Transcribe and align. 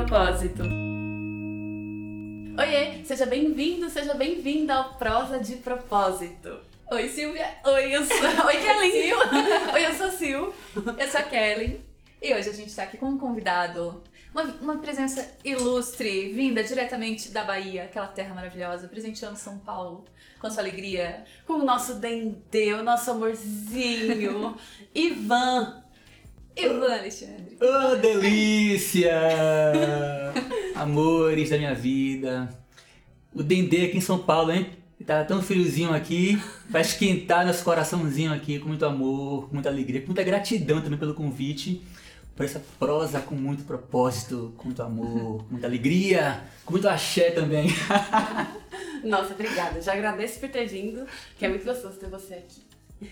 propósito. 0.00 0.62
Oiê, 2.58 3.04
seja 3.04 3.26
bem-vindo, 3.26 3.90
seja 3.90 4.14
bem-vinda 4.14 4.74
ao 4.74 4.94
Prosa 4.94 5.38
de 5.38 5.56
Propósito. 5.56 6.58
Oi, 6.90 7.08
Silvia. 7.10 7.46
Oi, 7.64 7.94
eu 7.94 8.04
sou. 8.04 8.16
Oi, 8.46 8.56
Kelly. 8.56 9.12
Oi, 9.74 9.86
eu 9.86 9.92
sou 9.92 10.06
a 10.06 10.10
Sil. 10.16 10.54
Eu 10.74 11.08
sou 11.08 11.20
a 11.20 11.22
Kelly. 11.24 11.84
E 12.22 12.34
hoje 12.34 12.48
a 12.48 12.52
gente 12.52 12.74
tá 12.74 12.84
aqui 12.84 12.96
com 12.96 13.06
um 13.06 13.18
convidado, 13.18 14.02
uma, 14.32 14.42
uma 14.42 14.78
presença 14.78 15.36
ilustre, 15.44 16.32
vinda 16.32 16.64
diretamente 16.64 17.30
da 17.30 17.44
Bahia, 17.44 17.84
aquela 17.84 18.08
terra 18.08 18.34
maravilhosa, 18.34 18.88
presenteando 18.88 19.36
São 19.36 19.58
Paulo 19.58 20.06
com 20.38 20.50
sua 20.50 20.62
alegria, 20.62 21.24
com 21.46 21.54
o 21.54 21.64
nosso 21.64 21.96
dendê, 21.96 22.72
o 22.72 22.82
nosso 22.82 23.10
amorzinho, 23.10 24.56
Ivan. 24.94 25.82
Ivan 26.64 26.92
Alexandre. 26.92 27.56
Oh, 27.60 27.96
delícia! 27.96 29.12
Amores 30.74 31.50
da 31.50 31.58
minha 31.58 31.74
vida. 31.74 32.48
O 33.34 33.42
Dendê 33.42 33.86
aqui 33.86 33.98
em 33.98 34.00
São 34.00 34.18
Paulo, 34.18 34.52
hein? 34.52 34.66
Tá 35.06 35.24
tão 35.24 35.42
friozinho 35.42 35.94
aqui, 35.94 36.40
vai 36.68 36.82
esquentar 36.82 37.46
nosso 37.46 37.64
coraçãozinho 37.64 38.32
aqui 38.32 38.58
com 38.58 38.68
muito 38.68 38.84
amor, 38.84 39.48
com 39.48 39.54
muita 39.54 39.70
alegria, 39.70 40.00
com 40.02 40.08
muita 40.08 40.22
gratidão 40.22 40.82
também 40.82 40.98
pelo 40.98 41.14
convite, 41.14 41.82
por 42.36 42.44
essa 42.44 42.62
prosa 42.78 43.20
com 43.20 43.34
muito 43.34 43.64
propósito, 43.64 44.52
com 44.58 44.66
muito 44.66 44.82
amor, 44.82 45.44
com 45.44 45.52
muita 45.52 45.66
alegria, 45.66 46.42
com 46.66 46.72
muito 46.72 46.86
axé 46.86 47.30
também. 47.30 47.68
Nossa, 49.02 49.32
obrigada. 49.32 49.80
Já 49.80 49.94
agradeço 49.94 50.38
por 50.38 50.50
ter 50.50 50.66
vindo, 50.66 51.06
que 51.38 51.46
é 51.46 51.48
muito 51.48 51.64
gostoso 51.64 51.98
ter 51.98 52.08
você 52.08 52.34
aqui. 52.34 52.60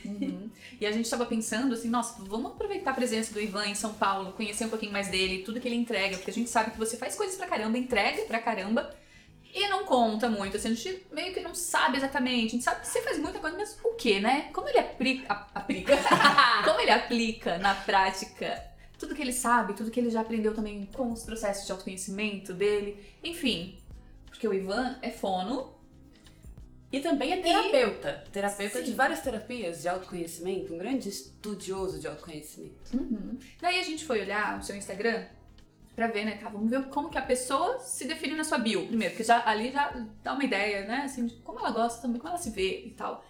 Uhum. 0.04 0.50
E 0.80 0.86
a 0.86 0.92
gente 0.92 1.04
estava 1.04 1.24
pensando 1.26 1.74
assim, 1.74 1.88
nossa, 1.88 2.22
vamos 2.24 2.52
aproveitar 2.52 2.90
a 2.90 2.94
presença 2.94 3.32
do 3.32 3.40
Ivan 3.40 3.66
em 3.66 3.74
São 3.74 3.94
Paulo, 3.94 4.32
conhecer 4.32 4.66
um 4.66 4.68
pouquinho 4.68 4.92
mais 4.92 5.08
dele, 5.08 5.42
tudo 5.42 5.60
que 5.60 5.68
ele 5.68 5.76
entrega, 5.76 6.16
porque 6.16 6.30
a 6.30 6.34
gente 6.34 6.50
sabe 6.50 6.70
que 6.70 6.78
você 6.78 6.96
faz 6.96 7.16
coisas 7.16 7.36
pra 7.36 7.46
caramba, 7.46 7.78
entrega 7.78 8.22
pra 8.22 8.38
caramba 8.38 8.94
e 9.54 9.66
não 9.68 9.84
conta 9.84 10.28
muito, 10.28 10.56
assim, 10.56 10.68
a 10.68 10.74
gente 10.74 11.06
meio 11.10 11.32
que 11.32 11.40
não 11.40 11.54
sabe 11.54 11.96
exatamente, 11.96 12.48
a 12.48 12.50
gente 12.50 12.64
sabe 12.64 12.80
que 12.82 12.86
você 12.86 13.02
faz 13.02 13.18
muita 13.18 13.38
coisa, 13.38 13.56
mas 13.56 13.78
o 13.82 13.94
que, 13.94 14.20
né? 14.20 14.50
Como 14.52 14.68
ele 14.68 14.78
aplica, 14.78 15.46
aplica, 15.54 15.94
como 16.64 16.80
ele 16.80 16.90
aplica 16.90 17.58
na 17.58 17.74
prática 17.74 18.64
tudo 18.98 19.14
que 19.14 19.22
ele 19.22 19.32
sabe, 19.32 19.74
tudo 19.74 19.90
que 19.90 20.00
ele 20.00 20.10
já 20.10 20.20
aprendeu 20.20 20.54
também 20.54 20.86
com 20.92 21.12
os 21.12 21.22
processos 21.22 21.64
de 21.64 21.72
autoconhecimento 21.72 22.52
dele, 22.52 23.02
enfim, 23.22 23.78
porque 24.26 24.46
o 24.46 24.52
Ivan 24.52 24.96
é 25.00 25.10
fono, 25.10 25.72
e 26.90 27.00
também 27.00 27.32
é 27.32 27.36
terapeuta. 27.36 28.24
Terapeuta 28.32 28.78
Sim. 28.78 28.84
de 28.84 28.92
várias 28.92 29.20
terapias 29.20 29.82
de 29.82 29.88
autoconhecimento, 29.88 30.74
um 30.74 30.78
grande 30.78 31.08
estudioso 31.08 32.00
de 32.00 32.06
autoconhecimento. 32.06 32.96
Uhum. 32.96 33.38
Daí 33.60 33.78
a 33.78 33.82
gente 33.82 34.04
foi 34.04 34.22
olhar 34.22 34.58
o 34.58 34.62
seu 34.62 34.74
Instagram 34.74 35.26
pra 35.94 36.06
ver, 36.06 36.24
né, 36.24 36.36
tá, 36.36 36.48
vamos 36.48 36.70
ver 36.70 36.84
como 36.88 37.10
que 37.10 37.18
a 37.18 37.22
pessoa 37.22 37.80
se 37.80 38.06
define 38.06 38.36
na 38.36 38.44
sua 38.44 38.56
bio, 38.56 38.86
primeiro, 38.86 39.12
porque 39.12 39.24
já, 39.24 39.42
ali 39.44 39.72
já 39.72 39.90
dá 40.22 40.32
uma 40.32 40.44
ideia, 40.44 40.86
né, 40.86 41.02
assim, 41.04 41.26
de 41.26 41.34
como 41.38 41.58
ela 41.58 41.72
gosta 41.72 42.00
também, 42.00 42.18
como 42.20 42.28
ela 42.30 42.38
se 42.38 42.50
vê 42.50 42.84
e 42.86 42.90
tal. 42.92 43.24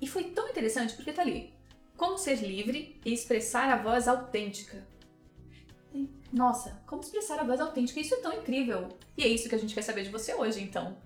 E 0.00 0.06
foi 0.06 0.24
tão 0.24 0.48
interessante 0.48 0.94
porque 0.94 1.12
tá 1.12 1.22
ali, 1.22 1.52
como 1.96 2.16
ser 2.16 2.36
livre 2.36 2.98
e 3.04 3.12
expressar 3.12 3.70
a 3.70 3.76
voz 3.76 4.08
autêntica. 4.08 4.86
Nossa, 6.32 6.82
como 6.86 7.02
expressar 7.02 7.40
a 7.40 7.44
voz 7.44 7.60
autêntica, 7.60 8.00
isso 8.00 8.14
é 8.14 8.18
tão 8.18 8.32
incrível. 8.32 8.88
E 9.16 9.22
é 9.22 9.28
isso 9.28 9.48
que 9.48 9.54
a 9.54 9.58
gente 9.58 9.74
quer 9.74 9.82
saber 9.82 10.02
de 10.02 10.10
você 10.10 10.34
hoje, 10.34 10.62
então 10.62 10.96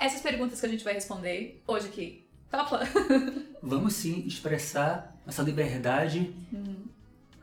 essas 0.00 0.22
perguntas 0.22 0.58
que 0.58 0.66
a 0.66 0.68
gente 0.68 0.82
vai 0.82 0.94
responder 0.94 1.62
hoje 1.66 1.86
aqui. 1.86 2.26
Topa? 2.50 2.80
Vamos 3.62 3.92
sim 3.92 4.24
expressar 4.26 5.14
essa 5.26 5.42
liberdade 5.42 6.34
uhum. 6.50 6.86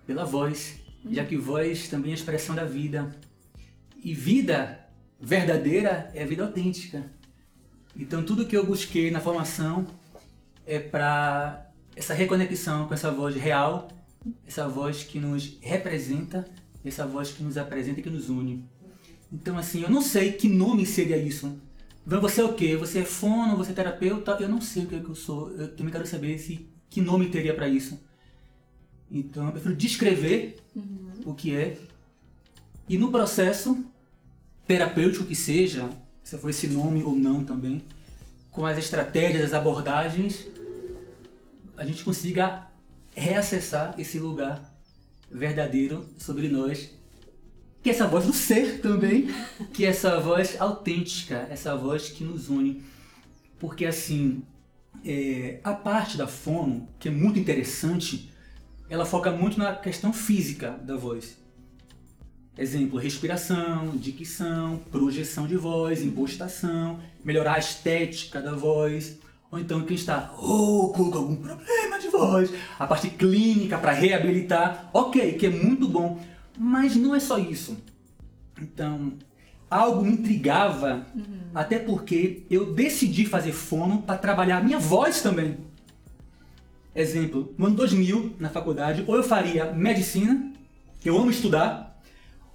pela 0.05 0.25
voz, 0.25 0.79
uhum. 1.05 1.13
já 1.13 1.23
que 1.23 1.37
voz 1.37 1.87
também 1.87 2.11
é 2.11 2.15
expressão 2.15 2.55
da 2.55 2.65
vida. 2.65 3.15
E 4.03 4.13
vida 4.13 4.85
verdadeira 5.19 6.11
é 6.15 6.25
vida 6.25 6.43
autêntica. 6.43 7.05
Então 7.95 8.23
tudo 8.23 8.45
que 8.45 8.57
eu 8.57 8.65
busquei 8.65 9.11
na 9.11 9.21
formação 9.21 9.85
é 10.65 10.79
para 10.79 11.71
essa 11.95 12.13
reconexão 12.13 12.87
com 12.87 12.93
essa 12.93 13.11
voz 13.11 13.35
real, 13.35 13.87
essa 14.45 14.67
voz 14.67 15.03
que 15.03 15.19
nos 15.19 15.57
representa, 15.61 16.45
essa 16.83 17.05
voz 17.05 17.31
que 17.31 17.43
nos 17.43 17.57
apresenta 17.57 17.99
e 17.99 18.03
que 18.03 18.09
nos 18.09 18.29
une. 18.29 18.67
Então 19.31 19.57
assim, 19.57 19.83
eu 19.83 19.89
não 19.89 20.01
sei 20.01 20.31
que 20.31 20.49
nome 20.49 20.85
seria 20.85 21.17
isso 21.17 21.59
você 22.07 22.39
é 22.39 22.43
o 22.45 22.53
quê? 22.53 22.77
Você 22.77 22.99
é 22.99 23.03
fono, 23.03 23.57
você 23.57 23.71
é 23.71 23.75
terapeuta? 23.75 24.37
Eu 24.39 24.47
não 24.47 24.61
sei 24.61 24.85
o 24.85 24.87
que, 24.87 24.95
é 24.95 24.99
que 24.99 25.09
eu 25.09 25.15
sou. 25.15 25.51
Eu 25.51 25.75
também 25.75 25.91
quero 25.91 26.07
saber 26.07 26.37
se 26.39 26.65
que 26.89 27.01
nome 27.01 27.29
teria 27.29 27.53
para 27.53 27.67
isso. 27.67 27.99
Então 29.11 29.47
eu 29.47 29.51
prefiro 29.51 29.75
descrever 29.75 30.57
uhum. 30.73 31.11
o 31.25 31.33
que 31.33 31.53
é. 31.53 31.77
E 32.87 32.97
no 32.97 33.11
processo 33.11 33.83
terapêutico 34.65 35.25
que 35.25 35.35
seja, 35.35 35.89
se 36.23 36.37
for 36.37 36.49
esse 36.49 36.67
nome 36.67 37.03
ou 37.03 37.13
não 37.13 37.43
também, 37.43 37.83
com 38.51 38.65
as 38.65 38.77
estratégias, 38.77 39.43
as 39.43 39.53
abordagens, 39.53 40.47
a 41.75 41.85
gente 41.85 42.03
consiga 42.03 42.67
reacessar 43.13 43.93
esse 43.97 44.17
lugar 44.17 44.73
verdadeiro 45.29 46.05
sobre 46.17 46.47
nós 46.47 46.96
que 47.87 47.91
essa 47.91 48.05
voz 48.05 48.25
do 48.25 48.33
ser 48.33 48.81
também, 48.81 49.29
que 49.71 49.85
é 49.85 49.87
essa 49.87 50.19
voz 50.19 50.59
autêntica, 50.59 51.47
essa 51.49 51.73
voz 51.73 52.09
que 52.09 52.21
nos 52.21 52.49
une. 52.49 52.83
Porque 53.57 53.85
assim, 53.85 54.43
é, 55.05 55.61
a 55.63 55.71
parte 55.71 56.17
da 56.17 56.27
fono, 56.27 56.85
que 56.99 57.07
é 57.07 57.11
muito 57.11 57.39
interessante, 57.39 58.29
ela 58.89 59.05
foca 59.05 59.31
muito 59.31 59.57
na 59.57 59.73
questão 59.73 60.11
física 60.11 60.71
da 60.83 60.97
voz. 60.97 61.37
Exemplo, 62.57 62.99
respiração, 62.99 63.95
dicção, 63.95 64.81
projeção 64.91 65.47
de 65.47 65.55
voz, 65.55 66.03
impostação, 66.03 66.99
melhorar 67.23 67.53
a 67.53 67.59
estética 67.59 68.41
da 68.41 68.53
voz. 68.53 69.17
Ou 69.49 69.57
então 69.59 69.85
quem 69.85 69.95
está 69.95 70.17
rouco 70.17 71.09
com 71.09 71.19
algum 71.19 71.37
problema 71.37 71.99
de 71.99 72.09
voz, 72.09 72.51
a 72.77 72.85
parte 72.85 73.09
clínica 73.11 73.77
para 73.77 73.93
reabilitar, 73.93 74.89
ok, 74.93 75.37
que 75.37 75.45
é 75.45 75.49
muito 75.49 75.87
bom. 75.87 76.21
Mas 76.57 76.95
não 76.95 77.13
é 77.13 77.19
só 77.19 77.37
isso. 77.37 77.77
Então, 78.59 79.13
algo 79.69 80.03
me 80.03 80.13
intrigava, 80.13 81.05
uhum. 81.15 81.51
até 81.53 81.77
porque 81.77 82.43
eu 82.49 82.73
decidi 82.73 83.25
fazer 83.25 83.51
fono 83.51 84.01
para 84.01 84.17
trabalhar 84.17 84.57
a 84.57 84.63
minha 84.63 84.79
voz 84.79 85.21
também. 85.21 85.57
Exemplo, 86.95 87.53
no 87.57 87.67
ano 87.67 87.75
2000, 87.75 88.37
na 88.39 88.49
faculdade, 88.49 89.03
ou 89.05 89.15
eu 89.15 89.23
faria 89.23 89.71
medicina, 89.71 90.51
que 90.99 91.09
eu 91.09 91.17
amo 91.17 91.29
estudar, 91.29 92.01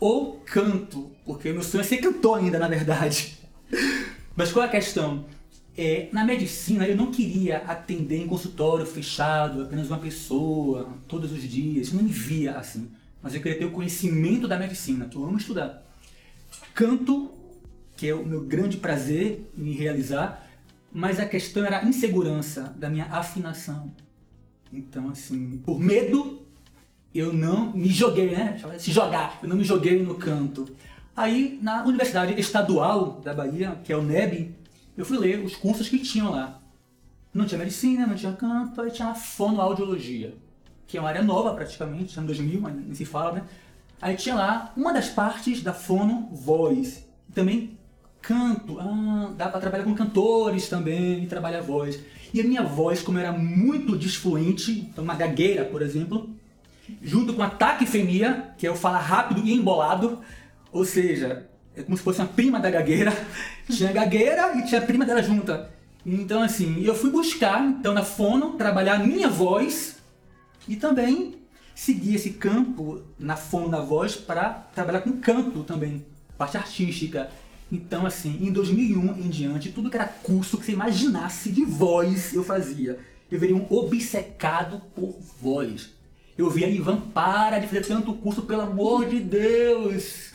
ou 0.01 0.41
canto, 0.45 1.13
porque 1.25 1.53
meu 1.53 1.63
sonho 1.63 1.83
é 1.83 1.85
ser 1.85 1.99
cantor 1.99 2.39
ainda, 2.39 2.59
na 2.59 2.67
verdade. 2.67 3.39
Mas 4.35 4.51
qual 4.51 4.65
é 4.65 4.69
a 4.69 4.71
questão? 4.71 5.25
É, 5.79 6.09
na 6.13 6.25
medicina 6.25 6.87
eu 6.87 6.97
não 6.97 7.11
queria 7.13 7.59
atender 7.59 8.21
em 8.21 8.27
consultório 8.27 8.85
fechado, 8.85 9.63
apenas 9.63 9.87
uma 9.89 9.99
pessoa, 9.99 10.89
todos 11.07 11.31
os 11.31 11.43
dias. 11.43 11.89
Eu 11.89 11.95
não 11.95 12.03
me 12.03 12.11
via 12.13 12.59
assim 12.59 12.91
mas 13.23 13.35
eu 13.35 13.41
queria 13.41 13.59
ter 13.59 13.65
o 13.65 13.71
conhecimento 13.71 14.49
da 14.49 14.59
medicina, 14.59 15.07
que 15.07 15.17
eu 15.17 15.25
amo 15.25 15.39
estudar. 15.39 15.83
Canto, 16.75 17.31
que 17.97 18.09
é 18.09 18.15
o 18.15 18.27
meu 18.27 18.43
grande 18.43 18.79
prazer 18.79 19.49
em 19.57 19.73
realizar, 19.73 20.45
mas 20.93 21.21
a 21.21 21.27
questão 21.27 21.65
era 21.65 21.79
a 21.79 21.85
insegurança 21.85 22.75
da 22.77 22.91
minha 22.91 23.05
afinação. 23.07 23.95
Então, 24.73 25.09
assim, 25.09 25.59
por 25.65 25.79
medo, 25.79 26.43
eu 27.15 27.33
não 27.33 27.73
me 27.73 27.89
joguei, 27.89 28.31
né? 28.31 28.61
Se 28.79 28.91
jogar, 28.91 29.39
eu 29.43 29.49
não 29.49 29.57
me 29.57 29.65
joguei 29.65 30.03
no 30.03 30.17
canto. 30.17 30.69
Aí, 31.15 31.59
na 31.63 31.85
Universidade 31.85 32.39
Estadual 32.41 33.21
da 33.21 33.33
Bahia, 33.33 33.79
que 33.85 33.93
é 33.93 33.97
o 33.97 34.03
NEB, 34.03 34.55
eu 34.97 35.05
fui 35.05 35.19
ler 35.19 35.45
os 35.45 35.55
cursos 35.55 35.89
que 35.89 35.99
tinham 35.99 36.31
lá. 36.31 36.59
Não 37.33 37.47
tinha 37.47 37.59
medicina, 37.59 38.07
não 38.07 38.17
tinha 38.17 38.33
canto, 38.33 38.81
aí 38.81 38.91
tinha 38.91 39.15
fonoaudiologia 39.15 40.35
que 40.93 40.99
é 40.99 41.01
uma 41.01 41.09
área 41.09 41.23
nova 41.23 41.55
praticamente, 41.55 42.19
ano 42.19 42.27
2000, 42.27 42.61
mas 42.61 42.75
nem 42.75 42.95
se 42.95 43.07
fala, 43.07 43.33
né? 43.33 43.43
Aí 43.99 44.15
tinha 44.15 44.35
lá 44.35 44.75
uma 44.77 44.93
das 44.93 45.09
partes 45.09 45.63
da 45.63 45.73
fono 45.73 46.29
voz, 46.31 47.09
também 47.35 47.79
canto, 48.21 48.79
ah, 48.79 49.33
dá 49.35 49.49
para 49.49 49.59
trabalhar 49.59 49.85
com 49.85 49.95
cantores 49.95 50.69
também, 50.69 51.25
trabalhar 51.25 51.63
voz. 51.63 51.99
E 52.35 52.43
a 52.43 52.45
minha 52.45 52.63
voz, 52.63 53.01
como 53.01 53.19
era 53.19 53.33
muito 53.33 53.97
desfluente, 53.97 54.71
então 54.71 55.03
uma 55.03 55.15
gagueira, 55.15 55.65
por 55.65 55.81
exemplo, 55.81 56.29
junto 57.01 57.33
com 57.33 57.43
a 57.43 57.49
taquifemia, 57.49 58.53
que 58.59 58.67
é 58.67 58.71
o 58.71 58.77
falar 58.77 59.01
rápido 59.01 59.41
e 59.43 59.55
embolado, 59.55 60.21
ou 60.71 60.85
seja, 60.85 61.49
é 61.75 61.83
como 61.83 61.97
se 61.97 62.03
fosse 62.03 62.21
uma 62.21 62.29
prima 62.29 62.61
da 62.61 62.71
gagueira, 62.71 63.17
tinha 63.67 63.89
a 63.89 63.95
gagueira 63.95 64.59
e 64.59 64.67
tinha 64.67 64.83
a 64.83 64.85
prima 64.85 65.07
dela 65.07 65.23
junta. 65.23 65.71
Então 66.05 66.43
assim, 66.43 66.85
eu 66.85 66.95
fui 66.95 67.11
buscar, 67.11 67.65
então 67.65 67.95
na 67.95 68.03
fono, 68.03 68.59
trabalhar 68.59 68.97
a 68.97 68.99
minha 68.99 69.31
voz 69.31 70.02
e 70.69 70.77
também 70.77 71.37
seguir 71.75 72.17
esse 72.17 72.31
campo 72.31 73.03
na 73.19 73.37
fono 73.37 73.69
da 73.69 73.81
voz 73.81 74.15
para 74.15 74.51
trabalhar 74.75 75.01
com 75.01 75.13
canto 75.21 75.65
também, 75.65 76.05
parte 76.37 76.57
artística. 76.57 77.31
Então, 77.71 78.05
assim, 78.05 78.39
em 78.41 78.53
2001 78.53 79.19
em 79.19 79.29
diante, 79.29 79.73
tudo 79.73 79.89
que 79.89 79.97
era 79.97 80.07
curso 80.07 80.59
que 80.59 80.67
você 80.67 80.73
imaginasse 80.73 81.51
de 81.51 81.65
voz 81.65 82.35
eu 82.35 82.45
fazia. 82.45 82.99
Eu 83.31 83.41
veria 83.41 83.57
um 83.57 83.67
obcecado 83.71 84.83
por 84.95 85.17
voz. 85.41 85.91
Eu 86.37 86.51
via 86.51 86.69
Ivan, 86.69 87.01
para 87.01 87.59
de 87.59 87.67
fazer 87.67 87.87
tanto 87.87 88.13
curso, 88.15 88.43
pelo 88.43 88.63
amor 88.63 89.07
de 89.07 89.21
Deus! 89.21 90.33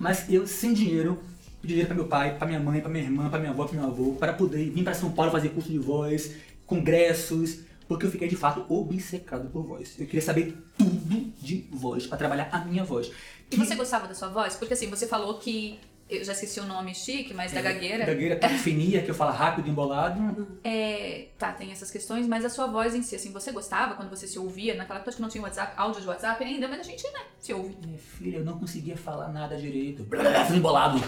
mas 0.00 0.32
eu 0.32 0.46
sem 0.46 0.72
dinheiro, 0.72 1.18
pedi 1.60 1.74
dinheiro 1.74 1.88
para 1.88 1.94
meu 1.94 2.06
pai, 2.06 2.38
para 2.38 2.48
minha 2.48 2.58
mãe, 2.58 2.80
para 2.80 2.90
minha 2.90 3.04
irmã, 3.04 3.28
para 3.28 3.38
minha 3.38 3.52
avó, 3.52 3.66
para 3.66 3.78
meu 3.78 3.86
avô, 3.86 4.12
para 4.14 4.32
poder 4.32 4.70
vir 4.70 4.82
para 4.82 4.94
São 4.94 5.12
Paulo 5.12 5.30
fazer 5.30 5.50
curso 5.50 5.70
de 5.70 5.78
voz, 5.78 6.36
congressos, 6.66 7.58
porque 7.90 8.06
eu 8.06 8.10
fiquei 8.12 8.28
de 8.28 8.36
fato 8.36 8.64
obcecado 8.68 9.50
por 9.50 9.64
voz. 9.64 9.98
Eu 9.98 10.06
queria 10.06 10.22
saber 10.22 10.56
tudo 10.78 11.32
de 11.42 11.66
voz, 11.72 12.06
para 12.06 12.16
trabalhar 12.16 12.48
a 12.52 12.64
minha 12.64 12.84
voz. 12.84 13.10
E 13.50 13.56
você 13.56 13.74
gostava 13.74 14.06
da 14.06 14.14
sua 14.14 14.28
voz? 14.28 14.54
Porque 14.54 14.74
assim, 14.74 14.88
você 14.88 15.08
falou 15.08 15.38
que 15.38 15.76
eu 16.08 16.22
já 16.22 16.32
esqueci 16.32 16.60
o 16.60 16.66
nome 16.66 16.94
chique, 16.94 17.34
mas 17.34 17.50
da 17.50 17.60
gagueira. 17.60 18.06
Gagueira, 18.06 18.36
taquifinia, 18.36 19.02
que 19.02 19.10
eu 19.10 19.14
falo 19.14 19.32
rápido, 19.32 19.68
embolado. 19.68 20.46
É, 20.62 21.30
tá, 21.36 21.50
tem 21.50 21.72
essas 21.72 21.90
questões, 21.90 22.28
mas 22.28 22.44
a 22.44 22.48
sua 22.48 22.68
voz 22.68 22.94
em 22.94 23.02
si, 23.02 23.16
assim, 23.16 23.32
você 23.32 23.50
gostava 23.50 23.94
quando 23.94 24.08
você 24.08 24.28
se 24.28 24.38
ouvia? 24.38 24.76
Naquela 24.76 25.00
época 25.00 25.16
que 25.16 25.20
não 25.20 25.28
tinha 25.28 25.42
WhatsApp, 25.42 25.72
áudio 25.76 26.00
de 26.00 26.06
WhatsApp 26.06 26.44
ainda, 26.44 26.68
mas 26.68 26.78
a 26.78 26.82
gente, 26.84 27.02
né, 27.02 27.22
se 27.40 27.52
ouve. 27.52 27.76
Minha 27.84 27.98
filha, 27.98 28.36
eu 28.36 28.44
não 28.44 28.56
conseguia 28.56 28.96
falar 28.96 29.32
nada 29.32 29.56
direito. 29.56 30.04
Tudo 30.04 30.56
embolado. 30.56 31.02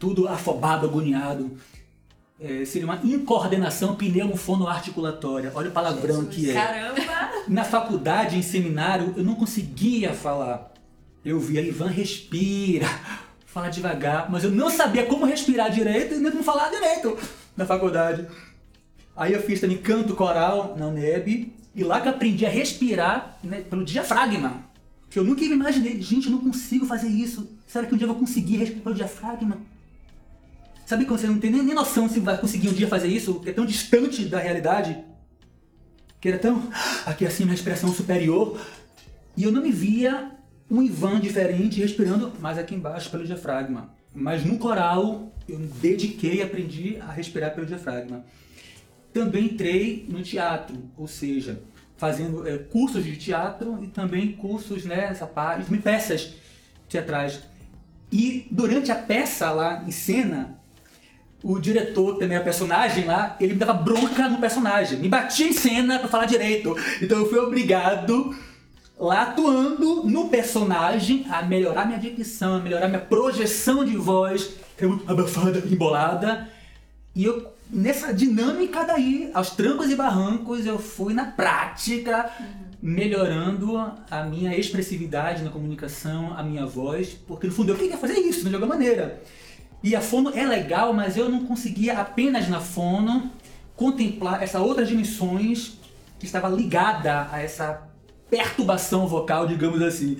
Tudo 0.00 0.26
afobado, 0.26 0.84
agoniado. 0.84 1.56
É, 2.40 2.64
seria 2.64 2.86
uma 2.86 3.00
incoordenação 3.02 3.96
pneumofonoarticulatória. 3.96 5.50
Olha 5.54 5.70
o 5.70 5.72
palavrão 5.72 6.20
Jesus, 6.22 6.34
que 6.34 6.50
é. 6.50 6.54
Caramba! 6.54 7.30
Na 7.48 7.64
faculdade, 7.64 8.38
em 8.38 8.42
seminário, 8.42 9.12
eu 9.16 9.24
não 9.24 9.34
conseguia 9.34 10.14
falar. 10.14 10.72
Eu 11.24 11.40
via 11.40 11.60
Ivan 11.60 11.88
respira, 11.88 12.86
fala 13.44 13.68
devagar, 13.68 14.30
mas 14.30 14.44
eu 14.44 14.52
não 14.52 14.70
sabia 14.70 15.04
como 15.06 15.26
respirar 15.26 15.68
direito 15.70 16.14
e 16.14 16.18
nem 16.18 16.30
como 16.30 16.44
falar 16.44 16.70
direito 16.70 17.18
na 17.56 17.66
faculdade. 17.66 18.24
Aí 19.16 19.32
eu 19.32 19.42
fiz 19.42 19.60
também 19.60 19.78
canto 19.78 20.14
coral 20.14 20.76
na 20.78 20.86
UNEB, 20.86 21.52
e 21.74 21.82
lá 21.82 22.00
que 22.00 22.06
eu 22.06 22.12
aprendi 22.12 22.46
a 22.46 22.48
respirar 22.48 23.36
né, 23.42 23.62
pelo 23.62 23.84
diafragma. 23.84 24.62
Que 25.10 25.18
eu 25.18 25.24
nunca 25.24 25.42
imaginei, 25.42 26.00
gente, 26.00 26.26
eu 26.26 26.32
não 26.32 26.38
consigo 26.38 26.86
fazer 26.86 27.08
isso. 27.08 27.50
Será 27.66 27.84
que 27.84 27.94
um 27.94 27.98
dia 27.98 28.04
eu 28.04 28.12
vou 28.12 28.20
conseguir 28.20 28.58
respirar 28.58 28.84
pelo 28.84 28.94
diafragma? 28.94 29.58
Sabe 30.88 31.04
quando 31.04 31.20
você 31.20 31.26
não 31.26 31.38
tem 31.38 31.50
nem, 31.50 31.62
nem 31.62 31.74
noção 31.74 32.08
se 32.08 32.18
vai 32.18 32.38
conseguir 32.38 32.70
um 32.70 32.72
dia 32.72 32.88
fazer 32.88 33.08
isso, 33.08 33.40
que 33.40 33.50
é 33.50 33.52
tão 33.52 33.66
distante 33.66 34.24
da 34.24 34.38
realidade? 34.38 34.96
Que 36.18 36.30
era 36.30 36.38
tão. 36.38 36.72
Aqui 37.04 37.26
assim, 37.26 37.42
uma 37.42 37.52
respiração 37.52 37.92
superior. 37.92 38.58
E 39.36 39.44
eu 39.44 39.52
não 39.52 39.60
me 39.60 39.70
via 39.70 40.30
um 40.70 40.82
Ivan 40.82 41.20
diferente 41.20 41.78
respirando 41.78 42.32
mais 42.40 42.56
aqui 42.56 42.74
embaixo 42.74 43.10
pelo 43.10 43.26
diafragma. 43.26 43.90
Mas 44.14 44.46
no 44.46 44.56
coral 44.56 45.30
eu 45.46 45.58
me 45.58 45.66
dediquei 45.66 46.40
aprendi 46.40 46.96
a 47.02 47.12
respirar 47.12 47.54
pelo 47.54 47.66
diafragma. 47.66 48.24
Também 49.12 49.44
entrei 49.44 50.06
no 50.08 50.22
teatro, 50.22 50.74
ou 50.96 51.06
seja, 51.06 51.60
fazendo 51.98 52.48
é, 52.48 52.56
cursos 52.56 53.04
de 53.04 53.14
teatro 53.14 53.78
e 53.84 53.88
também 53.88 54.32
cursos 54.32 54.86
nessa 54.86 55.26
né, 55.26 55.32
parte, 55.34 55.78
peças 55.80 56.32
teatrais. 56.88 57.40
E 58.10 58.48
durante 58.50 58.90
a 58.90 58.96
peça 58.96 59.50
lá 59.50 59.84
em 59.86 59.90
cena, 59.90 60.57
o 61.42 61.58
diretor, 61.58 62.16
também 62.18 62.36
a 62.36 62.40
personagem 62.40 63.04
lá, 63.04 63.36
ele 63.40 63.54
me 63.54 63.58
dava 63.58 63.72
bronca 63.72 64.28
no 64.28 64.38
personagem, 64.38 64.98
me 64.98 65.08
batia 65.08 65.46
em 65.46 65.52
cena 65.52 65.98
para 65.98 66.08
falar 66.08 66.26
direito. 66.26 66.76
Então 67.00 67.18
eu 67.18 67.28
fui 67.28 67.38
obrigado 67.38 68.34
lá 68.98 69.22
atuando 69.22 70.02
no 70.04 70.28
personagem 70.28 71.24
a 71.30 71.42
melhorar 71.42 71.86
minha 71.86 71.98
dicção, 71.98 72.56
a 72.56 72.60
melhorar 72.60 72.88
minha 72.88 73.00
projeção 73.00 73.84
de 73.84 73.96
voz, 73.96 74.50
que 74.76 74.84
é 74.84 74.88
muito 74.88 75.08
abafada, 75.08 75.62
embolada. 75.70 76.48
E 77.14 77.24
eu 77.24 77.46
nessa 77.70 78.12
dinâmica 78.12 78.84
daí, 78.84 79.30
aos 79.34 79.50
trancos 79.50 79.90
e 79.90 79.94
barrancos, 79.94 80.66
eu 80.66 80.78
fui 80.78 81.12
na 81.12 81.26
prática 81.26 82.30
melhorando 82.80 83.76
a 84.10 84.22
minha 84.22 84.56
expressividade 84.56 85.42
na 85.42 85.50
comunicação, 85.50 86.32
a 86.36 86.42
minha 86.42 86.64
voz, 86.64 87.16
porque 87.26 87.46
no 87.46 87.52
fundo 87.52 87.72
eu 87.72 87.76
queria 87.76 87.98
fazer 87.98 88.18
isso 88.20 88.48
de 88.48 88.54
alguma 88.54 88.74
maneira. 88.74 89.20
E 89.82 89.94
a 89.94 90.00
fono 90.00 90.36
é 90.36 90.44
legal, 90.44 90.92
mas 90.92 91.16
eu 91.16 91.28
não 91.28 91.46
conseguia 91.46 91.98
apenas 91.98 92.48
na 92.48 92.60
fono 92.60 93.30
contemplar 93.76 94.42
essas 94.42 94.60
outras 94.60 94.88
dimensões 94.88 95.78
que 96.18 96.26
estava 96.26 96.48
ligada 96.48 97.28
a 97.30 97.40
essa 97.40 97.88
perturbação 98.28 99.06
vocal, 99.06 99.46
digamos 99.46 99.80
assim. 99.80 100.18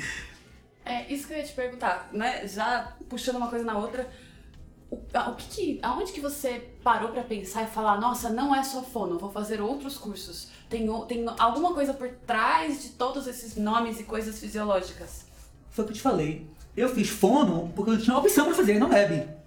É, 0.84 1.12
isso 1.12 1.26
que 1.26 1.34
eu 1.34 1.38
ia 1.38 1.44
te 1.44 1.52
perguntar, 1.52 2.08
né? 2.12 2.46
Já 2.46 2.96
puxando 3.08 3.36
uma 3.36 3.48
coisa 3.48 3.64
na 3.64 3.76
outra, 3.76 4.08
o, 4.90 4.96
o 4.96 5.34
que, 5.34 5.48
que 5.48 5.78
aonde 5.82 6.12
que 6.12 6.20
você 6.20 6.70
parou 6.82 7.10
para 7.10 7.22
pensar 7.22 7.64
e 7.64 7.66
falar, 7.66 8.00
nossa, 8.00 8.30
não 8.30 8.54
é 8.54 8.62
só 8.62 8.82
fono, 8.82 9.18
vou 9.18 9.30
fazer 9.30 9.60
outros 9.60 9.98
cursos. 9.98 10.48
Tem, 10.70 10.86
tem 11.06 11.26
alguma 11.38 11.74
coisa 11.74 11.92
por 11.92 12.08
trás 12.26 12.82
de 12.82 12.90
todos 12.90 13.26
esses 13.26 13.56
nomes 13.56 13.98
e 13.98 14.04
coisas 14.04 14.38
fisiológicas? 14.38 15.26
Foi 15.70 15.84
o 15.84 15.86
que 15.88 15.92
eu 15.92 15.96
te 15.96 16.02
falei. 16.02 16.46
Eu 16.76 16.88
fiz 16.88 17.08
fono 17.08 17.72
porque 17.74 17.90
eu 17.90 18.00
tinha 18.00 18.14
uma 18.14 18.22
opção 18.22 18.46
para 18.46 18.54
fazer, 18.54 18.78
não 18.78 18.88
web. 18.88 19.37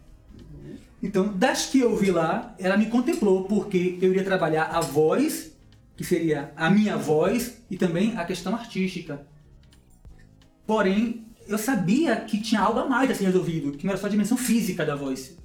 Então, 1.01 1.27
das 1.27 1.65
que 1.65 1.79
eu 1.79 1.95
vi 1.95 2.11
lá, 2.11 2.55
ela 2.59 2.77
me 2.77 2.85
contemplou, 2.85 3.45
porque 3.45 3.97
eu 4.01 4.11
iria 4.11 4.23
trabalhar 4.23 4.65
a 4.65 4.81
voz, 4.81 5.51
que 5.97 6.03
seria 6.03 6.51
a 6.55 6.69
minha 6.69 6.95
voz, 6.95 7.57
e 7.69 7.77
também 7.77 8.15
a 8.17 8.23
questão 8.23 8.55
artística. 8.55 9.25
Porém, 10.65 11.25
eu 11.47 11.57
sabia 11.57 12.15
que 12.17 12.39
tinha 12.39 12.61
algo 12.61 12.79
a 12.79 12.87
mais 12.87 13.09
a 13.09 13.15
ser 13.15 13.25
resolvido, 13.25 13.71
que 13.71 13.85
não 13.85 13.91
era 13.91 13.99
só 13.99 14.05
a 14.05 14.09
dimensão 14.09 14.37
física 14.37 14.85
da 14.85 14.95
voz. 14.95 15.35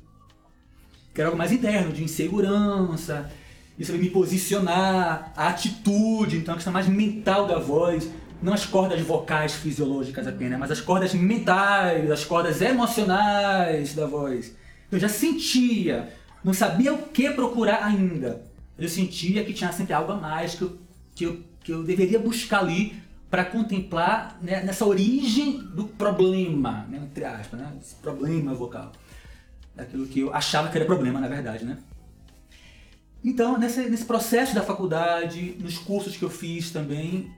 Que 1.15 1.23
era 1.23 1.29
algo 1.29 1.39
mais 1.39 1.53
interno, 1.53 1.93
de 1.93 2.05
insegurança, 2.05 3.31
de 3.79 3.85
saber 3.85 3.99
me 3.99 4.11
posicionar, 4.11 5.33
a 5.35 5.49
atitude, 5.49 6.37
então 6.37 6.53
a 6.53 6.57
questão 6.57 6.73
mais 6.73 6.87
mental 6.87 7.47
da 7.47 7.59
voz. 7.59 8.11
Não 8.43 8.53
as 8.53 8.67
cordas 8.67 9.01
vocais 9.01 9.55
fisiológicas 9.55 10.27
apenas, 10.27 10.59
mas 10.59 10.71
as 10.71 10.83
cordas 10.83 11.15
mentais, 11.15 12.11
as 12.11 12.27
cordas 12.27 12.61
emocionais 12.61 13.95
da 13.95 14.07
voz. 14.07 14.55
Eu 14.91 14.99
já 14.99 15.09
sentia, 15.09 16.13
não 16.45 16.55
sabia 16.55 16.95
o 16.95 17.09
que 17.09 17.31
procurar 17.31 17.85
ainda. 17.85 18.45
Eu 18.79 18.89
sentia 18.89 19.45
que 19.45 19.53
tinha 19.53 19.73
sempre 19.73 19.93
algo 19.93 20.13
a 20.13 20.17
mais 20.17 20.55
que 20.55 20.63
eu, 20.63 20.79
que 21.15 21.25
eu, 21.25 21.43
que 21.61 21.73
eu 21.73 21.83
deveria 21.83 22.19
buscar 22.19 22.61
ali 22.61 22.95
para 23.31 23.45
contemplar 23.45 24.39
né, 24.41 24.63
nessa 24.63 24.87
origem 24.87 25.59
do 25.59 25.85
problema, 25.85 26.87
né, 26.89 26.99
entre 26.99 27.25
aspas, 27.25 27.59
né, 27.59 27.73
esse 27.81 27.97
problema 27.97 28.55
vocal. 28.55 28.93
Daquilo 29.75 30.07
que 30.07 30.21
eu 30.21 30.33
achava 30.33 30.69
que 30.71 30.77
era 30.79 30.87
problema, 30.87 31.21
na 31.21 31.29
verdade, 31.29 31.65
né? 31.65 31.79
Então, 33.25 33.59
nesse, 33.59 33.91
nesse 33.91 34.05
processo 34.05 34.55
da 34.55 34.63
faculdade, 34.63 35.57
nos 35.61 35.79
cursos 35.79 36.17
que 36.17 36.23
eu 36.23 36.31
fiz 36.31 36.71
também, 36.71 37.31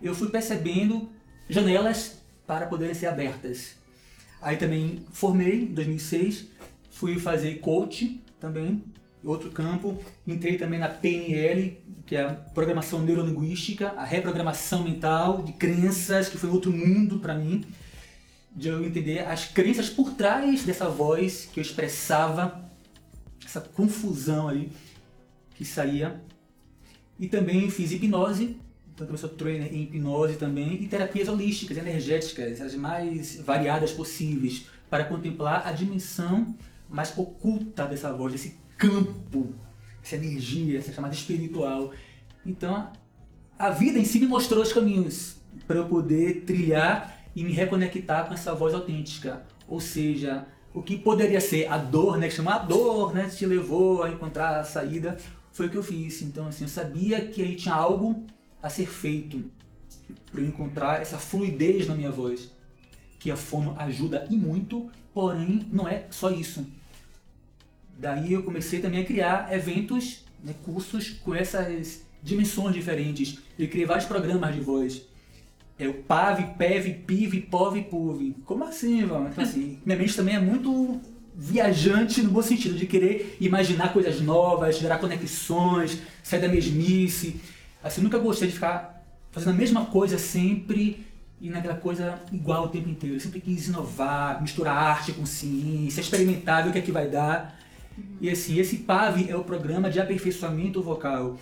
eu 0.00 0.14
fui 0.14 0.30
percebendo 0.30 1.10
janelas 1.48 2.22
para 2.46 2.66
poderem 2.66 2.94
ser 2.94 3.06
abertas. 3.06 3.76
Aí 4.40 4.56
também 4.56 5.04
formei 5.12 5.64
em 5.64 5.74
2006 5.74 6.46
Fui 6.98 7.16
fazer 7.16 7.60
coach 7.60 8.20
também, 8.40 8.82
outro 9.22 9.52
campo. 9.52 9.96
Entrei 10.26 10.58
também 10.58 10.80
na 10.80 10.88
PNL, 10.88 11.80
que 12.04 12.16
é 12.16 12.22
a 12.22 12.34
programação 12.34 13.00
neurolinguística, 13.02 13.90
a 13.90 14.04
reprogramação 14.04 14.82
mental 14.82 15.40
de 15.44 15.52
crenças, 15.52 16.28
que 16.28 16.36
foi 16.36 16.50
outro 16.50 16.72
mundo 16.72 17.20
para 17.20 17.36
mim, 17.36 17.64
de 18.50 18.66
eu 18.66 18.84
entender 18.84 19.20
as 19.20 19.44
crenças 19.46 19.88
por 19.88 20.14
trás 20.14 20.64
dessa 20.64 20.88
voz 20.88 21.48
que 21.52 21.60
eu 21.60 21.62
expressava, 21.62 22.68
essa 23.46 23.60
confusão 23.60 24.48
ali 24.48 24.72
que 25.54 25.64
saía. 25.64 26.20
E 27.16 27.28
também 27.28 27.70
fiz 27.70 27.92
hipnose, 27.92 28.56
então 28.92 29.06
eu 29.08 29.16
sou 29.16 29.28
trainer 29.28 29.72
em 29.72 29.84
hipnose 29.84 30.34
também, 30.34 30.82
e 30.82 30.88
terapias 30.88 31.28
holísticas, 31.28 31.76
energéticas, 31.76 32.60
as 32.60 32.74
mais 32.74 33.36
variadas 33.36 33.92
possíveis, 33.92 34.66
para 34.90 35.04
contemplar 35.04 35.64
a 35.64 35.70
dimensão 35.70 36.56
mais 36.88 37.16
oculta 37.16 37.86
dessa 37.86 38.12
voz, 38.12 38.32
desse 38.32 38.56
campo, 38.76 39.54
essa 40.02 40.16
energia, 40.16 40.78
essa 40.78 40.92
chamada 40.92 41.14
espiritual. 41.14 41.92
Então, 42.44 42.90
a 43.58 43.70
vida 43.70 43.98
em 43.98 44.04
si 44.04 44.20
me 44.20 44.26
mostrou 44.26 44.62
os 44.62 44.72
caminhos 44.72 45.36
para 45.66 45.76
eu 45.76 45.86
poder 45.86 46.44
trilhar 46.44 47.22
e 47.34 47.44
me 47.44 47.52
reconectar 47.52 48.26
com 48.26 48.34
essa 48.34 48.54
voz 48.54 48.74
autêntica. 48.74 49.42
Ou 49.66 49.80
seja, 49.80 50.46
o 50.72 50.82
que 50.82 50.96
poderia 50.96 51.40
ser 51.40 51.70
a 51.70 51.76
dor, 51.76 52.16
né, 52.18 52.28
que 52.28 52.34
chama 52.34 52.54
a 52.54 52.58
dor, 52.58 53.14
né, 53.14 53.28
te 53.28 53.44
levou 53.44 54.02
a 54.02 54.10
encontrar 54.10 54.60
a 54.60 54.64
saída, 54.64 55.16
foi 55.52 55.66
o 55.66 55.70
que 55.70 55.76
eu 55.76 55.82
fiz. 55.82 56.22
Então, 56.22 56.46
assim, 56.46 56.64
eu 56.64 56.68
sabia 56.68 57.20
que 57.26 57.42
aí 57.42 57.56
tinha 57.56 57.74
algo 57.74 58.24
a 58.62 58.70
ser 58.70 58.86
feito 58.86 59.44
para 60.30 60.40
eu 60.40 60.46
encontrar 60.46 61.02
essa 61.02 61.18
fluidez 61.18 61.86
na 61.86 61.94
minha 61.94 62.10
voz, 62.10 62.50
que 63.18 63.30
a 63.30 63.36
fono 63.36 63.74
ajuda 63.78 64.26
e 64.30 64.36
muito, 64.36 64.90
porém 65.12 65.66
não 65.72 65.88
é 65.88 66.06
só 66.10 66.30
isso. 66.30 66.64
Daí 67.98 68.32
eu 68.32 68.44
comecei 68.44 68.78
também 68.78 69.00
a 69.00 69.04
criar 69.04 69.52
eventos, 69.52 70.24
né, 70.42 70.54
cursos 70.64 71.10
com 71.10 71.34
essas 71.34 72.02
dimensões 72.22 72.72
diferentes. 72.72 73.38
Eu 73.58 73.68
criei 73.68 73.84
vários 73.84 74.06
programas 74.06 74.54
de 74.54 74.60
voz. 74.60 75.02
É 75.76 75.88
o 75.88 75.94
PAV, 75.94 76.54
PEV, 76.56 76.94
PIV, 77.06 77.40
POV, 77.42 77.82
PUV. 77.82 78.36
Como 78.44 78.64
assim, 78.64 79.04
mano? 79.04 79.28
Então, 79.28 79.42
assim, 79.42 79.80
minha 79.84 79.98
mente 79.98 80.14
também 80.14 80.36
é 80.36 80.40
muito 80.40 81.00
viajante 81.34 82.22
no 82.22 82.30
bom 82.30 82.42
sentido, 82.42 82.76
de 82.76 82.86
querer 82.86 83.36
imaginar 83.40 83.92
coisas 83.92 84.20
novas, 84.20 84.78
gerar 84.78 84.98
conexões, 84.98 85.98
sair 86.22 86.40
da 86.40 86.48
mesmice. 86.48 87.40
Assim, 87.82 88.00
nunca 88.00 88.18
gostei 88.18 88.48
de 88.48 88.54
ficar 88.54 89.04
fazendo 89.30 89.54
a 89.54 89.56
mesma 89.56 89.86
coisa 89.86 90.18
sempre 90.18 91.04
e 91.40 91.48
naquela 91.48 91.76
coisa 91.76 92.20
igual 92.32 92.64
o 92.64 92.68
tempo 92.68 92.88
inteiro. 92.88 93.16
Eu 93.16 93.20
sempre 93.20 93.40
quis 93.40 93.68
inovar, 93.68 94.40
misturar 94.42 94.76
arte 94.76 95.12
com 95.12 95.24
ciência, 95.24 96.00
experimentar, 96.00 96.64
ver 96.64 96.70
o 96.70 96.72
que 96.72 96.78
é 96.78 96.82
que 96.82 96.92
vai 96.92 97.08
dar. 97.08 97.58
E 98.20 98.30
assim, 98.30 98.58
esse 98.58 98.78
PAV 98.78 99.28
é 99.28 99.36
o 99.36 99.44
programa 99.44 99.90
de 99.90 100.00
aperfeiçoamento 100.00 100.82
vocal, 100.82 101.36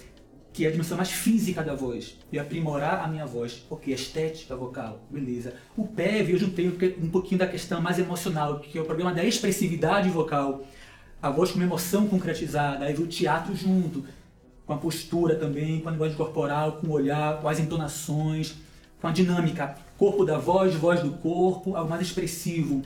que 0.53 0.65
é 0.65 0.69
a 0.69 0.71
dimensão 0.71 0.97
mais 0.97 1.11
física 1.11 1.63
da 1.63 1.75
voz, 1.75 2.17
e 2.33 2.39
aprimorar 2.39 3.05
a 3.05 3.09
minha 3.09 3.27
voz, 3.27 3.53
porque 3.69 3.91
estética 3.91 4.57
vocal, 4.57 5.03
beleza. 5.11 5.55
O 5.77 5.87
PEV 5.87 6.33
eu 6.33 6.39
juntei 6.39 6.97
um 7.01 7.11
pouquinho 7.11 7.39
da 7.39 7.47
questão 7.47 7.81
mais 7.81 7.99
emocional, 7.99 8.61
que 8.61 8.79
é 8.79 8.81
o 8.81 8.85
programa 8.85 9.13
da 9.13 9.23
expressividade 9.23 10.09
vocal, 10.09 10.65
a 11.21 11.31
voz 11.31 11.51
com 11.51 11.57
uma 11.57 11.65
emoção 11.67 12.07
concretizada, 12.07 12.87
aí 12.87 12.95
o 12.95 13.07
teatro 13.07 13.55
junto, 13.55 14.05
com 14.67 14.73
a 14.73 14.79
postura 14.79 15.37
também, 15.37 15.81
com 15.81 15.89
a 15.89 15.93
linguagem 15.93 16.17
corporal, 16.17 16.73
com 16.73 16.87
o 16.89 16.93
olhar, 16.93 17.41
com 17.41 17.49
as 17.49 17.61
entonações, 17.61 18.55
com 19.01 19.07
a 19.07 19.13
dinâmica, 19.13 19.77
corpo 19.97 20.25
da 20.25 20.39
voz, 20.39 20.75
voz 20.75 21.01
do 21.03 21.13
corpo, 21.13 21.77
algo 21.77 21.89
mais 21.89 22.03
expressivo. 22.03 22.83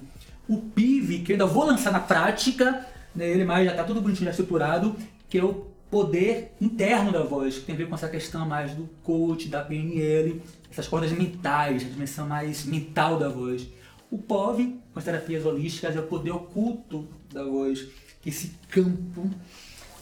O 0.49 0.59
PIV, 0.59 1.21
que 1.21 1.33
eu 1.33 1.35
ainda 1.35 1.47
vou 1.47 1.65
lançar 1.65 1.93
na 1.93 2.01
prática, 2.01 2.85
né, 3.15 3.29
ele 3.29 3.45
mais 3.45 3.65
já 3.65 3.73
está 3.73 3.85
tudo 3.85 4.01
bonitinho, 4.01 4.27
já 4.27 4.31
estruturado, 4.31 4.97
que 5.29 5.39
é 5.39 5.45
o 5.45 5.67
poder 5.91 6.53
interno 6.61 7.11
da 7.11 7.23
voz, 7.23 7.59
que 7.59 7.65
tem 7.65 7.75
a 7.75 7.79
ver 7.79 7.89
com 7.89 7.95
essa 7.95 8.09
questão 8.09 8.47
mais 8.47 8.75
do 8.75 8.89
coach, 9.03 9.49
da 9.49 9.63
PNL, 9.63 10.41
essas 10.71 10.87
cordas 10.87 11.11
mentais, 11.11 11.83
a 11.83 11.89
dimensão 11.89 12.29
mais 12.29 12.65
mental 12.65 13.19
da 13.19 13.29
voz. 13.29 13.67
O 14.11 14.19
POV, 14.19 14.77
com 14.93 14.99
as 14.99 15.05
terapias 15.05 15.45
holísticas, 15.45 15.97
é 15.97 16.01
o 16.01 16.07
poder 16.07 16.31
oculto 16.31 17.09
da 17.33 17.45
voz, 17.45 17.89
que 18.23 18.29
esse 18.29 18.53
campo 18.69 19.29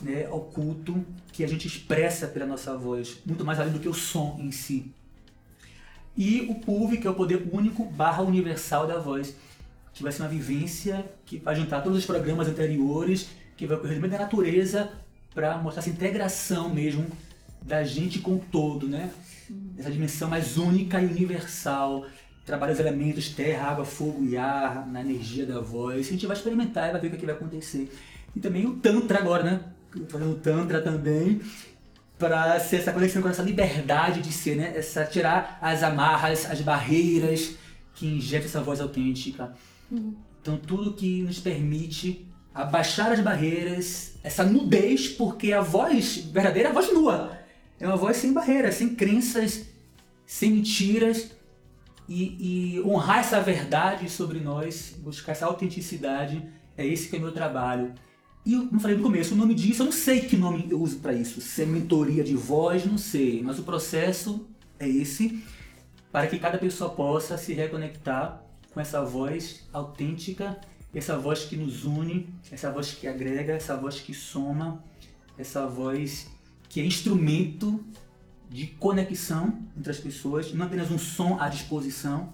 né, 0.00 0.28
oculto 0.30 1.04
que 1.32 1.42
a 1.42 1.48
gente 1.48 1.66
expressa 1.66 2.26
pela 2.26 2.46
nossa 2.46 2.76
voz, 2.76 3.18
muito 3.24 3.44
mais 3.44 3.58
além 3.58 3.72
do 3.72 3.80
que 3.80 3.88
o 3.88 3.94
som 3.94 4.36
em 4.40 4.50
si. 4.50 4.92
E 6.16 6.40
o 6.50 6.56
PUV, 6.56 6.98
que 6.98 7.06
é 7.06 7.10
o 7.10 7.14
poder 7.14 7.48
único 7.52 7.84
barra 7.84 8.22
universal 8.22 8.86
da 8.86 8.98
voz, 8.98 9.36
que 9.98 10.04
vai 10.04 10.12
ser 10.12 10.22
uma 10.22 10.28
vivência 10.28 11.04
que 11.26 11.38
vai 11.38 11.56
juntar 11.56 11.80
todos 11.80 11.98
os 11.98 12.06
programas 12.06 12.46
anteriores, 12.46 13.28
que 13.56 13.66
vai 13.66 13.76
ocorrer 13.76 13.96
no 13.96 14.00
meio 14.02 14.12
da 14.12 14.20
natureza 14.20 14.88
para 15.34 15.58
mostrar 15.58 15.82
essa 15.82 15.90
integração 15.90 16.72
mesmo 16.72 17.04
da 17.60 17.82
gente 17.82 18.20
com 18.20 18.36
o 18.36 18.38
todo, 18.38 18.88
né? 18.88 19.10
Essa 19.76 19.90
dimensão 19.90 20.30
mais 20.30 20.56
única 20.56 21.02
e 21.02 21.06
universal. 21.06 22.06
Trabalha 22.46 22.72
os 22.72 22.78
elementos 22.78 23.30
terra, 23.30 23.70
água, 23.70 23.84
fogo 23.84 24.24
e 24.24 24.36
ar 24.36 24.86
na 24.86 25.00
energia 25.00 25.44
da 25.44 25.60
voz. 25.60 26.06
A 26.06 26.10
gente 26.10 26.26
vai 26.28 26.36
experimentar 26.36 26.88
e 26.88 26.92
vai 26.92 27.00
ver 27.00 27.08
o 27.08 27.10
que, 27.10 27.24
é 27.24 27.26
vai 27.26 27.34
acontecer. 27.34 27.92
E 28.36 28.38
também 28.38 28.66
o 28.66 28.76
Tantra 28.76 29.18
agora, 29.18 29.42
né? 29.42 29.60
Fazendo 30.08 30.36
Tantra 30.36 30.80
também, 30.80 31.40
para 32.16 32.60
ser 32.60 32.76
essa 32.76 32.92
conexão 32.92 33.20
com 33.20 33.28
essa 33.28 33.42
liberdade 33.42 34.20
de 34.22 34.32
ser, 34.32 34.54
né? 34.54 34.74
Essa, 34.76 35.04
tirar 35.04 35.58
as 35.60 35.82
amarras, 35.82 36.48
as 36.48 36.60
barreiras 36.60 37.56
que 37.96 38.06
injeta 38.06 38.46
essa 38.46 38.62
voz 38.62 38.80
autêntica. 38.80 39.52
Então, 39.90 40.56
tudo 40.56 40.94
que 40.94 41.22
nos 41.22 41.38
permite 41.38 42.26
abaixar 42.54 43.12
as 43.12 43.20
barreiras, 43.20 44.14
essa 44.22 44.44
nudez, 44.44 45.08
porque 45.08 45.52
a 45.52 45.60
voz 45.60 46.16
verdadeira 46.32 46.68
é 46.68 46.70
a 46.70 46.74
voz 46.74 46.92
nua. 46.92 47.38
É 47.78 47.86
uma 47.86 47.96
voz 47.96 48.16
sem 48.16 48.32
barreiras, 48.32 48.74
sem 48.74 48.94
crenças, 48.94 49.66
sem 50.26 50.52
mentiras. 50.52 51.30
E, 52.08 52.74
e, 52.74 52.80
honrar 52.80 53.18
essa 53.18 53.40
verdade 53.40 54.08
sobre 54.08 54.40
nós, 54.40 54.94
buscar 54.98 55.32
essa 55.32 55.46
autenticidade, 55.46 56.42
é 56.76 56.86
esse 56.86 57.08
que 57.08 57.16
é 57.16 57.18
o 57.18 57.22
meu 57.22 57.32
trabalho. 57.32 57.92
E 58.46 58.54
eu, 58.54 58.66
como 58.66 58.80
falei 58.80 58.96
no 58.96 59.02
começo, 59.02 59.34
o 59.34 59.36
nome 59.36 59.54
disso, 59.54 59.82
eu 59.82 59.86
não 59.86 59.92
sei 59.92 60.20
que 60.20 60.36
nome 60.36 60.66
eu 60.70 60.80
uso 60.80 61.00
para 61.00 61.12
isso. 61.12 61.40
Se 61.40 61.62
é 61.62 61.66
mentoria 61.66 62.24
de 62.24 62.34
voz, 62.34 62.86
não 62.86 62.96
sei. 62.96 63.42
Mas 63.42 63.58
o 63.58 63.62
processo 63.62 64.48
é 64.80 64.88
esse, 64.88 65.44
para 66.10 66.26
que 66.26 66.38
cada 66.38 66.56
pessoa 66.56 66.90
possa 66.90 67.36
se 67.36 67.52
reconectar 67.52 68.47
com 68.72 68.80
essa 68.80 69.04
voz 69.04 69.66
autêntica, 69.72 70.58
essa 70.94 71.18
voz 71.18 71.44
que 71.44 71.56
nos 71.56 71.84
une, 71.84 72.28
essa 72.50 72.70
voz 72.70 72.92
que 72.92 73.06
agrega, 73.06 73.52
essa 73.52 73.76
voz 73.76 74.00
que 74.00 74.14
soma, 74.14 74.82
essa 75.36 75.66
voz 75.66 76.28
que 76.68 76.80
é 76.80 76.84
instrumento 76.84 77.84
de 78.50 78.66
conexão 78.66 79.58
entre 79.76 79.90
as 79.90 79.98
pessoas, 79.98 80.52
não 80.52 80.66
apenas 80.66 80.90
um 80.90 80.98
som 80.98 81.38
à 81.40 81.48
disposição, 81.48 82.32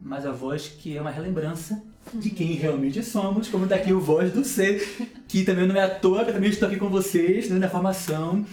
mas 0.00 0.26
a 0.26 0.32
voz 0.32 0.68
que 0.68 0.96
é 0.96 1.00
uma 1.00 1.10
relembrança 1.10 1.82
de 2.12 2.30
quem 2.30 2.52
realmente 2.52 3.02
somos, 3.02 3.48
como 3.48 3.66
daqui 3.66 3.92
o 3.92 4.00
Voz 4.00 4.32
do 4.32 4.44
Ser, 4.44 4.86
que 5.26 5.44
também 5.44 5.66
não 5.66 5.74
é 5.74 5.84
à 5.84 5.88
toa, 5.88 6.24
que 6.24 6.32
também 6.32 6.50
estou 6.50 6.68
aqui 6.68 6.76
com 6.76 6.88
vocês 6.90 7.48
né, 7.48 7.58
na 7.58 7.68
formação, 7.68 8.44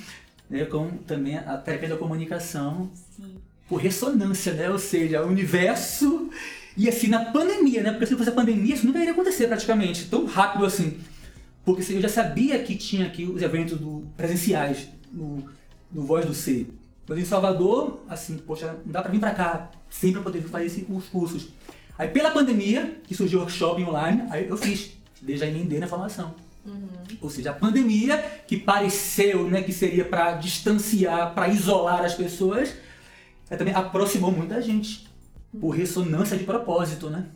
né, 0.50 0.66
com 0.66 0.90
também 1.06 1.38
a 1.38 1.58
terapia 1.58 1.90
da 1.90 1.98
comunicação, 1.98 2.90
Sim. 3.16 3.36
por 3.68 3.78
ressonância, 3.78 4.54
né, 4.54 4.70
ou 4.70 4.80
seja, 4.80 5.24
o 5.24 5.28
universo 5.28 6.30
e 6.78 6.88
assim, 6.88 7.08
na 7.08 7.26
pandemia, 7.26 7.84
né? 7.84 7.92
Porque 7.92 8.06
se 8.06 8.12
não 8.12 8.18
fosse 8.18 8.30
a 8.30 8.34
pandemia, 8.34 8.74
isso 8.74 8.86
nunca 8.86 9.00
iria 9.00 9.12
acontecer 9.12 9.48
praticamente, 9.48 10.06
tão 10.06 10.26
rápido 10.26 10.66
assim. 10.66 11.00
Porque 11.66 11.82
assim, 11.82 11.96
eu 11.96 12.02
já 12.02 12.10
sabia 12.10 12.60
que 12.60 12.76
tinha 12.76 13.06
aqui 13.06 13.26
os 13.26 13.42
eventos 13.42 13.78
do, 13.78 14.08
presenciais 14.16 14.88
no, 15.12 15.44
no 15.92 16.04
Voz 16.04 16.26
do 16.26 16.34
Ser. 16.34 16.68
Mas 17.08 17.20
em 17.20 17.26
Salvador, 17.26 18.04
assim, 18.08 18.38
poxa, 18.38 18.78
não 18.86 18.92
dá 18.92 19.02
pra 19.02 19.12
vir 19.12 19.20
pra 19.20 19.32
cá 19.32 19.70
sempre 19.90 20.22
pra 20.22 20.32
poder 20.32 20.42
fazer 20.44 20.66
esses, 20.66 20.86
os 20.88 21.06
cursos. 21.06 21.50
Aí 21.98 22.08
pela 22.08 22.32
pandemia, 22.32 23.00
que 23.04 23.14
surgiu 23.14 23.40
o 23.40 23.42
workshop 23.42 23.84
online, 23.84 24.24
aí 24.30 24.48
eu 24.48 24.56
fiz, 24.56 24.92
desde 25.22 25.44
a 25.44 25.48
emendei 25.48 25.78
na 25.78 25.88
formação. 25.88 26.34
Uhum. 26.66 26.88
Ou 27.20 27.30
seja, 27.30 27.52
a 27.52 27.54
pandemia, 27.54 28.18
que 28.48 28.56
pareceu 28.56 29.48
né, 29.50 29.62
que 29.62 29.74
seria 29.74 30.06
para 30.06 30.34
distanciar, 30.34 31.34
para 31.34 31.50
isolar 31.50 32.06
as 32.06 32.16
pessoas, 32.16 32.74
também 33.50 33.74
aproximou 33.74 34.32
muita 34.32 34.62
gente 34.62 35.11
por 35.60 35.72
ressonância 35.72 36.38
de 36.38 36.44
propósito, 36.44 37.10
né? 37.10 37.30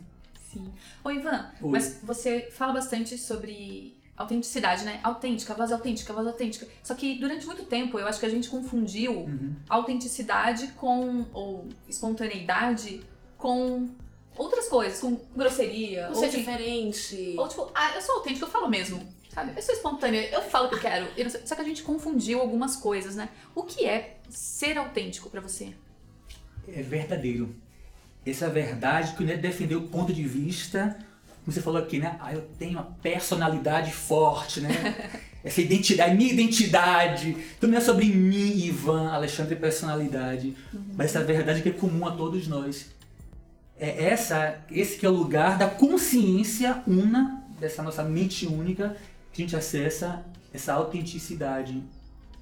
Sim. 0.52 0.72
Ô 1.04 1.10
Ivan, 1.10 1.50
Oi. 1.60 1.70
mas 1.70 2.00
você 2.02 2.48
fala 2.50 2.72
bastante 2.72 3.18
sobre 3.18 3.96
autenticidade, 4.16 4.84
né? 4.84 5.00
Autêntica, 5.02 5.52
voz 5.54 5.70
autêntica, 5.70 6.12
voz 6.12 6.26
autêntica. 6.26 6.66
Só 6.82 6.94
que 6.94 7.16
durante 7.16 7.44
muito 7.46 7.64
tempo 7.64 7.98
eu 7.98 8.06
acho 8.06 8.18
que 8.18 8.26
a 8.26 8.30
gente 8.30 8.48
confundiu 8.48 9.12
uhum. 9.12 9.54
autenticidade 9.68 10.68
com, 10.68 11.26
ou 11.34 11.68
espontaneidade 11.88 13.02
com 13.36 13.88
outras 14.36 14.68
coisas, 14.68 15.00
com 15.00 15.20
grosseria. 15.34 16.08
ou 16.08 16.14
ser 16.14 16.30
diferente. 16.30 17.34
Ou 17.36 17.48
tipo, 17.48 17.70
ah, 17.74 17.94
eu 17.94 18.00
sou 18.00 18.16
autêntica, 18.16 18.46
eu 18.46 18.50
falo 18.50 18.68
mesmo. 18.68 19.00
Sabe? 19.32 19.52
Eu 19.54 19.62
sou 19.62 19.74
espontânea, 19.74 20.30
eu 20.30 20.40
falo 20.40 20.66
o 20.66 20.70
que 20.70 20.76
eu 20.76 20.80
quero. 20.80 21.06
Só 21.44 21.54
que 21.54 21.60
a 21.60 21.64
gente 21.64 21.82
confundiu 21.82 22.40
algumas 22.40 22.76
coisas, 22.76 23.14
né? 23.14 23.28
O 23.54 23.64
que 23.64 23.84
é 23.84 24.16
ser 24.30 24.78
autêntico 24.78 25.28
para 25.28 25.42
você? 25.42 25.74
É 26.66 26.80
verdadeiro 26.80 27.54
essa 28.30 28.48
verdade 28.48 29.12
que 29.12 29.22
o 29.22 29.38
defendeu 29.38 29.78
o 29.78 29.88
ponto 29.88 30.12
de 30.12 30.24
vista, 30.24 30.96
como 31.44 31.54
você 31.54 31.60
falou 31.60 31.80
aqui, 31.80 31.98
né? 31.98 32.16
Ah, 32.20 32.32
eu 32.34 32.42
tenho 32.58 32.72
uma 32.72 32.96
personalidade 33.02 33.92
forte, 33.92 34.60
né? 34.60 34.70
Essa 35.44 35.60
identidade, 35.60 36.16
minha 36.16 36.32
identidade. 36.32 37.36
Então 37.56 37.70
não 37.70 37.78
é 37.78 37.80
sobre 37.80 38.06
mim, 38.06 38.58
Ivan, 38.64 39.10
Alexandre, 39.12 39.54
personalidade, 39.54 40.56
uhum. 40.74 40.80
mas 40.96 41.14
essa 41.14 41.22
verdade 41.22 41.62
que 41.62 41.68
é 41.68 41.72
comum 41.72 42.04
a 42.04 42.10
todos 42.10 42.48
nós. 42.48 42.86
É 43.78 44.06
essa, 44.06 44.58
esse 44.72 44.98
que 44.98 45.06
é 45.06 45.08
o 45.08 45.12
lugar 45.12 45.56
da 45.56 45.68
consciência 45.68 46.82
una, 46.84 47.44
dessa 47.60 47.80
nossa 47.80 48.02
mente 48.02 48.44
única, 48.44 48.96
que 49.32 49.40
a 49.40 49.44
gente 49.44 49.54
acessa 49.54 50.24
essa 50.52 50.72
autenticidade 50.72 51.80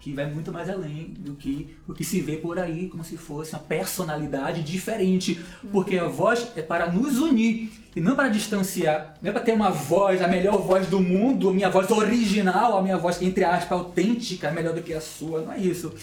que 0.05 0.13
vai 0.13 0.27
muito 0.27 0.53
mais 0.53 0.69
além 0.69 1.15
do 1.19 1.35
que 1.35 1.75
o 1.89 1.95
que 1.95 2.05
se 2.05 2.21
vê 2.21 2.37
por 2.37 2.59
aí, 2.59 2.91
como 2.91 3.03
se 3.03 3.17
fosse 3.17 3.55
uma 3.55 3.59
personalidade 3.59 4.63
diferente, 4.63 5.43
porque 5.73 5.97
a 5.97 6.07
voz 6.07 6.53
é 6.55 6.61
para 6.61 6.93
nos 6.93 7.19
unir 7.19 7.73
e 7.97 8.03
não 8.03 8.15
para 8.15 8.29
distanciar, 8.29 9.17
não 9.23 9.31
é 9.31 9.33
para 9.33 9.41
ter 9.41 9.53
uma 9.53 9.71
voz, 9.71 10.21
a 10.21 10.29
melhor 10.29 10.59
voz 10.59 10.87
do 10.89 11.01
mundo, 11.01 11.49
a 11.49 11.55
minha 11.55 11.71
voz 11.71 11.91
original, 11.91 12.77
a 12.77 12.83
minha 12.83 12.99
voz, 12.99 13.23
entre 13.23 13.45
aspas, 13.45 13.73
autêntica, 13.73 14.51
melhor 14.51 14.75
do 14.75 14.83
que 14.83 14.93
a 14.93 15.01
sua, 15.01 15.41
não 15.41 15.53
é 15.55 15.59
isso. 15.59 15.95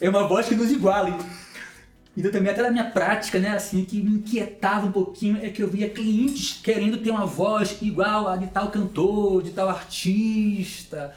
É 0.00 0.08
uma 0.08 0.26
voz 0.26 0.48
que 0.48 0.54
nos 0.54 0.70
iguale. 0.70 1.12
Então 2.16 2.30
também 2.30 2.52
até 2.52 2.62
na 2.62 2.70
minha 2.70 2.90
prática, 2.90 3.38
né, 3.38 3.50
assim, 3.50 3.84
que 3.84 4.00
me 4.00 4.12
inquietava 4.12 4.86
um 4.86 4.92
pouquinho 4.92 5.38
é 5.42 5.50
que 5.50 5.62
eu 5.62 5.68
via 5.68 5.90
clientes 5.90 6.58
querendo 6.62 6.96
ter 6.96 7.10
uma 7.10 7.26
voz 7.26 7.76
igual 7.82 8.28
a 8.28 8.36
de 8.36 8.46
tal 8.46 8.70
cantor, 8.70 9.42
de 9.42 9.50
tal 9.50 9.68
artista, 9.68 11.14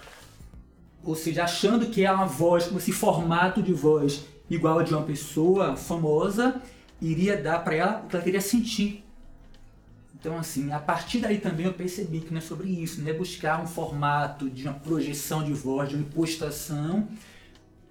ou 1.05 1.15
seja, 1.15 1.43
achando 1.43 1.85
que 1.85 2.03
é 2.03 2.11
uma 2.11 2.25
voz, 2.25 2.69
esse 2.75 2.91
formato 2.91 3.61
de 3.61 3.73
voz 3.73 4.25
igual 4.49 4.79
a 4.79 4.83
de 4.83 4.93
uma 4.93 5.03
pessoa 5.03 5.75
famosa, 5.75 6.61
iria 7.01 7.37
dar 7.41 7.59
para 7.59 7.75
ela 7.75 8.01
o 8.03 8.07
que 8.07 8.15
ela 8.15 8.23
queria 8.23 8.41
sentir. 8.41 9.03
Então, 10.19 10.37
assim, 10.37 10.71
a 10.71 10.79
partir 10.79 11.19
daí 11.19 11.37
também 11.37 11.67
eu 11.67 11.73
percebi 11.73 12.19
que 12.19 12.31
não 12.31 12.39
é 12.39 12.41
sobre 12.41 12.69
isso, 12.69 13.01
não 13.01 13.09
é 13.09 13.13
buscar 13.13 13.61
um 13.61 13.67
formato 13.67 14.49
de 14.49 14.63
uma 14.63 14.73
projeção 14.73 15.43
de 15.43 15.53
voz, 15.53 15.89
de 15.89 15.95
uma 15.95 16.03
impostação, 16.03 17.07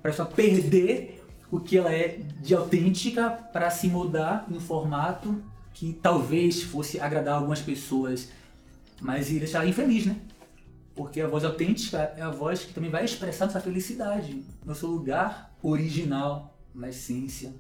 para 0.03 0.13
só 0.13 0.25
perder 0.25 1.25
o 1.51 1.61
que 1.61 1.79
ela 1.79 1.93
é 1.93 2.19
de 2.41 2.55
autêntica 2.55 3.31
para 3.31 3.71
se 3.71 3.87
mudar 3.87 4.47
em 4.51 4.57
um 4.57 4.61
formato 4.61 5.41
que 5.73 5.93
talvez 6.03 6.63
fosse 6.63 6.99
agradar 6.99 7.37
algumas 7.37 7.61
pessoas, 7.61 8.31
mas 9.01 9.29
iria 9.29 9.41
deixar 9.41 9.61
ela 9.61 9.69
infeliz, 9.69 10.07
né? 10.07 10.17
Porque 10.95 11.21
a 11.21 11.27
voz 11.27 11.45
autêntica 11.45 12.15
é 12.17 12.23
a 12.23 12.31
voz 12.31 12.65
que 12.65 12.73
também 12.73 12.91
vai 12.91 13.05
expressar 13.05 13.47
nossa 13.47 13.61
felicidade, 13.61 14.45
nosso 14.65 14.87
lugar 14.87 15.53
original 15.63 16.57
na 16.75 16.89
essência, 16.89 17.53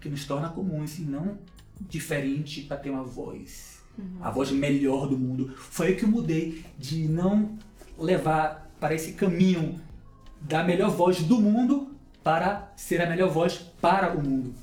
que 0.00 0.08
nos 0.08 0.24
torna 0.24 0.48
comuns 0.48 0.98
e 0.98 1.02
não 1.02 1.38
diferente 1.80 2.62
para 2.62 2.76
ter 2.76 2.90
uma 2.90 3.04
voz. 3.04 3.82
Uhum. 3.98 4.18
A 4.20 4.30
voz 4.30 4.50
melhor 4.50 5.08
do 5.08 5.18
mundo. 5.18 5.52
Foi 5.56 5.88
aí 5.88 5.96
que 5.96 6.04
eu 6.04 6.08
mudei 6.08 6.64
de 6.78 7.08
não 7.08 7.58
levar 7.98 8.70
para 8.80 8.94
esse 8.94 9.12
caminho 9.12 9.80
da 10.40 10.62
melhor 10.62 10.90
voz 10.90 11.22
do 11.22 11.40
mundo 11.40 11.94
para 12.22 12.72
ser 12.76 13.00
a 13.00 13.08
melhor 13.08 13.30
voz 13.30 13.58
para 13.80 14.14
o 14.14 14.22
mundo. 14.22 14.54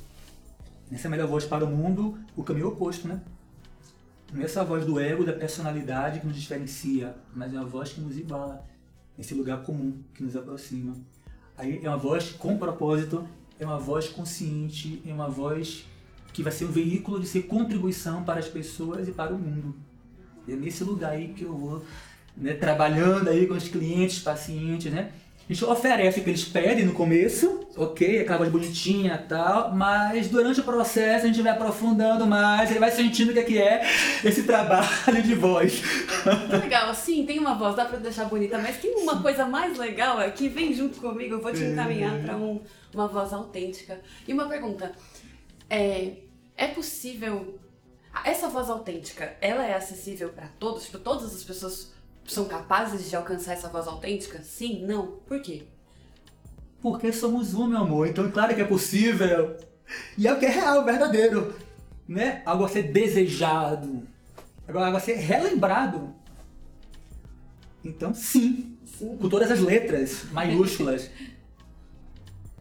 Nessa 0.89 1.10
melhor 1.10 1.27
voz 1.27 1.46
para 1.46 1.65
o 1.65 1.67
mundo, 1.67 2.17
o 2.36 2.44
caminho 2.44 2.70
oposto, 2.70 3.08
né? 3.08 3.22
Não 4.34 4.41
é 4.41 4.46
essa 4.46 4.63
voz 4.63 4.86
do 4.86 5.00
ego, 5.00 5.24
da 5.24 5.34
personalidade 5.34 6.20
que 6.20 6.27
nos 6.27 6.36
diferencia, 6.36 7.15
mas 7.34 7.53
é 7.53 7.58
uma 7.58 7.65
voz 7.65 7.94
que 7.94 8.01
nos 8.01 8.17
iguala, 8.17 8.65
nesse 9.17 9.34
lugar 9.34 9.63
comum 9.63 10.01
que 10.13 10.24
nos 10.24 10.36
aproxima. 10.36 10.96
Aí 11.58 11.79
é 11.84 11.88
uma 11.88 11.98
voz 11.98 12.32
com 12.32 12.58
propósito, 12.58 13.27
é 13.60 13.65
uma 13.65 13.79
voz 13.79 14.10
consciente, 14.10 15.01
é 15.05 15.13
uma 15.13 15.29
voz 15.29 15.86
que 16.34 16.44
vai 16.44 16.51
ser 16.51 16.65
um 16.65 16.72
veículo 16.72 17.20
de 17.20 17.27
ser 17.27 17.44
contribuição 17.44 18.24
para 18.24 18.39
as 18.39 18.48
pessoas 18.48 19.08
e 19.08 19.12
para 19.12 19.34
o 19.34 19.38
mundo. 19.38 19.75
É 20.48 20.55
nesse 20.55 20.84
lugar 20.84 21.13
aí 21.13 21.29
que 21.29 21.44
eu 21.44 21.58
vou 21.58 21.86
né, 22.36 22.53
trabalhando 22.53 23.29
aí 23.29 23.48
com 23.48 23.53
os 23.53 23.70
clientes, 23.70 24.20
pacientes, 24.20 24.91
né? 24.91 25.13
A 25.47 25.53
gente 25.53 25.63
oferece 25.63 26.19
o 26.19 26.23
que 26.23 26.31
eles 26.31 26.43
pedem 26.43 26.85
no 26.85 26.93
começo, 26.93 27.67
ok, 27.77 28.21
aquela 28.21 28.39
voz 28.39 28.49
bonitinha 28.49 29.13
e 29.13 29.27
tal, 29.27 29.75
mas 29.75 30.27
durante 30.27 30.59
o 30.59 30.63
processo 30.63 31.25
a 31.25 31.27
gente 31.27 31.39
vai 31.39 31.51
aprofundando 31.51 32.25
mais, 32.25 32.71
ele 32.71 32.79
vai 32.79 32.89
sentindo 32.89 33.29
o 33.29 33.33
que 33.33 33.39
é, 33.39 33.43
que 33.43 33.61
é 33.61 33.85
esse 34.23 34.41
trabalho 34.41 35.21
de 35.21 35.35
voz. 35.35 35.83
Que 36.49 36.57
legal, 36.57 36.95
sim, 36.95 37.27
tem 37.27 37.37
uma 37.37 37.53
voz, 37.53 37.75
dá 37.75 37.85
pra 37.85 37.99
deixar 37.99 38.25
bonita, 38.25 38.57
mas 38.57 38.77
tem 38.77 38.95
uma 38.95 39.21
coisa 39.21 39.45
mais 39.45 39.77
legal 39.77 40.17
aqui, 40.17 40.49
vem 40.49 40.73
junto 40.73 40.99
comigo, 40.99 41.35
eu 41.35 41.41
vou 41.41 41.53
te 41.53 41.63
encaminhar 41.63 42.23
para 42.23 42.35
um, 42.35 42.59
uma 42.91 43.07
voz 43.07 43.31
autêntica. 43.31 44.01
E 44.27 44.33
uma 44.33 44.47
pergunta, 44.47 44.93
é, 45.69 46.13
é 46.57 46.67
possível, 46.69 47.59
essa 48.23 48.47
voz 48.47 48.67
autêntica, 48.67 49.37
ela 49.39 49.63
é 49.63 49.75
acessível 49.75 50.29
para 50.29 50.47
todos? 50.59 50.85
Tipo, 50.85 50.97
todas 50.97 51.35
as 51.35 51.43
pessoas 51.43 51.93
são 52.25 52.46
capazes 52.46 53.10
de 53.10 53.15
alcançar 53.15 53.53
essa 53.53 53.70
voz 53.70 53.88
autêntica? 53.88 54.41
Sim? 54.41 54.86
Não? 54.86 55.08
Por 55.27 55.39
quê? 55.41 55.63
Porque 56.82 57.12
somos 57.12 57.53
um, 57.53 57.67
meu 57.67 57.79
amor. 57.79 58.08
Então, 58.08 58.29
claro 58.32 58.53
que 58.53 58.62
é 58.62 58.65
possível. 58.65 59.58
E 60.17 60.27
é 60.27 60.34
o 60.34 60.39
que 60.39 60.46
é 60.46 60.50
real, 60.50 60.84
verdadeiro. 60.84 61.53
Né? 62.08 62.41
Algo 62.46 62.65
a 62.65 62.70
ser 62.70 62.84
desejado. 62.91 64.03
Algo 64.67 64.98
a 64.98 65.00
ser 65.00 65.15
relembrado. 65.15 66.13
Então, 67.84 68.13
sim. 68.13 68.77
sim. 68.86 69.17
Com 69.17 69.29
todas 69.29 69.51
as 69.51 69.60
letras 69.60 70.25
maiúsculas. 70.32 71.10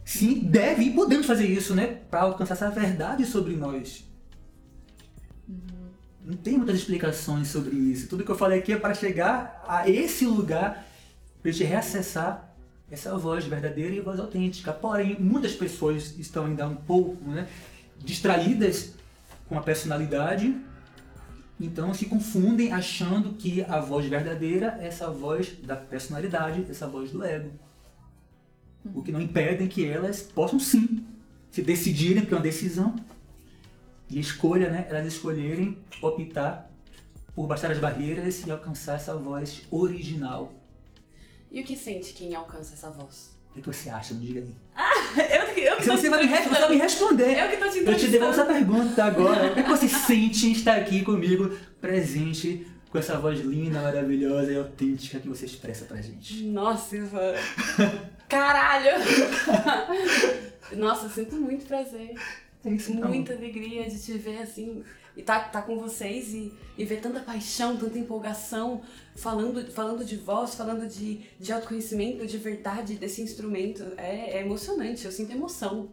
sim, 0.05 0.41
deve 0.41 0.85
e 0.85 0.91
podemos 0.91 1.27
fazer 1.27 1.47
isso, 1.47 1.75
né? 1.75 2.01
Para 2.11 2.23
alcançar 2.23 2.55
essa 2.55 2.71
verdade 2.71 3.25
sobre 3.25 3.57
nós. 3.57 4.05
Não 6.25 6.37
tem 6.37 6.57
muitas 6.57 6.77
explicações 6.77 7.49
sobre 7.49 7.77
isso. 7.77 8.09
Tudo 8.09 8.25
que 8.25 8.31
eu 8.31 8.37
falei 8.37 8.59
aqui 8.61 8.73
é 8.73 8.79
para 8.79 8.95
chegar 8.95 9.63
a 9.69 9.89
esse 9.89 10.25
lugar, 10.25 10.87
para 11.43 11.53
gente 11.53 11.65
reacessar 11.65 12.55
essa 12.91 13.17
voz 13.19 13.45
verdadeira 13.45 13.95
e 13.95 14.01
voz 14.01 14.19
autêntica. 14.19 14.73
Porém, 14.73 15.19
muitas 15.21 15.53
pessoas 15.55 16.19
estão 16.19 16.47
ainda 16.47 16.67
um 16.67 16.77
pouco 16.77 17.23
né, 17.29 17.47
distraídas 17.99 18.95
com 19.49 19.59
a 19.59 19.63
personalidade, 19.63 20.57
então 21.61 21.93
se 21.93 22.07
confundem 22.07 22.73
achando 22.73 23.35
que 23.35 23.63
a 23.63 23.81
voz 23.81 24.07
verdadeira 24.07 24.79
é 24.81 24.87
essa 24.87 25.11
voz 25.11 25.53
da 25.63 25.77
personalidade, 25.77 26.67
essa 26.71 26.87
voz 26.89 27.11
do 27.11 27.23
ego. 27.23 27.51
O 28.95 29.03
que 29.03 29.13
não 29.13 29.21
impede 29.21 29.67
que 29.69 29.87
elas 29.87 30.23
possam 30.23 30.59
sim 30.59 31.05
se 31.51 31.63
decidirem, 31.63 32.23
porque 32.23 32.35
é 32.35 32.37
uma 32.37 32.43
decisão, 32.43 32.97
e 34.09 34.21
escolha, 34.21 34.71
né, 34.71 34.87
elas 34.89 35.07
escolherem 35.07 35.79
optar 36.01 36.71
por 37.35 37.47
baixar 37.47 37.71
as 37.71 37.79
barreiras 37.79 38.47
e 38.47 38.51
alcançar 38.51 38.97
essa 38.97 39.17
voz 39.17 39.63
original. 39.71 40.53
E 41.51 41.61
o 41.61 41.65
que 41.65 41.77
sente 41.77 42.13
quem 42.13 42.35
alcança 42.35 42.75
essa 42.75 42.91
voz? 42.91 43.35
O 43.57 43.61
que 43.61 43.67
você 43.67 43.89
acha? 43.89 44.15
Me 44.15 44.27
diga 44.27 44.41
aí. 44.41 44.55
Ah, 44.75 45.21
eu, 45.21 45.65
eu 45.65 45.77
que 45.77 45.87
você 45.87 46.11
vai 46.11 46.27
me, 46.27 46.29
você 46.29 46.69
me 46.69 46.77
responder. 46.77 47.39
Eu 47.39 47.51
que 47.51 47.57
tô 47.57 47.71
te 47.71 47.79
Eu 47.79 47.97
te 47.97 48.09
devolvo 48.09 48.33
essa 48.33 48.45
pergunta 48.45 49.05
agora. 49.05 49.53
O 49.53 49.55
que 49.55 49.63
você 49.63 49.89
sente 49.89 50.49
em 50.49 50.53
estar 50.53 50.77
aqui 50.77 51.05
comigo, 51.05 51.57
presente, 51.81 52.67
com 52.91 52.99
essa 52.99 53.17
voz 53.19 53.41
linda, 53.41 53.81
maravilhosa 53.81 54.53
e 54.53 54.57
autêntica 54.57 55.21
que 55.21 55.29
você 55.29 55.47
expressa 55.47 55.85
pra 55.85 56.03
gente? 56.03 56.43
Nossa, 56.45 56.97
Ivan. 56.97 57.35
Caralho! 58.29 59.05
Nossa, 60.77 61.07
eu 61.07 61.11
sinto 61.11 61.37
muito 61.37 61.67
prazer. 61.67 62.15
Então. 62.65 63.09
Muita 63.09 63.35
alegria 63.35 63.89
de 63.89 64.01
te 64.01 64.13
ver 64.17 64.39
assim 64.39 64.83
e 65.17 65.23
tá, 65.23 65.41
tá 65.41 65.63
com 65.63 65.79
vocês 65.79 66.35
e, 66.35 66.53
e 66.77 66.85
ver 66.85 67.01
tanta 67.01 67.21
paixão, 67.21 67.77
tanta 67.77 67.99
empolgação, 67.99 68.83
falando, 69.15 69.71
falando 69.71 70.05
de 70.05 70.17
voz, 70.17 70.55
falando 70.55 70.89
de, 70.89 71.21
de 71.39 71.53
autoconhecimento, 71.53 72.27
de 72.27 72.39
verdade 72.39 72.97
desse 72.97 73.23
instrumento. 73.23 73.83
É, 73.97 74.39
é 74.39 74.41
emocionante, 74.41 75.05
eu 75.05 75.13
sinto 75.13 75.33
emoção. 75.33 75.93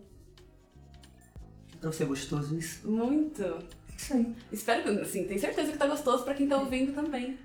Pra 1.80 1.92
você 1.92 2.04
é 2.04 2.06
gostoso 2.06 2.58
isso? 2.58 2.90
Muito. 2.90 3.44
É 3.44 3.96
isso 3.96 4.14
aí. 4.14 4.36
Espero 4.52 4.84
que, 4.84 4.90
assim, 5.02 5.26
tenho 5.26 5.40
certeza 5.40 5.72
que 5.72 5.78
tá 5.78 5.88
gostoso 5.88 6.24
pra 6.24 6.34
quem 6.34 6.48
tá 6.48 6.58
ouvindo 6.58 6.94
também. 6.94 7.38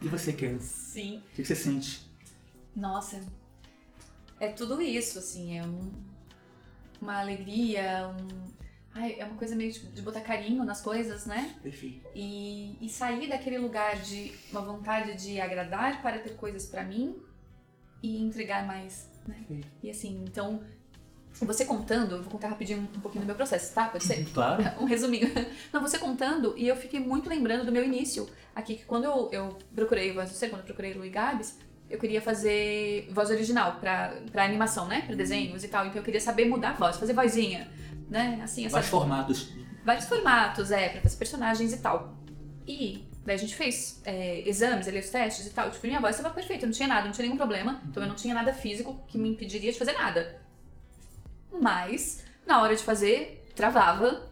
E 0.00 0.08
você, 0.08 0.32
Ken? 0.32 0.60
Sim. 0.60 1.22
O 1.32 1.36
que 1.36 1.44
você 1.44 1.56
sente? 1.56 2.06
Nossa, 2.74 3.20
é 4.38 4.48
tudo 4.48 4.80
isso, 4.80 5.18
assim, 5.18 5.58
é 5.58 5.64
um 5.64 5.90
uma 7.00 7.20
alegria, 7.20 8.08
um, 8.08 8.52
ai, 8.94 9.16
é 9.18 9.24
uma 9.24 9.36
coisa 9.36 9.54
meio 9.54 9.72
de, 9.72 9.80
de, 9.80 10.02
botar 10.02 10.20
carinho 10.20 10.64
nas 10.64 10.80
coisas, 10.80 11.26
né? 11.26 11.54
Perfeito. 11.62 12.06
E, 12.14 12.76
e 12.80 12.88
sair 12.88 13.28
daquele 13.28 13.58
lugar 13.58 13.96
de 13.96 14.32
uma 14.50 14.60
vontade 14.60 15.14
de 15.14 15.40
agradar 15.40 16.02
para 16.02 16.18
ter 16.18 16.36
coisas 16.36 16.66
para 16.66 16.82
mim 16.82 17.16
e 18.02 18.20
entregar 18.22 18.66
mais, 18.66 19.10
né? 19.26 19.36
Perfeito. 19.36 19.68
E 19.82 19.90
assim, 19.90 20.24
então 20.26 20.62
você 21.44 21.66
contando, 21.66 22.22
vou 22.22 22.30
contar 22.30 22.48
rapidinho 22.48 22.80
um 22.80 23.00
pouquinho 23.00 23.24
do 23.24 23.26
meu 23.26 23.36
processo, 23.36 23.74
tá? 23.74 23.88
Pode 23.88 24.04
ser? 24.04 24.24
Claro. 24.32 24.62
Um 24.80 24.86
resuminho. 24.86 25.28
Não, 25.72 25.82
você 25.82 25.98
contando, 25.98 26.54
e 26.56 26.66
eu 26.66 26.76
fiquei 26.76 27.00
muito 27.00 27.28
lembrando 27.28 27.66
do 27.66 27.72
meu 27.72 27.84
início. 27.84 28.28
Aqui, 28.54 28.76
que 28.76 28.84
quando 28.84 29.04
eu, 29.04 29.28
eu 29.32 29.58
procurei 29.74 30.14
Ser, 30.28 30.48
quando 30.48 30.60
eu 30.60 30.66
procurei 30.66 30.94
Luiz 30.94 31.12
Gabs, 31.12 31.58
eu 31.88 31.98
queria 31.98 32.20
fazer 32.20 33.08
voz 33.12 33.30
original 33.30 33.76
pra, 33.80 34.14
pra 34.32 34.44
animação, 34.44 34.86
né? 34.88 35.02
Pra 35.02 35.14
desenhos 35.14 35.62
e 35.62 35.68
tal. 35.68 35.86
Então 35.86 35.98
eu 35.98 36.02
queria 36.02 36.20
saber 36.20 36.46
mudar 36.46 36.70
a 36.70 36.72
voz, 36.72 36.96
fazer 36.96 37.12
vozinha, 37.12 37.68
né? 38.08 38.40
Assim. 38.42 38.66
Vários 38.68 38.90
formatos. 38.90 39.52
Vários 39.84 40.06
formatos, 40.06 40.70
é, 40.72 40.88
pra 40.88 41.00
fazer 41.00 41.16
personagens 41.16 41.72
e 41.72 41.78
tal. 41.78 42.16
E 42.66 43.04
daí 43.24 43.36
a 43.36 43.38
gente 43.38 43.54
fez 43.54 44.02
é, 44.04 44.48
exames, 44.48 44.88
ali, 44.88 44.98
os 44.98 45.10
testes 45.10 45.46
e 45.46 45.50
tal. 45.50 45.70
Tipo, 45.70 45.86
minha 45.86 46.00
voz 46.00 46.16
estava 46.16 46.34
perfeita, 46.34 46.66
não 46.66 46.72
tinha 46.72 46.88
nada, 46.88 47.04
não 47.04 47.12
tinha 47.12 47.24
nenhum 47.24 47.36
problema. 47.36 47.80
Então 47.88 48.02
eu 48.02 48.08
não 48.08 48.16
tinha 48.16 48.34
nada 48.34 48.52
físico 48.52 49.00
que 49.06 49.16
me 49.16 49.28
impediria 49.28 49.70
de 49.70 49.78
fazer 49.78 49.92
nada. 49.92 50.40
Mas, 51.52 52.24
na 52.44 52.60
hora 52.60 52.74
de 52.74 52.82
fazer, 52.82 53.48
travava. 53.54 54.28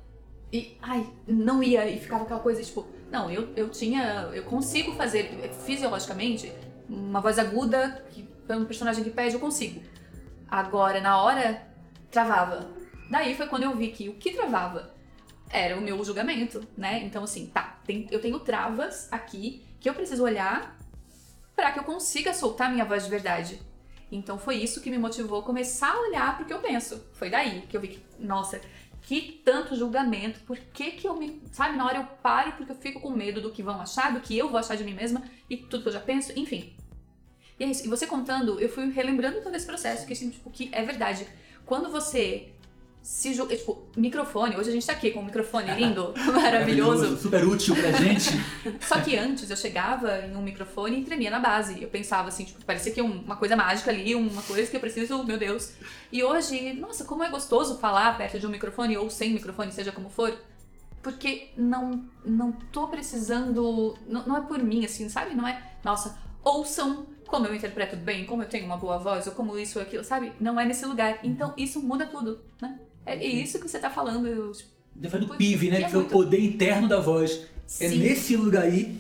E, 0.53 0.77
ai, 0.83 1.07
não 1.27 1.63
ia. 1.63 1.89
E 1.89 2.01
ficava 2.01 2.25
aquela 2.25 2.41
coisa, 2.41 2.61
tipo, 2.63 2.85
não, 3.13 3.31
eu, 3.31 3.49
eu 3.55 3.69
tinha. 3.69 4.29
Eu 4.33 4.43
consigo 4.43 4.93
fazer 4.95 5.31
fisiologicamente 5.65 6.53
uma 6.89 7.21
voz 7.21 7.39
aguda, 7.39 8.05
que 8.11 8.29
um 8.51 8.65
personagem 8.65 9.03
que 9.03 9.11
pede, 9.11 9.35
eu 9.35 9.41
consigo. 9.41 9.83
Agora, 10.49 11.01
na 11.01 11.23
hora, 11.23 11.67
travava. 12.11 12.71
Daí 13.11 13.35
foi 13.35 13.47
quando 13.47 13.65
eu 13.65 13.75
vi 13.75 13.89
que 13.89 14.09
o 14.09 14.15
que 14.15 14.33
travava 14.33 14.95
era 15.51 15.77
o 15.77 15.81
meu 15.81 16.03
julgamento, 16.05 16.67
né? 16.77 17.03
Então, 17.05 17.25
assim, 17.25 17.47
tá, 17.47 17.79
tem, 17.85 18.07
eu 18.11 18.21
tenho 18.21 18.39
travas 18.41 19.09
aqui 19.13 19.65
que 19.81 19.89
eu 19.89 19.95
preciso 19.95 20.23
olhar 20.25 20.77
para 21.55 21.73
que 21.73 21.79
eu 21.79 21.85
consiga 21.85 22.35
soltar 22.35 22.71
minha 22.71 22.85
voz 22.85 23.05
de 23.05 23.11
verdade. 23.11 23.61
Então 24.11 24.39
foi 24.39 24.57
isso 24.57 24.81
que 24.81 24.91
me 24.91 24.99
motivou 24.99 25.41
a 25.41 25.43
começar 25.43 25.91
a 25.91 26.01
olhar 26.01 26.37
pro 26.37 26.47
que 26.47 26.53
eu 26.53 26.61
penso. 26.61 27.05
Foi 27.15 27.31
daí 27.31 27.63
que 27.63 27.77
eu 27.77 27.81
vi 27.81 27.89
que, 27.89 28.03
nossa, 28.19 28.61
que 29.07 29.43
tanto 29.45 29.77
julgamento, 29.77 30.41
por 30.41 30.57
que 30.57 30.93
que 30.93 31.07
eu 31.07 31.15
me... 31.15 31.43
Sabe, 31.53 31.77
na 31.77 31.85
hora 31.85 31.99
eu 31.99 32.05
paro 32.23 32.53
porque 32.53 32.73
eu 32.73 32.77
fico 32.77 33.01
com 33.01 33.11
medo 33.11 33.41
do 33.41 33.51
que 33.51 33.63
vão 33.63 33.81
achar, 33.81 34.13
do 34.13 34.21
que 34.21 34.37
eu 34.37 34.49
vou 34.49 34.59
achar 34.59 34.77
de 34.77 34.85
mim 34.85 34.95
mesma 34.95 35.23
e 35.49 35.57
tudo 35.57 35.83
que 35.83 35.89
eu 35.89 35.93
já 35.93 36.01
penso, 36.01 36.33
enfim. 36.39 36.75
E 37.59 37.65
é 37.65 37.67
isso. 37.67 37.85
E 37.85 37.89
você 37.89 38.07
contando, 38.07 38.59
eu 38.59 38.69
fui 38.69 38.91
relembrando 38.91 39.43
todo 39.43 39.55
esse 39.55 39.67
processo, 39.67 40.07
que, 40.07 40.15
assim, 40.15 40.31
tipo, 40.31 40.51
que 40.51 40.71
é 40.73 40.83
verdade. 40.83 41.27
Quando 41.67 41.91
você 41.91 42.54
se 43.05 43.35
julga, 43.35 43.55
tipo, 43.55 43.87
microfone, 43.95 44.57
hoje 44.57 44.71
a 44.71 44.73
gente 44.73 44.87
tá 44.87 44.95
aqui 44.95 45.11
com 45.11 45.21
um 45.21 45.27
microfone 45.27 45.71
lindo, 45.77 46.15
maravilhoso. 46.17 46.41
maravilhoso. 46.41 47.17
Super 47.19 47.47
útil 47.47 47.77
pra 47.77 47.93
gente. 47.93 48.31
Só 48.81 48.99
que 48.99 49.15
antes 49.15 49.51
eu 49.51 49.57
chegava 49.59 50.21
em 50.21 50.35
um 50.35 50.41
microfone 50.41 51.03
e 51.03 51.05
tremia 51.05 51.31
na 51.31 51.39
base. 51.39 51.83
Eu 51.83 51.89
pensava 51.91 52.29
assim, 52.29 52.47
tipo, 52.47 52.65
parecia 52.65 52.93
que 52.93 53.03
uma 53.03 53.37
coisa 53.37 53.55
mágica 53.55 53.91
ali, 53.91 54.15
uma 54.15 54.41
coisa 54.41 54.71
que 54.71 54.75
eu 54.75 54.81
preciso, 54.81 55.23
meu 55.23 55.37
Deus. 55.37 55.75
E 56.11 56.25
hoje, 56.25 56.73
nossa, 56.73 57.05
como 57.05 57.23
é 57.23 57.29
gostoso 57.29 57.77
falar 57.77 58.17
perto 58.17 58.41
de 58.41 58.47
um 58.47 58.51
microfone 58.51 58.97
ou 58.97 59.11
sem 59.11 59.35
microfone, 59.35 59.71
seja 59.71 59.93
como 59.93 60.09
for. 60.09 60.35
Porque 61.03 61.51
não, 61.59 62.07
não 62.25 62.53
tô 62.53 62.89
precisando. 62.89 63.99
Não, 64.09 64.27
não 64.27 64.37
é 64.39 64.41
por 64.41 64.63
mim, 64.63 64.83
assim, 64.83 65.11
sabe? 65.11 65.35
Não 65.35 65.47
é, 65.47 65.63
nossa, 65.85 66.19
ouçam 66.43 67.07
como 67.27 67.47
eu 67.47 67.55
interpreto 67.55 67.97
bem, 67.97 68.25
como 68.25 68.43
eu 68.43 68.49
tenho 68.49 68.65
uma 68.65 68.77
boa 68.77 68.97
voz, 68.97 69.27
ou 69.27 69.35
como 69.35 69.59
isso 69.59 69.79
ou 69.79 69.85
aquilo, 69.85 70.05
sabe? 70.05 70.33
Não 70.41 70.59
é 70.59 70.65
nesse 70.65 70.87
lugar. 70.87 71.19
Então 71.23 71.53
isso 71.57 71.83
muda 71.83 72.07
tudo, 72.07 72.41
né? 72.63 72.79
É, 73.07 73.15
é 73.15 73.27
isso 73.27 73.59
que 73.59 73.69
você 73.69 73.79
tá 73.79 73.91
falando. 73.91 74.27
Eu, 74.27 74.53
do 74.95 75.37
PIV, 75.37 75.71
né? 75.71 75.83
Que, 75.83 75.91
que 75.91 75.97
é, 75.97 75.99
é 75.99 76.03
o 76.03 76.05
poder 76.05 76.41
interno 76.41 76.89
da 76.89 77.01
voz. 77.01 77.33
É 77.33 77.47
Sim. 77.67 77.87
É 77.87 77.89
nesse 77.89 78.37
lugar 78.37 78.65
aí 78.65 78.99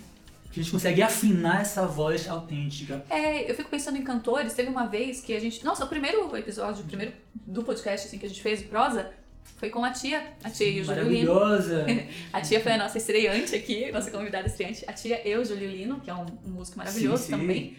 que 0.51 0.61
a 0.61 0.63
gente 0.63 0.73
consegue 0.73 1.03
afinar 1.03 1.63
essa 1.63 1.85
voz 1.85 2.29
autêntica. 2.29 3.05
É, 3.11 3.51
eu 3.51 3.55
fico 3.57 3.69
pensando 3.69 3.99
em 3.99 4.03
cantores. 4.03 4.55
Teve 4.55 4.69
uma 4.69 4.87
vez 4.87 5.21
que 5.21 5.35
a 5.35 5.41
gente. 5.41 5.65
Nossa, 5.65 5.85
o 5.85 5.89
primeiro 5.89 6.37
episódio, 6.37 6.85
o 6.85 6.87
primeiro 6.87 7.13
do 7.35 7.63
podcast 7.65 8.07
assim, 8.07 8.19
que 8.19 8.27
a 8.27 8.29
gente 8.29 8.41
fez, 8.41 8.63
prosa, 8.63 9.11
foi 9.57 9.69
com 9.69 9.85
a 9.85 9.91
tia, 9.91 10.23
a 10.45 10.51
tia 10.51 10.69
e 10.69 10.81
o 10.81 10.85
Julio 10.85 11.03
Maravilhosa! 11.03 11.87
a 12.33 12.41
tia 12.41 12.61
foi 12.61 12.73
a 12.73 12.79
nossa 12.79 12.99
estreante 12.99 13.55
aqui, 13.55 13.91
nossa 13.91 14.11
convidada 14.11 14.47
estreante. 14.47 14.85
A 14.87 14.93
tia 14.93 15.27
e 15.29 15.37
o 15.37 15.45
Julio 15.45 15.69
Lino, 15.69 16.01
que 16.01 16.09
é 16.09 16.15
um, 16.15 16.27
um 16.47 16.51
músico 16.51 16.79
maravilhoso 16.79 17.25
sim, 17.25 17.33
sim. 17.33 17.39
também. 17.39 17.77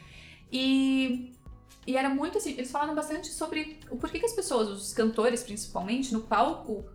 E, 0.51 1.33
e 1.85 1.95
era 1.95 2.09
muito 2.09 2.37
assim, 2.37 2.51
eles 2.51 2.71
falaram 2.71 2.95
bastante 2.95 3.27
sobre 3.27 3.79
o 3.89 3.97
porquê 3.97 4.19
que 4.19 4.25
as 4.25 4.33
pessoas, 4.33 4.69
os 4.69 4.93
cantores 4.93 5.43
principalmente, 5.43 6.13
no 6.13 6.21
palco 6.21 6.85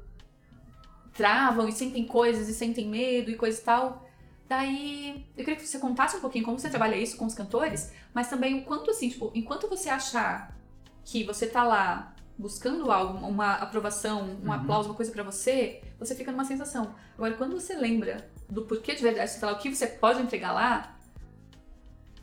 travam 1.12 1.68
e 1.68 1.72
sentem 1.72 2.07
coisas 2.07 2.48
e 2.48 2.55
sentem 2.55 2.88
medo 2.88 3.31
e 3.31 3.37
coisa 3.37 3.61
e 3.61 3.62
tal. 3.62 4.09
Daí, 4.48 5.26
eu 5.37 5.44
queria 5.44 5.57
que 5.61 5.66
você 5.66 5.79
contasse 5.79 6.16
um 6.16 6.20
pouquinho 6.20 6.44
como 6.44 6.59
você 6.59 6.68
trabalha 6.68 6.96
isso 6.96 7.16
com 7.16 7.24
os 7.24 7.35
cantores, 7.35 7.92
mas 8.12 8.29
também 8.29 8.59
o 8.59 8.64
quanto 8.64 8.90
assim, 8.90 9.09
tipo, 9.09 9.31
enquanto 9.35 9.68
você 9.68 9.88
achar 9.88 10.57
que 11.05 11.22
você 11.22 11.46
tá 11.46 11.62
lá 11.62 12.14
buscando 12.37 12.90
algo, 12.90 13.24
uma 13.26 13.55
aprovação, 13.55 14.22
um 14.42 14.46
uhum. 14.46 14.53
aplauso, 14.53 14.88
uma 14.88 14.94
coisa 14.94 15.12
para 15.12 15.22
você, 15.22 15.83
você 15.98 16.14
fica 16.14 16.33
numa 16.33 16.44
sensação. 16.44 16.94
Agora, 17.14 17.35
quando 17.35 17.53
você 17.53 17.74
lembra 17.74 18.29
do 18.48 18.62
porquê 18.62 18.94
de 18.94 19.03
verdade 19.03 19.31
você 19.31 19.38
tá 19.38 19.48
lá, 19.48 19.53
o 19.53 19.59
que 19.59 19.72
você 19.72 19.87
pode 19.87 20.20
entregar 20.20 20.53
lá, 20.53 20.96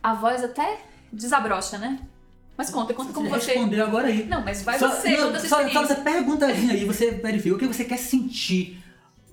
a 0.02 0.14
voz 0.14 0.44
até 0.44 0.82
desabrocha, 1.14 1.78
né? 1.78 2.06
Mas 2.58 2.72
conta, 2.72 2.94
conta 2.94 3.14
como 3.14 3.30
você. 3.30 3.52
responder 3.52 3.82
agora 3.82 4.08
aí. 4.08 4.26
Não, 4.26 4.44
mas 4.44 4.64
vai 4.64 4.80
só, 4.80 4.90
você, 4.90 5.16
não, 5.16 5.28
conta 5.28 5.48
só, 5.48 5.70
só 5.70 5.84
essa 5.84 5.96
perguntazinha 5.96 6.74
aí, 6.74 6.86
você 6.86 7.12
verifica 7.12 7.56
o 7.56 7.60
que 7.60 7.68
você 7.68 7.86
quer 7.86 7.98
sentir 7.98 8.84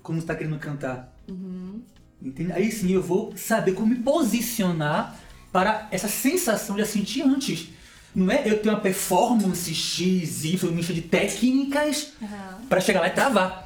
quando 0.03 0.19
está 0.19 0.35
querendo 0.35 0.59
cantar. 0.59 1.11
Uhum. 1.27 1.81
Entende? 2.21 2.51
Aí 2.53 2.71
sim 2.71 2.91
eu 2.91 3.01
vou 3.01 3.35
saber 3.35 3.73
como 3.73 3.87
me 3.87 3.95
posicionar 3.95 5.17
para 5.51 5.87
essa 5.89 6.07
sensação 6.07 6.75
de 6.75 6.81
já 6.81 6.87
sentir 6.87 7.23
antes. 7.23 7.69
Não 8.13 8.31
é 8.31 8.43
eu 8.45 8.61
ter 8.61 8.69
uma 8.69 8.79
performance 8.79 9.73
X, 9.73 10.45
Y, 10.45 10.71
mista 10.71 10.93
de 10.93 11.01
técnicas 11.01 12.13
uhum. 12.21 12.65
para 12.69 12.79
chegar 12.79 13.01
lá 13.01 13.07
e 13.07 13.11
travar. 13.11 13.65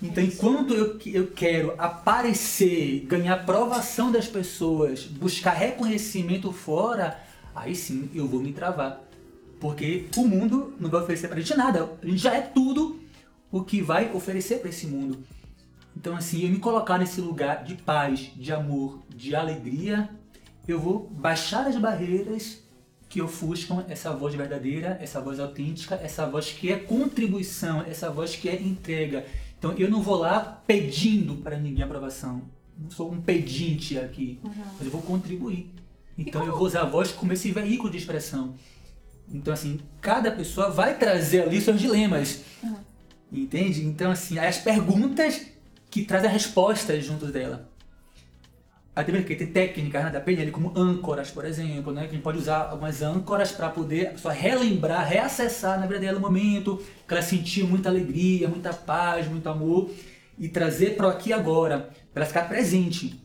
Então, 0.00 0.22
enquanto 0.22 0.74
eu, 0.74 0.98
eu 1.06 1.26
quero 1.28 1.74
aparecer, 1.76 3.04
ganhar 3.08 3.34
aprovação 3.34 4.12
das 4.12 4.28
pessoas, 4.28 5.02
buscar 5.02 5.52
reconhecimento 5.52 6.52
fora, 6.52 7.20
aí 7.60 7.74
sim 7.74 8.08
eu 8.14 8.26
vou 8.26 8.40
me 8.40 8.52
travar. 8.52 9.04
Porque 9.60 10.06
o 10.16 10.26
mundo 10.26 10.74
não 10.78 10.88
vai 10.88 11.02
oferecer 11.02 11.28
pra 11.28 11.40
gente 11.40 11.56
nada. 11.56 11.90
A 12.02 12.06
gente 12.06 12.18
já 12.18 12.34
é 12.34 12.40
tudo 12.40 13.00
o 13.50 13.62
que 13.64 13.80
vai 13.80 14.12
oferecer 14.12 14.60
para 14.60 14.68
esse 14.68 14.86
mundo. 14.86 15.24
Então, 15.96 16.14
assim, 16.16 16.44
eu 16.44 16.50
me 16.50 16.58
colocar 16.58 16.96
nesse 16.96 17.20
lugar 17.20 17.64
de 17.64 17.74
paz, 17.74 18.30
de 18.36 18.52
amor, 18.52 19.00
de 19.14 19.34
alegria, 19.34 20.08
eu 20.66 20.78
vou 20.78 21.08
baixar 21.10 21.66
as 21.66 21.76
barreiras 21.76 22.62
que 23.08 23.20
ofuscam 23.20 23.84
essa 23.88 24.12
voz 24.12 24.34
verdadeira, 24.34 24.98
essa 25.00 25.20
voz 25.20 25.40
autêntica, 25.40 25.96
essa 25.96 26.26
voz 26.26 26.52
que 26.52 26.70
é 26.70 26.76
contribuição, 26.76 27.82
essa 27.82 28.10
voz 28.10 28.36
que 28.36 28.48
é 28.48 28.54
entrega. 28.54 29.26
Então, 29.58 29.72
eu 29.72 29.90
não 29.90 30.00
vou 30.00 30.16
lá 30.16 30.62
pedindo 30.66 31.36
para 31.36 31.58
ninguém 31.58 31.82
aprovação. 31.82 32.42
Não 32.78 32.90
sou 32.90 33.10
um 33.10 33.20
pedinte 33.20 33.98
aqui, 33.98 34.38
uhum. 34.44 34.52
mas 34.76 34.84
eu 34.84 34.92
vou 34.92 35.02
contribuir. 35.02 35.68
Então, 36.18 36.44
eu 36.44 36.56
vou 36.56 36.66
usar 36.66 36.82
a 36.82 36.84
voz 36.84 37.12
como 37.12 37.32
esse 37.32 37.52
veículo 37.52 37.90
de 37.90 37.96
expressão. 37.96 38.56
Então, 39.32 39.54
assim, 39.54 39.78
cada 40.00 40.32
pessoa 40.32 40.68
vai 40.68 40.98
trazer 40.98 41.42
ali 41.42 41.60
seus 41.60 41.80
dilemas. 41.80 42.40
Uhum. 42.62 42.76
Entende? 43.32 43.84
Então, 43.84 44.10
assim, 44.10 44.38
as 44.38 44.58
perguntas 44.58 45.46
que 45.90 46.04
trazem 46.04 46.30
respostas 46.30 47.04
junto 47.04 47.26
dela. 47.26 47.68
Até 48.98 49.12
mesmo 49.12 49.26
porque 49.26 49.36
tem 49.36 49.52
técnicas 49.52 50.04
né, 50.04 50.10
da 50.10 50.20
PNL, 50.20 50.50
como 50.50 50.76
âncoras, 50.76 51.30
por 51.30 51.44
exemplo, 51.44 51.92
né, 51.92 52.02
que 52.02 52.08
a 52.08 52.12
gente 52.14 52.22
pode 52.22 52.38
usar 52.38 52.70
algumas 52.70 53.00
âncoras 53.00 53.52
para 53.52 53.68
poder 53.68 54.08
a 54.08 54.10
pessoa 54.10 54.34
relembrar, 54.34 55.06
reacessar 55.06 55.78
na 55.78 55.86
vida 55.86 56.00
dela 56.00 56.18
o 56.18 56.20
momento 56.20 56.82
que 57.06 57.14
ela 57.14 57.22
sentiu 57.22 57.68
muita 57.68 57.88
alegria, 57.88 58.48
muita 58.48 58.72
paz, 58.72 59.28
muito 59.28 59.48
amor, 59.48 59.88
e 60.36 60.48
trazer 60.48 60.96
para 60.96 61.08
aqui 61.10 61.32
agora, 61.32 61.90
para 62.12 62.24
ela 62.24 62.26
ficar 62.26 62.48
presente. 62.48 63.22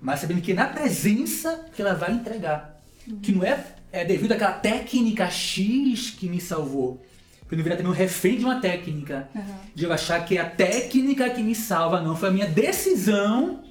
Mas 0.00 0.20
sabendo 0.20 0.40
que 0.40 0.52
é 0.52 0.54
na 0.54 0.66
presença 0.66 1.66
que 1.74 1.82
ela 1.82 1.94
vai 1.94 2.12
entregar. 2.12 2.80
Uhum. 3.06 3.18
Que 3.20 3.32
não 3.32 3.44
é, 3.44 3.64
é 3.90 4.04
devido 4.04 4.32
àquela 4.32 4.52
técnica 4.52 5.28
X 5.28 6.10
que 6.10 6.28
me 6.28 6.40
salvou 6.40 7.02
eu 7.50 7.56
não 7.56 7.64
virar 7.64 7.76
também 7.76 7.90
um 7.90 7.94
refém 7.94 8.36
de 8.36 8.44
uma 8.44 8.60
técnica. 8.60 9.28
Uhum. 9.34 9.42
De 9.74 9.84
eu 9.84 9.92
achar 9.92 10.24
que 10.24 10.36
é 10.36 10.40
a 10.40 10.48
técnica 10.48 11.30
que 11.30 11.42
me 11.42 11.54
salva, 11.54 12.00
não. 12.00 12.14
Foi 12.14 12.28
a 12.28 12.32
minha 12.32 12.46
decisão 12.46 13.62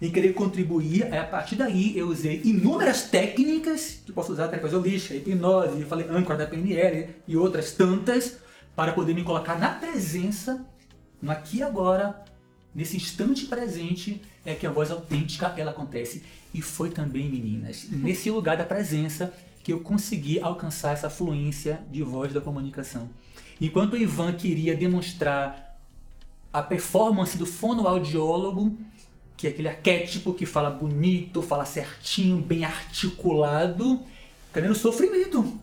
em 0.00 0.10
querer 0.10 0.32
contribuir. 0.32 1.04
Aí, 1.04 1.18
a 1.18 1.24
partir 1.24 1.56
daí, 1.56 1.96
eu 1.96 2.08
usei 2.08 2.40
inúmeras 2.44 3.02
técnicas 3.02 4.00
que 4.04 4.12
posso 4.12 4.32
usar, 4.32 4.48
terapia 4.48 4.78
holística, 4.78 5.14
hipnose, 5.14 5.80
eu 5.80 5.86
falei 5.86 6.06
âncora 6.08 6.38
da 6.38 6.46
PNL 6.46 7.08
e 7.26 7.36
outras 7.36 7.72
tantas, 7.72 8.38
para 8.74 8.92
poder 8.92 9.12
me 9.12 9.24
colocar 9.24 9.58
na 9.58 9.70
presença, 9.70 10.64
no 11.20 11.30
aqui 11.30 11.58
e 11.58 11.62
agora, 11.62 12.24
nesse 12.78 12.96
instante 12.96 13.46
presente, 13.46 14.22
é 14.46 14.54
que 14.54 14.64
a 14.64 14.70
voz 14.70 14.88
autêntica 14.92 15.52
ela 15.56 15.72
acontece. 15.72 16.22
E 16.54 16.62
foi 16.62 16.90
também, 16.90 17.28
meninas, 17.28 17.88
nesse 17.90 18.30
lugar 18.30 18.56
da 18.56 18.64
presença 18.64 19.34
que 19.64 19.72
eu 19.72 19.80
consegui 19.80 20.38
alcançar 20.38 20.92
essa 20.92 21.10
fluência 21.10 21.80
de 21.90 22.04
voz 22.04 22.32
da 22.32 22.40
comunicação. 22.40 23.10
Enquanto 23.60 23.94
o 23.94 23.96
Ivan 23.96 24.32
queria 24.32 24.76
demonstrar 24.76 25.76
a 26.52 26.62
performance 26.62 27.36
do 27.36 27.44
fonoaudiólogo, 27.44 28.78
que 29.36 29.48
é 29.48 29.50
aquele 29.50 29.68
arquétipo 29.68 30.32
que 30.32 30.46
fala 30.46 30.70
bonito, 30.70 31.42
fala 31.42 31.64
certinho, 31.64 32.36
bem 32.36 32.64
articulado, 32.64 34.00
cadê 34.52 34.68
o 34.68 34.74
sofrimento? 34.76 35.58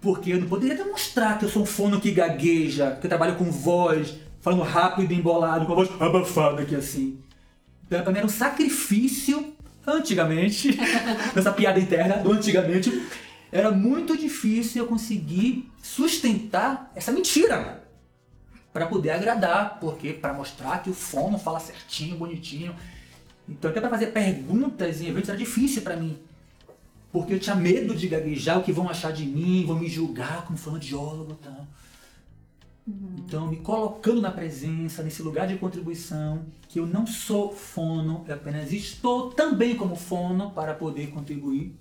Porque 0.00 0.30
eu 0.30 0.40
não 0.40 0.48
poderia 0.48 0.76
demonstrar 0.76 1.38
que 1.38 1.44
eu 1.44 1.50
sou 1.50 1.62
um 1.62 1.66
fono 1.66 2.00
que 2.00 2.10
gagueja, 2.10 2.96
que 2.98 3.06
eu 3.06 3.10
trabalho 3.10 3.36
com 3.36 3.50
voz, 3.50 4.23
falando 4.44 4.62
rápido 4.62 5.10
e 5.10 5.16
embolado, 5.16 5.64
com 5.64 5.72
a 5.72 5.76
voz 5.76 5.90
abafada 5.98 6.60
aqui 6.60 6.76
assim. 6.76 7.18
Então, 7.86 8.12
mim 8.12 8.18
era 8.18 8.26
um 8.26 8.28
sacrifício 8.28 9.54
antigamente, 9.86 10.78
nessa 11.34 11.50
piada 11.50 11.80
interna 11.80 12.18
do 12.18 12.30
antigamente, 12.30 13.06
era 13.50 13.70
muito 13.70 14.14
difícil 14.14 14.82
eu 14.82 14.86
conseguir 14.86 15.72
sustentar 15.82 16.92
essa 16.94 17.10
mentira 17.10 17.82
para 18.70 18.84
poder 18.84 19.12
agradar, 19.12 19.78
porque 19.80 20.12
para 20.12 20.34
mostrar 20.34 20.82
que 20.82 20.90
o 20.90 20.94
fono 20.94 21.38
fala 21.38 21.58
certinho, 21.58 22.16
bonitinho. 22.16 22.76
Então 23.48 23.70
até 23.70 23.80
para 23.80 23.88
fazer 23.88 24.08
perguntas 24.08 25.00
em 25.00 25.06
eventos 25.06 25.30
era 25.30 25.38
difícil 25.38 25.80
para 25.80 25.96
mim. 25.96 26.18
Porque 27.10 27.32
eu 27.32 27.38
tinha 27.38 27.56
medo 27.56 27.94
de 27.94 28.08
gaguejar, 28.08 28.58
o 28.58 28.62
que 28.62 28.72
vão 28.72 28.90
achar 28.90 29.12
de 29.12 29.24
mim, 29.24 29.64
vão 29.66 29.78
me 29.78 29.88
julgar 29.88 30.44
como 30.44 30.58
fonoaudiólogo 30.58 31.38
e 31.40 31.44
tal. 31.44 31.66
Uhum. 32.86 33.16
Então, 33.18 33.48
me 33.48 33.56
colocando 33.56 34.20
na 34.20 34.30
presença, 34.30 35.02
nesse 35.02 35.22
lugar 35.22 35.46
de 35.46 35.56
contribuição, 35.56 36.44
que 36.68 36.78
eu 36.78 36.86
não 36.86 37.06
sou 37.06 37.52
fono, 37.52 38.24
eu 38.28 38.34
apenas 38.34 38.72
estou 38.72 39.30
também 39.30 39.76
como 39.76 39.96
fono 39.96 40.50
para 40.50 40.74
poder 40.74 41.08
contribuir, 41.10 41.74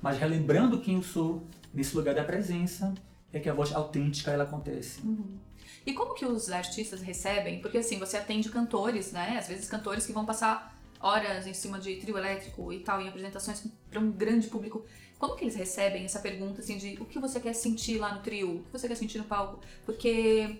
mas 0.00 0.18
relembrando 0.18 0.80
quem 0.80 0.96
eu 0.96 1.02
sou, 1.02 1.46
nesse 1.72 1.96
lugar 1.96 2.14
da 2.14 2.24
presença, 2.24 2.92
é 3.32 3.40
que 3.40 3.48
a 3.48 3.54
voz 3.54 3.72
autêntica 3.72 4.30
ela 4.30 4.44
acontece. 4.44 5.00
Uhum. 5.00 5.38
E 5.86 5.92
como 5.92 6.14
que 6.14 6.24
os 6.26 6.50
artistas 6.50 7.00
recebem? 7.00 7.60
Porque 7.60 7.78
assim, 7.78 7.98
você 7.98 8.16
atende 8.16 8.48
cantores, 8.50 9.10
né? 9.10 9.36
Às 9.38 9.48
vezes 9.48 9.68
cantores 9.68 10.06
que 10.06 10.12
vão 10.12 10.24
passar 10.24 10.78
horas 11.00 11.46
em 11.46 11.54
cima 11.54 11.80
de 11.80 11.96
trio 11.96 12.16
elétrico 12.16 12.72
e 12.72 12.80
tal, 12.80 13.00
em 13.00 13.08
apresentações 13.08 13.64
para 13.90 13.98
um 13.98 14.12
grande 14.12 14.46
público. 14.46 14.84
Como 15.22 15.36
que 15.36 15.44
eles 15.44 15.54
recebem 15.54 16.04
essa 16.04 16.18
pergunta 16.18 16.60
assim 16.60 16.76
de 16.76 16.98
o 17.00 17.04
que 17.04 17.20
você 17.20 17.38
quer 17.38 17.52
sentir 17.52 17.96
lá 17.96 18.12
no 18.12 18.22
trio? 18.22 18.56
O 18.56 18.64
que 18.64 18.72
você 18.72 18.88
quer 18.88 18.96
sentir 18.96 19.18
no 19.18 19.24
palco? 19.24 19.60
Porque 19.86 20.58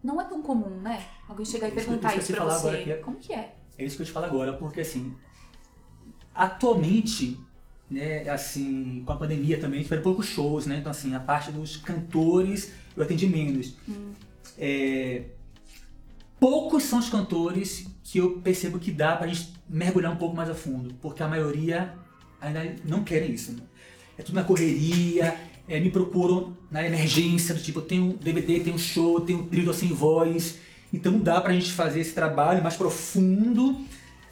não 0.00 0.20
é 0.20 0.24
tão 0.24 0.40
comum, 0.40 0.80
né? 0.80 1.04
Alguém 1.28 1.44
chegar 1.44 1.66
e 1.66 1.72
perguntar 1.72 2.10
isso, 2.10 2.30
isso 2.30 2.32
pra 2.32 2.44
você. 2.44 2.68
Agora, 2.68 2.90
é, 2.92 2.94
Como 2.98 3.16
que 3.16 3.32
é? 3.32 3.56
É 3.76 3.84
isso 3.84 3.96
que 3.96 4.02
eu 4.02 4.06
te 4.06 4.12
falo 4.12 4.26
agora, 4.26 4.52
porque 4.52 4.82
assim, 4.82 5.12
atualmente, 6.32 7.40
né, 7.90 8.28
assim, 8.28 9.02
com 9.04 9.14
a 9.14 9.16
pandemia 9.16 9.58
também, 9.58 9.82
tiveram 9.82 10.04
poucos 10.04 10.26
shows, 10.26 10.64
né? 10.64 10.76
Então 10.76 10.92
assim, 10.92 11.16
a 11.16 11.18
parte 11.18 11.50
dos 11.50 11.76
cantores 11.76 12.72
eu 12.96 13.02
atendi 13.02 13.26
menos. 13.26 13.74
Hum. 13.88 14.12
É, 14.56 15.24
poucos 16.38 16.84
são 16.84 17.00
os 17.00 17.10
cantores 17.10 17.88
que 18.04 18.18
eu 18.18 18.40
percebo 18.42 18.78
que 18.78 18.92
dá 18.92 19.16
pra 19.16 19.26
gente 19.26 19.52
mergulhar 19.68 20.12
um 20.12 20.16
pouco 20.18 20.36
mais 20.36 20.48
a 20.48 20.54
fundo, 20.54 20.94
porque 21.02 21.20
a 21.20 21.26
maioria 21.26 22.00
ainda 22.42 22.76
não 22.84 23.02
querem 23.02 23.32
isso. 23.32 23.52
Né? 23.52 23.62
é 24.18 24.22
tudo 24.22 24.34
na 24.34 24.44
correria, 24.44 25.34
é, 25.68 25.80
me 25.80 25.90
procuram 25.90 26.56
na 26.70 26.84
emergência, 26.86 27.54
do 27.54 27.60
tipo, 27.60 27.80
eu 27.80 27.84
tenho 27.84 28.12
DVD, 28.14 28.60
tenho 28.60 28.78
show, 28.78 29.20
tenho 29.20 29.44
trilho 29.44 29.72
sem 29.72 29.88
voz. 29.88 30.58
Então 30.92 31.18
dá 31.18 31.40
pra 31.40 31.52
gente 31.52 31.72
fazer 31.72 32.00
esse 32.00 32.12
trabalho 32.12 32.62
mais 32.62 32.76
profundo, 32.76 33.80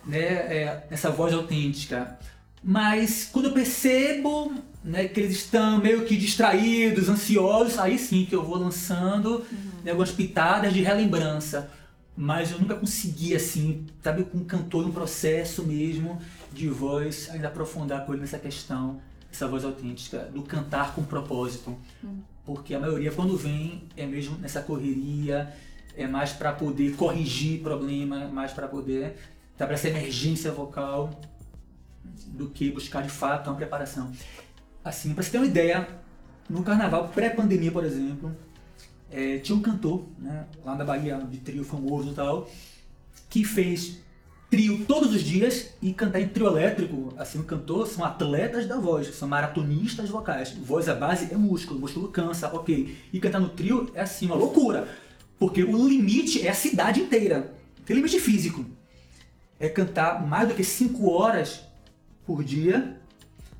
né, 0.06 0.18
é, 0.18 0.86
essa 0.90 1.10
voz 1.10 1.32
autêntica. 1.32 2.18
Mas 2.62 3.28
quando 3.32 3.46
eu 3.46 3.52
percebo 3.52 4.52
né, 4.84 5.08
que 5.08 5.20
eles 5.20 5.36
estão 5.36 5.78
meio 5.78 6.04
que 6.04 6.16
distraídos, 6.16 7.08
ansiosos, 7.08 7.78
aí 7.78 7.98
sim 7.98 8.26
que 8.26 8.34
eu 8.34 8.44
vou 8.44 8.58
lançando 8.58 9.36
uhum. 9.36 9.70
né, 9.82 9.90
algumas 9.92 10.10
pitadas 10.10 10.72
de 10.72 10.82
relembrança. 10.82 11.70
mas 12.14 12.50
eu 12.50 12.58
nunca 12.58 12.74
consegui, 12.74 13.34
assim, 13.34 13.86
sabe, 14.02 14.24
com 14.24 14.38
um 14.38 14.44
cantor, 14.44 14.86
um 14.86 14.92
processo 14.92 15.62
mesmo 15.62 16.20
de 16.52 16.68
voz, 16.68 17.28
ainda 17.30 17.48
aprofundar 17.48 18.04
com 18.04 18.12
ele 18.12 18.22
nessa 18.22 18.38
questão, 18.38 19.00
essa 19.32 19.46
voz 19.46 19.64
autêntica, 19.64 20.30
do 20.32 20.42
cantar 20.42 20.94
com 20.94 21.02
propósito. 21.02 21.76
Hum. 22.02 22.20
Porque 22.44 22.74
a 22.74 22.80
maioria, 22.80 23.12
quando 23.12 23.36
vem, 23.36 23.84
é 23.96 24.06
mesmo 24.06 24.36
nessa 24.38 24.60
correria, 24.60 25.54
é 25.96 26.06
mais 26.06 26.32
para 26.32 26.52
poder 26.52 26.96
corrigir 26.96 27.60
problema, 27.62 28.26
mais 28.28 28.52
para 28.52 28.66
poder 28.66 29.16
para 29.56 29.74
essa 29.74 29.88
emergência 29.88 30.50
vocal 30.50 31.10
do 32.28 32.48
que 32.48 32.70
buscar 32.70 33.02
de 33.02 33.10
fato 33.10 33.50
uma 33.50 33.56
preparação. 33.56 34.10
Assim, 34.82 35.12
para 35.12 35.22
você 35.22 35.30
ter 35.30 35.38
uma 35.38 35.46
ideia, 35.46 35.86
no 36.48 36.62
carnaval 36.62 37.08
pré-pandemia, 37.08 37.70
por 37.70 37.84
exemplo, 37.84 38.34
é, 39.10 39.38
tinha 39.38 39.56
um 39.56 39.60
cantor, 39.60 40.06
né, 40.18 40.46
lá 40.64 40.74
na 40.74 40.84
Bahia, 40.84 41.18
de 41.30 41.38
trio 41.38 41.62
famoso 41.62 42.12
e 42.12 42.14
tal, 42.14 42.50
que 43.28 43.44
fez 43.44 44.00
trio 44.50 44.84
todos 44.84 45.14
os 45.14 45.22
dias 45.22 45.70
e 45.80 45.94
cantar 45.94 46.20
em 46.20 46.26
trio 46.28 46.48
elétrico, 46.48 47.14
assim, 47.16 47.38
o 47.38 47.44
cantor 47.44 47.86
são 47.86 48.04
atletas 48.04 48.66
da 48.66 48.76
voz, 48.76 49.14
são 49.14 49.28
maratonistas 49.28 50.10
vocais. 50.10 50.50
Voz 50.50 50.88
à 50.88 50.94
base 50.94 51.32
é 51.32 51.36
músculo, 51.36 51.78
músculo 51.78 52.08
cansa, 52.08 52.52
ok. 52.52 52.98
E 53.12 53.20
cantar 53.20 53.38
no 53.38 53.48
trio 53.48 53.90
é 53.94 54.00
assim, 54.00 54.26
uma 54.26 54.34
loucura. 54.34 54.88
Porque 55.38 55.62
o 55.62 55.88
limite 55.88 56.44
é 56.44 56.50
a 56.50 56.54
cidade 56.54 57.00
inteira. 57.00 57.54
Tem 57.86 57.94
limite 57.94 58.18
físico. 58.18 58.66
É 59.58 59.68
cantar 59.68 60.26
mais 60.26 60.48
do 60.48 60.54
que 60.54 60.64
5 60.64 61.08
horas 61.08 61.60
por 62.26 62.42
dia, 62.42 63.00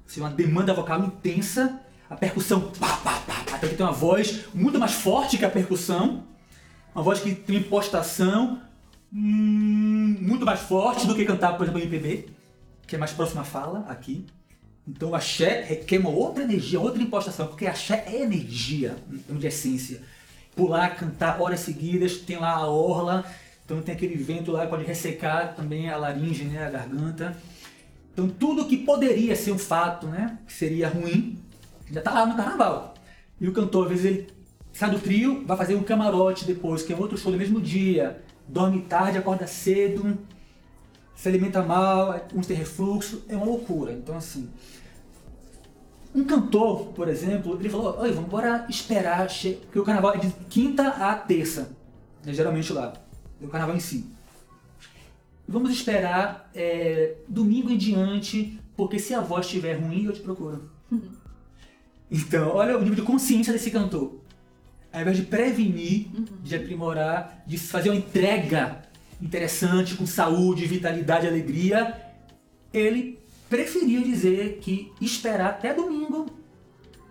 assim, 0.07 0.20
uma 0.20 0.31
demanda 0.31 0.74
vocal 0.74 1.05
intensa, 1.05 1.81
a 2.09 2.16
percussão 2.16 2.72
pá, 2.81 2.96
pá, 2.96 3.20
pá, 3.20 3.44
pá, 3.48 3.59
tem 3.59 3.76
uma 3.79 3.92
voz 3.92 4.46
muito 4.53 4.79
mais 4.79 4.92
forte 4.92 5.38
que 5.38 5.44
a 5.44 5.50
percussão, 5.50 6.24
uma 6.92 7.05
voz 7.05 7.20
que 7.20 7.33
tem 7.33 7.57
impostação 7.59 8.61
hum, 9.12 10.16
muito 10.20 10.44
mais 10.44 10.61
forte 10.61 11.07
do 11.07 11.14
que 11.14 11.25
cantar, 11.25 11.57
por 11.57 11.64
exemplo, 11.64 11.81
MPB, 11.81 12.29
que 12.87 12.96
é 12.96 12.99
mais 12.99 13.12
próxima 13.12 13.42
à 13.42 13.44
fala 13.44 13.87
aqui. 13.88 14.27
Então 14.87 15.11
o 15.11 15.14
axé 15.14 15.62
requer 15.62 15.99
uma 15.99 16.11
outra 16.11 16.42
energia, 16.42 16.81
outra 16.81 17.03
impostação, 17.03 17.46
porque 17.46 17.66
axé 17.66 18.05
é 18.07 18.23
energia, 18.23 18.96
de 19.07 19.46
essência. 19.46 20.03
Pular, 20.57 20.96
cantar 20.96 21.40
horas 21.40 21.61
seguidas, 21.61 22.16
tem 22.18 22.37
lá 22.37 22.51
a 22.51 22.66
orla, 22.66 23.25
então 23.64 23.81
tem 23.81 23.94
aquele 23.94 24.16
vento 24.16 24.51
lá 24.51 24.64
que 24.64 24.70
pode 24.70 24.85
ressecar 24.85 25.55
também 25.55 25.88
a 25.88 25.96
laringe, 25.96 26.44
né, 26.44 26.66
a 26.66 26.70
garganta. 26.70 27.37
Então 28.12 28.29
tudo 28.29 28.66
que 28.66 28.79
poderia 28.79 29.37
ser 29.37 29.53
um 29.53 29.59
fato, 29.59 30.09
né, 30.09 30.38
que 30.46 30.53
seria 30.53 30.88
ruim, 30.88 31.38
já 31.90 32.01
está 32.01 32.12
lá 32.12 32.27
no 32.27 32.37
carnaval. 32.37 32.94
E 33.40 33.49
o 33.49 33.53
cantor, 33.53 33.85
às 33.85 33.90
vezes, 33.90 34.05
ele 34.05 34.27
sai 34.73 34.90
do 34.90 34.99
trio, 34.99 35.44
vai 35.46 35.57
fazer 35.57 35.75
um 35.75 35.83
camarote 35.83 36.44
depois, 36.44 36.83
que 36.83 36.92
é 36.92 36.96
outro 36.96 37.16
show 37.16 37.31
no 37.31 37.38
mesmo 37.38 37.61
dia, 37.61 38.20
dorme 38.51 38.83
tarde, 38.83 39.19
acorda 39.19 39.47
cedo, 39.47 40.19
se 41.15 41.29
alimenta 41.29 41.63
mal, 41.63 42.27
uns 42.35 42.47
tem 42.47 42.57
refluxo, 42.57 43.23
é 43.29 43.37
uma 43.37 43.47
loucura. 43.47 43.93
Então, 43.93 44.17
assim, 44.17 44.49
um 46.15 46.25
cantor, 46.25 46.87
por 46.89 47.09
exemplo, 47.09 47.57
ele 47.59 47.69
falou: 47.69 47.99
Oi, 48.01 48.11
vamos 48.11 48.27
embora 48.27 48.67
esperar, 48.69 49.29
porque 49.29 49.79
o 49.79 49.85
carnaval 49.85 50.15
é 50.15 50.19
de 50.19 50.31
quinta 50.49 50.89
a 50.89 51.15
terça, 51.15 51.77
né, 52.25 52.33
geralmente 52.33 52.73
lá, 52.73 52.93
o 53.41 53.49
carnaval 53.49 53.77
em 53.77 53.81
si. 53.81 54.07
Vamos 55.47 55.71
esperar 55.73 56.49
é, 56.55 57.17
domingo 57.29 57.71
em 57.71 57.77
diante, 57.77 58.59
porque 58.77 58.99
se 58.99 59.15
a 59.15 59.21
voz 59.21 59.47
estiver 59.47 59.75
ruim, 59.75 60.05
eu 60.05 60.13
te 60.13 60.21
procuro. 60.21 60.71
Uhum. 60.91 61.11
Então, 62.11 62.49
olha 62.49 62.77
o 62.77 62.81
nível 62.81 62.97
de 62.97 63.03
consciência 63.03 63.53
desse 63.53 63.71
cantor. 63.71 64.20
Ao 64.92 65.00
invés 65.00 65.16
de 65.16 65.22
prevenir, 65.24 66.09
uhum. 66.14 66.26
de 66.42 66.57
aprimorar, 66.57 67.42
de 67.46 67.59
fazer 67.59 67.90
uma 67.90 67.96
entrega 67.96 68.83
interessante, 69.20 69.94
com 69.94 70.07
saúde, 70.07 70.66
vitalidade, 70.66 71.26
alegria, 71.26 71.94
ele 72.72 73.18
preferiu 73.48 74.03
dizer 74.03 74.59
que 74.61 74.92
esperar 75.00 75.50
até 75.50 75.74
domingo, 75.74 76.26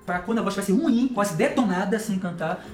para 0.06 0.20
quando 0.20 0.40
a 0.40 0.42
voz 0.42 0.58
estivesse 0.58 0.82
ruim, 0.82 1.08
quase 1.08 1.36
detonada 1.36 2.00
sem 2.00 2.18
cantar, 2.18 2.66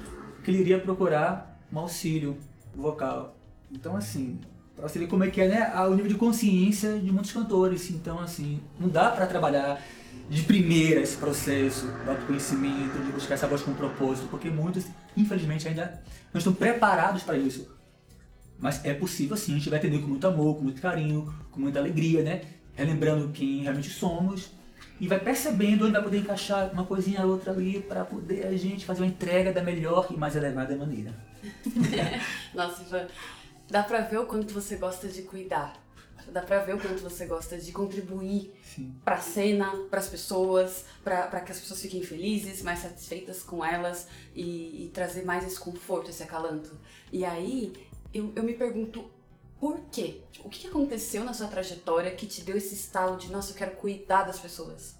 que 0.44 0.50
ele 0.52 0.60
iria 0.60 0.80
procurar 0.80 1.60
um 1.72 1.80
auxílio 1.80 2.38
vocal. 2.76 3.36
Então, 3.72 3.96
assim, 3.96 4.40
Pra 4.76 4.90
você 4.90 5.00
ver 5.00 5.08
como 5.08 5.24
é 5.24 5.30
que 5.30 5.40
é, 5.40 5.48
né? 5.48 5.74
O 5.88 5.92
nível 5.92 6.10
de 6.10 6.16
consciência 6.16 7.00
de 7.00 7.12
muitos 7.12 7.32
cantores. 7.32 7.90
Então, 7.90 8.20
assim, 8.20 8.60
não 8.78 8.90
dá 8.90 9.10
para 9.10 9.26
trabalhar 9.26 9.82
de 10.30 10.42
primeira 10.44 11.02
esse 11.02 11.18
processo 11.18 11.86
do 11.88 12.12
autoconhecimento, 12.12 12.98
de 13.00 13.12
buscar 13.12 13.36
essa 13.36 13.48
voz 13.48 13.62
com 13.62 13.74
propósito, 13.74 14.28
porque 14.30 14.50
muitos, 14.50 14.86
infelizmente, 15.16 15.68
ainda 15.68 16.02
não 16.34 16.40
estão 16.40 16.54
preparados 16.54 17.24
para 17.24 17.38
isso. 17.38 17.74
Mas 18.58 18.84
é 18.86 18.94
possível 18.94 19.36
sim, 19.38 19.54
a 19.54 19.58
gente 19.58 19.70
vai 19.70 19.80
atender 19.80 20.02
com 20.02 20.08
muito 20.08 20.26
amor, 20.26 20.56
com 20.56 20.64
muito 20.64 20.82
carinho, 20.82 21.34
com 21.52 21.60
muita 21.60 21.80
alegria, 21.80 22.24
né? 22.24 22.42
Relembrando 22.74 23.30
quem 23.30 23.62
realmente 23.62 23.90
somos 23.90 24.50
e 25.00 25.08
vai 25.08 25.20
percebendo 25.20 25.84
onde 25.84 25.94
vai 25.94 26.02
poder 26.02 26.20
encaixar 26.20 26.72
uma 26.72 26.86
coisinha 26.86 27.24
ou 27.24 27.32
outra 27.32 27.52
ali 27.52 27.82
para 27.82 28.06
poder 28.06 28.48
a 28.48 28.56
gente 28.56 28.86
fazer 28.86 29.02
uma 29.02 29.08
entrega 29.08 29.52
da 29.52 29.62
melhor 29.62 30.08
e 30.10 30.18
mais 30.18 30.36
elevada 30.36 30.76
maneira. 30.76 31.14
Nossa, 32.54 32.82
Ivan, 32.82 33.08
dá 33.70 33.84
pra 33.84 34.02
ver 34.02 34.20
o 34.20 34.26
quanto 34.26 34.54
você 34.54 34.78
gosta 34.78 35.08
de 35.08 35.24
cuidar. 35.24 35.85
Dá 36.32 36.42
pra 36.42 36.60
ver 36.60 36.76
o 36.76 36.80
quanto 36.80 37.02
você 37.02 37.26
gosta 37.26 37.58
de 37.58 37.72
contribuir 37.72 38.54
Sim. 38.64 38.94
pra 39.04 39.18
cena, 39.18 39.72
pras 39.90 40.10
pessoas, 40.10 40.86
pra, 41.04 41.28
pra 41.28 41.42
que 41.42 41.52
as 41.52 41.60
pessoas 41.60 41.82
fiquem 41.82 42.04
felizes, 42.04 42.62
mais 42.62 42.80
satisfeitas 42.80 43.44
com 43.44 43.64
elas 43.64 44.08
e, 44.34 44.86
e 44.86 44.92
trazer 44.94 45.24
mais 45.24 45.46
esse 45.46 45.60
conforto, 45.60 46.10
esse 46.10 46.24
acalanto. 46.24 46.78
E 47.12 47.24
aí, 47.24 47.74
eu, 48.14 48.34
eu 48.36 48.44
me 48.44 48.54
pergunto 48.54 49.10
por 49.60 49.80
quê? 49.92 50.22
O 50.44 50.50
que 50.50 50.68
aconteceu 50.68 51.24
na 51.24 51.34
sua 51.34 51.48
trajetória 51.48 52.14
que 52.14 52.26
te 52.26 52.42
deu 52.42 52.58
esse 52.58 52.76
estalo 52.76 53.18
de, 53.18 53.32
nossa, 53.32 53.52
eu 53.52 53.56
quero 53.56 53.76
cuidar 53.78 54.24
das 54.24 54.40
pessoas? 54.40 54.96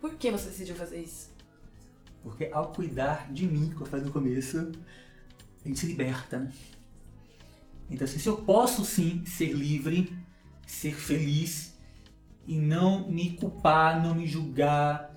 Por 0.00 0.14
que 0.14 0.30
você 0.30 0.50
decidiu 0.50 0.76
fazer 0.76 1.00
isso? 1.00 1.30
Porque 2.22 2.50
ao 2.52 2.72
cuidar 2.72 3.32
de 3.32 3.46
mim, 3.46 3.70
como 3.70 3.84
eu 3.84 3.86
falei 3.86 4.04
no 4.04 4.12
começo, 4.12 4.72
a 5.64 5.68
gente 5.68 5.80
se 5.80 5.86
liberta? 5.86 6.52
Então, 7.90 8.04
assim, 8.04 8.18
se 8.18 8.28
eu 8.28 8.36
posso 8.36 8.84
sim 8.84 9.24
ser 9.24 9.52
livre, 9.52 10.17
ser 10.70 10.94
feliz 10.94 11.74
e 12.46 12.56
não 12.56 13.08
me 13.08 13.30
culpar, 13.30 14.02
não 14.02 14.14
me 14.14 14.26
julgar, 14.26 15.14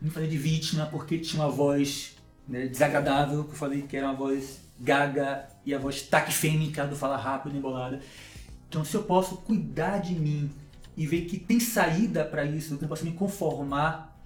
me 0.00 0.10
fazer 0.10 0.28
de 0.28 0.38
vítima 0.38 0.86
porque 0.86 1.18
tinha 1.18 1.42
uma 1.42 1.50
voz 1.50 2.16
né, 2.48 2.66
desagradável, 2.66 3.44
que 3.44 3.50
eu 3.50 3.56
falei 3.56 3.82
que 3.82 3.96
era 3.96 4.06
uma 4.06 4.14
voz 4.14 4.60
gaga 4.80 5.48
e 5.66 5.74
a 5.74 5.78
voz 5.78 6.02
taquifêmica 6.02 6.86
do 6.86 6.96
falar 6.96 7.18
rápido 7.18 7.54
e 7.54 7.58
embolada. 7.58 8.00
Então, 8.68 8.84
se 8.84 8.94
eu 8.94 9.02
posso 9.02 9.38
cuidar 9.38 9.98
de 9.98 10.14
mim 10.14 10.50
e 10.96 11.06
ver 11.06 11.22
que 11.22 11.38
tem 11.38 11.60
saída 11.60 12.24
para 12.24 12.44
isso, 12.44 12.76
que 12.78 12.84
eu 12.84 12.88
posso 12.88 13.04
me 13.04 13.12
conformar 13.12 14.18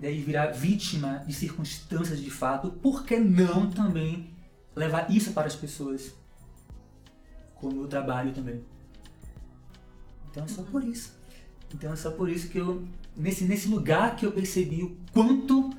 né, 0.00 0.12
e 0.12 0.20
virar 0.20 0.46
vítima 0.48 1.24
de 1.26 1.32
circunstâncias 1.32 2.20
de 2.20 2.30
fato, 2.30 2.70
por 2.70 3.04
que 3.04 3.18
não 3.18 3.70
também 3.70 4.30
levar 4.74 5.10
isso 5.10 5.32
para 5.32 5.46
as 5.46 5.56
pessoas? 5.56 6.14
com 7.56 7.68
o 7.68 7.74
meu 7.74 7.88
trabalho 7.88 8.32
também. 8.32 8.62
Então 10.36 10.44
é 10.44 10.48
só 10.48 10.62
por 10.64 10.84
isso. 10.84 11.14
Então 11.74 11.92
é 11.94 11.96
só 11.96 12.10
por 12.10 12.28
isso 12.28 12.48
que 12.50 12.58
eu, 12.58 12.84
nesse, 13.16 13.44
nesse 13.44 13.68
lugar 13.68 14.16
que 14.16 14.26
eu 14.26 14.32
percebi 14.32 14.82
o 14.82 14.94
quanto 15.10 15.72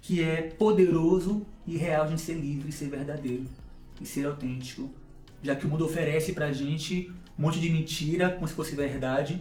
que 0.00 0.22
é 0.22 0.40
poderoso 0.42 1.46
e 1.66 1.76
real 1.76 2.04
a 2.04 2.08
gente 2.08 2.22
ser 2.22 2.34
livre, 2.34 2.72
ser 2.72 2.88
verdadeiro 2.88 3.44
e 4.00 4.06
ser 4.06 4.26
autêntico. 4.26 4.90
Já 5.42 5.54
que 5.54 5.66
o 5.66 5.68
mundo 5.68 5.84
oferece 5.84 6.32
pra 6.32 6.52
gente 6.52 7.12
um 7.38 7.42
monte 7.42 7.60
de 7.60 7.68
mentira, 7.68 8.30
como 8.30 8.48
se 8.48 8.54
fosse 8.54 8.74
verdade, 8.74 9.38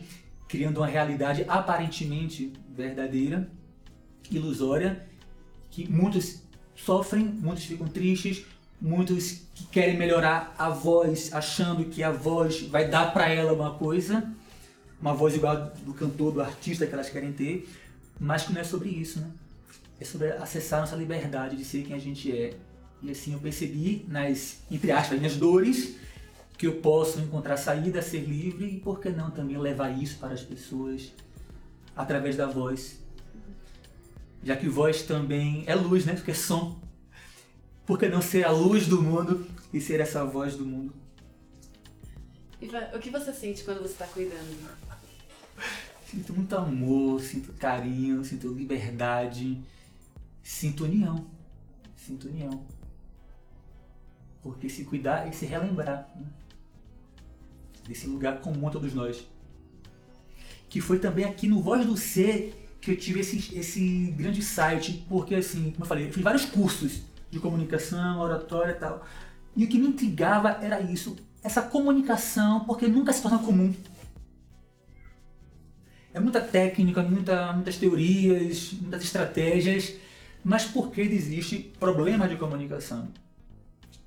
criando 0.49 0.77
uma 0.79 0.87
realidade 0.87 1.45
aparentemente 1.47 2.51
verdadeira, 2.75 3.49
ilusória, 4.29 5.07
que 5.69 5.89
muitos 5.89 6.41
sofrem, 6.75 7.23
muitos 7.23 7.63
ficam 7.63 7.87
tristes, 7.87 8.45
muitos 8.81 9.43
que 9.55 9.65
querem 9.67 9.97
melhorar 9.97 10.53
a 10.57 10.69
voz, 10.69 11.33
achando 11.33 11.85
que 11.85 12.03
a 12.03 12.11
voz 12.11 12.63
vai 12.63 12.89
dar 12.89 13.13
para 13.13 13.29
ela 13.29 13.53
uma 13.53 13.75
coisa, 13.75 14.29
uma 15.01 15.13
voz 15.13 15.35
igual 15.35 15.71
do 15.83 15.93
cantor, 15.93 16.31
do 16.31 16.41
artista 16.41 16.85
que 16.85 16.93
elas 16.93 17.09
querem 17.09 17.33
ter, 17.33 17.67
mas 18.19 18.43
que 18.43 18.53
não 18.53 18.61
é 18.61 18.63
sobre 18.63 18.89
isso, 18.89 19.19
né? 19.19 19.31
É 19.99 20.05
sobre 20.05 20.31
acessar 20.33 20.81
nossa 20.81 20.95
liberdade 20.95 21.55
de 21.55 21.65
ser 21.65 21.83
quem 21.83 21.95
a 21.95 21.99
gente 21.99 22.31
é. 22.31 22.53
E 23.01 23.09
assim 23.09 23.33
eu 23.33 23.39
percebi 23.39 24.05
nas, 24.07 24.59
entre 24.69 24.91
aspas, 24.91 25.17
minhas 25.17 25.35
dores, 25.35 25.95
que 26.57 26.67
eu 26.67 26.75
posso 26.75 27.19
encontrar 27.19 27.57
saída, 27.57 28.01
ser 28.01 28.19
livre 28.19 28.65
e 28.65 28.79
por 28.79 28.99
que 28.99 29.09
não 29.09 29.31
também 29.31 29.57
levar 29.57 29.89
isso 29.89 30.17
para 30.19 30.33
as 30.33 30.41
pessoas 30.41 31.11
através 31.95 32.37
da 32.37 32.45
voz. 32.45 32.99
Já 34.43 34.55
que 34.55 34.69
voz 34.69 35.01
também 35.03 35.63
é 35.65 35.73
luz, 35.73 36.05
né? 36.05 36.13
Porque 36.13 36.31
é 36.31 36.35
som. 36.35 36.79
Por 37.85 37.97
que 37.97 38.07
não 38.07 38.21
ser 38.21 38.43
a 38.43 38.51
luz 38.51 38.87
do 38.87 39.01
mundo 39.01 39.47
e 39.73 39.81
ser 39.81 39.99
essa 39.99 40.23
voz 40.23 40.55
do 40.55 40.65
mundo? 40.65 40.93
Ivan, 42.61 42.89
o 42.93 42.99
que 42.99 43.09
você 43.09 43.33
sente 43.33 43.63
quando 43.63 43.79
você 43.79 43.93
está 43.93 44.05
cuidando? 44.05 44.69
Sinto 46.05 46.33
muito 46.33 46.55
amor, 46.55 47.21
sinto 47.21 47.53
carinho, 47.53 48.23
sinto 48.23 48.53
liberdade, 48.53 49.61
sinto 50.43 50.83
união. 50.83 51.25
Sinto 51.95 52.27
união. 52.27 52.65
Porque 54.41 54.67
se 54.67 54.83
cuidar 54.83 55.27
é 55.27 55.31
se 55.31 55.45
relembrar 55.45 56.09
né? 56.15 56.25
desse 57.87 58.07
lugar 58.07 58.41
comum 58.41 58.67
a 58.67 58.71
todos 58.71 58.93
nós. 58.93 59.25
Que 60.69 60.81
foi 60.81 60.99
também 60.99 61.25
aqui 61.25 61.47
no 61.47 61.61
Voz 61.61 61.85
do 61.85 61.95
Ser 61.95 62.57
que 62.81 62.91
eu 62.91 62.97
tive 62.97 63.19
esse, 63.19 63.55
esse 63.55 64.11
grande 64.17 64.41
site, 64.41 65.05
porque 65.07 65.35
assim, 65.35 65.71
como 65.71 65.83
eu 65.83 65.87
falei, 65.87 66.07
eu 66.07 66.11
fiz 66.11 66.23
vários 66.23 66.45
cursos 66.45 67.03
de 67.29 67.39
comunicação, 67.39 68.19
oratória 68.19 68.71
e 68.71 68.75
tal. 68.75 69.05
E 69.55 69.63
o 69.63 69.67
que 69.67 69.77
me 69.77 69.87
intrigava 69.87 70.57
era 70.61 70.81
isso, 70.81 71.15
essa 71.43 71.61
comunicação, 71.61 72.61
porque 72.61 72.87
nunca 72.87 73.13
se 73.13 73.21
torna 73.21 73.37
comum. 73.37 73.73
É 76.13 76.19
muita 76.19 76.41
técnica, 76.41 77.01
muita, 77.01 77.53
muitas 77.53 77.77
teorias, 77.77 78.73
muitas 78.73 79.03
estratégias, 79.03 79.95
mas 80.43 80.65
por 80.65 80.91
que 80.91 81.01
existe 81.01 81.71
problema 81.79 82.27
de 82.27 82.35
comunicação? 82.35 83.07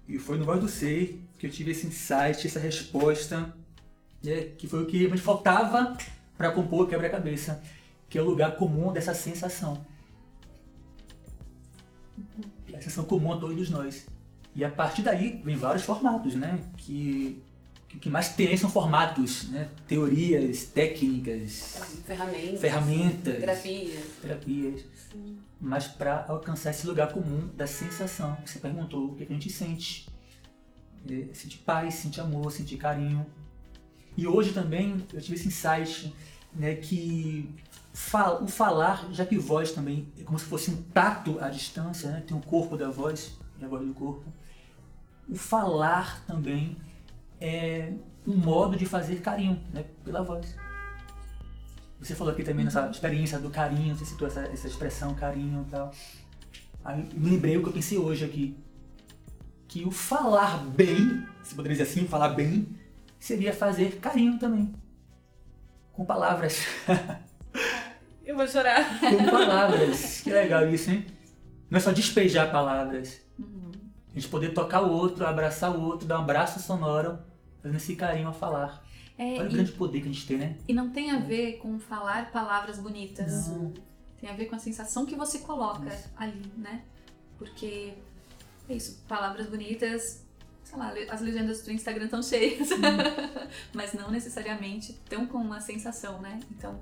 E 0.06 0.18
foi 0.18 0.36
no 0.38 0.44
Voz 0.44 0.60
do 0.60 0.68
Ser 0.68 1.20
que 1.38 1.46
eu 1.46 1.50
tive 1.50 1.70
esse 1.70 1.86
insight, 1.86 2.46
essa 2.46 2.58
resposta, 2.58 3.54
né, 4.22 4.48
que 4.58 4.66
foi 4.66 4.82
o 4.82 4.86
que 4.86 5.08
me 5.08 5.18
faltava 5.18 5.96
para 6.36 6.50
compor 6.50 6.82
o 6.82 6.86
quebra-cabeça, 6.86 7.62
que 8.08 8.18
é 8.18 8.22
o 8.22 8.24
lugar 8.24 8.56
comum 8.56 8.92
dessa 8.92 9.14
sensação. 9.14 9.84
A 12.68 12.76
sensação 12.76 13.04
comum 13.04 13.32
a 13.32 13.36
todos 13.38 13.70
nós. 13.70 14.06
E 14.54 14.64
a 14.64 14.70
partir 14.70 15.02
daí 15.02 15.40
vem 15.44 15.56
vários 15.56 15.84
formatos, 15.84 16.34
né? 16.34 16.60
Que 16.76 17.42
que 18.00 18.10
mais 18.10 18.30
tem 18.30 18.56
são 18.56 18.68
formatos, 18.70 19.48
né? 19.50 19.68
teorias, 19.86 20.64
técnicas, 20.64 21.80
ferramentas, 22.06 22.60
ferramentas 22.60 23.38
terapias. 23.38 24.04
terapias. 24.20 24.84
Mas 25.60 25.86
para 25.86 26.26
alcançar 26.28 26.70
esse 26.70 26.86
lugar 26.86 27.12
comum 27.12 27.48
da 27.56 27.66
sensação, 27.66 28.36
você 28.44 28.58
perguntou 28.58 29.12
o 29.12 29.14
que 29.14 29.22
a 29.22 29.26
gente 29.26 29.50
sente. 29.50 30.08
É, 31.08 31.34
sentir 31.34 31.58
paz, 31.58 31.94
sentir 31.94 32.20
amor, 32.20 32.50
sentir 32.50 32.76
carinho. 32.76 33.26
E 34.16 34.26
hoje 34.26 34.52
também 34.52 35.04
eu 35.12 35.20
tive 35.20 35.36
esse 35.36 35.48
insight 35.48 36.14
né, 36.54 36.74
que 36.74 37.48
o 38.40 38.46
falar, 38.46 39.08
já 39.12 39.24
que 39.24 39.38
voz 39.38 39.72
também 39.72 40.08
é 40.18 40.22
como 40.24 40.38
se 40.38 40.44
fosse 40.44 40.70
um 40.70 40.82
tato 40.82 41.38
à 41.40 41.48
distância, 41.48 42.10
né? 42.10 42.22
tem 42.26 42.36
o 42.36 42.40
corpo 42.40 42.76
da 42.76 42.90
voz 42.90 43.36
e 43.58 43.64
a 43.64 43.68
voz 43.68 43.86
do 43.86 43.94
corpo. 43.94 44.24
O 45.28 45.36
falar 45.36 46.24
também 46.26 46.76
é 47.40 47.92
um 48.26 48.36
modo 48.36 48.76
de 48.76 48.86
fazer 48.86 49.16
carinho 49.20 49.60
né, 49.72 49.84
pela 50.04 50.22
voz. 50.22 50.56
Você 52.00 52.14
falou 52.14 52.32
aqui 52.32 52.42
também 52.42 52.64
nessa 52.64 52.88
experiência 52.90 53.38
do 53.38 53.50
carinho, 53.50 53.96
você 53.96 54.04
citou 54.04 54.28
essa, 54.28 54.40
essa 54.40 54.66
expressão 54.66 55.14
carinho 55.14 55.64
e 55.66 55.70
tal. 55.70 55.90
Aí 56.84 57.08
me 57.14 57.30
lembrei 57.30 57.56
o 57.56 57.62
que 57.62 57.68
eu 57.68 57.72
pensei 57.72 57.98
hoje 57.98 58.24
aqui. 58.24 58.56
Que 59.66 59.84
o 59.84 59.90
falar 59.90 60.58
bem, 60.58 61.26
se 61.42 61.54
poderia 61.54 61.76
dizer 61.76 61.90
assim, 61.90 62.06
falar 62.06 62.28
bem, 62.30 62.68
seria 63.18 63.52
fazer 63.52 63.96
carinho 63.96 64.38
também. 64.38 64.74
Com 65.92 66.04
palavras. 66.04 66.66
Eu 68.24 68.36
vou 68.36 68.48
chorar. 68.48 69.00
Com 69.00 69.30
palavras. 69.30 70.20
Que 70.22 70.30
legal 70.30 70.68
isso, 70.68 70.90
hein? 70.90 71.06
Não 71.70 71.78
é 71.78 71.80
só 71.80 71.92
despejar 71.92 72.50
palavras. 72.50 73.23
A 74.14 74.18
gente 74.18 74.28
poder 74.28 74.54
tocar 74.54 74.82
o 74.82 74.90
outro, 74.92 75.26
abraçar 75.26 75.76
o 75.76 75.82
outro, 75.82 76.06
dar 76.06 76.18
um 76.20 76.22
abraço 76.22 76.60
sonoro, 76.60 77.18
fazendo 77.60 77.76
esse 77.76 77.96
carinho 77.96 78.28
a 78.28 78.32
falar. 78.32 78.84
É, 79.18 79.38
Olha 79.38 79.48
o 79.48 79.52
grande 79.52 79.72
poder 79.72 80.00
que 80.00 80.08
a 80.08 80.12
gente 80.12 80.26
tem, 80.26 80.38
né? 80.38 80.56
e 80.68 80.72
não 80.74 80.90
tem 80.90 81.10
a 81.10 81.18
ver 81.18 81.58
com 81.58 81.78
falar 81.78 82.30
palavras 82.32 82.78
bonitas. 82.78 83.48
Não. 83.48 83.72
Tem 84.20 84.30
a 84.30 84.34
ver 84.34 84.46
com 84.46 84.56
a 84.56 84.58
sensação 84.58 85.04
que 85.04 85.14
você 85.14 85.40
coloca 85.40 85.86
Isso. 85.86 86.08
ali, 86.16 86.42
né? 86.56 86.82
Porque 87.38 87.94
é 88.68 88.74
isso, 88.74 89.02
palavras 89.06 89.46
bonitas, 89.48 90.24
sei 90.62 90.78
lá, 90.78 90.92
as 91.10 91.20
legendas 91.20 91.62
do 91.62 91.70
Instagram 91.70 92.04
estão 92.06 92.22
cheias, 92.22 92.68
mas 93.74 93.92
não 93.92 94.10
necessariamente 94.10 94.92
estão 94.92 95.26
com 95.26 95.38
uma 95.38 95.60
sensação, 95.60 96.20
né? 96.20 96.40
Então, 96.50 96.80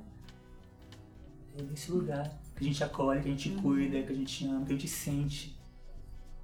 É 1.58 1.62
nesse 1.62 1.90
lugar 1.90 2.30
que 2.56 2.64
a 2.64 2.66
gente 2.66 2.84
acolhe, 2.84 3.20
que 3.20 3.28
a 3.28 3.30
gente 3.32 3.50
cuida, 3.60 4.02
que 4.02 4.12
a 4.12 4.14
gente 4.14 4.46
ama, 4.46 4.64
que 4.64 4.72
a 4.72 4.76
gente 4.76 4.88
sente 4.88 5.58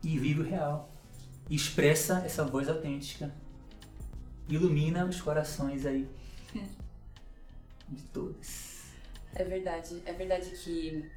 e 0.02 0.18
vive 0.18 0.40
o 0.40 0.44
real. 0.44 0.90
E 1.48 1.54
expressa 1.56 2.22
essa 2.24 2.44
voz 2.44 2.68
autêntica. 2.68 3.32
Ilumina 4.48 5.04
os 5.06 5.20
corações 5.20 5.84
aí. 5.86 6.08
De 7.88 8.02
todos. 8.12 8.78
É 9.34 9.44
verdade, 9.44 10.02
é 10.04 10.12
verdade 10.12 10.50
que 10.50 11.08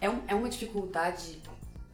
é, 0.00 0.08
um- 0.10 0.22
é 0.26 0.34
uma 0.34 0.48
dificuldade 0.48 1.40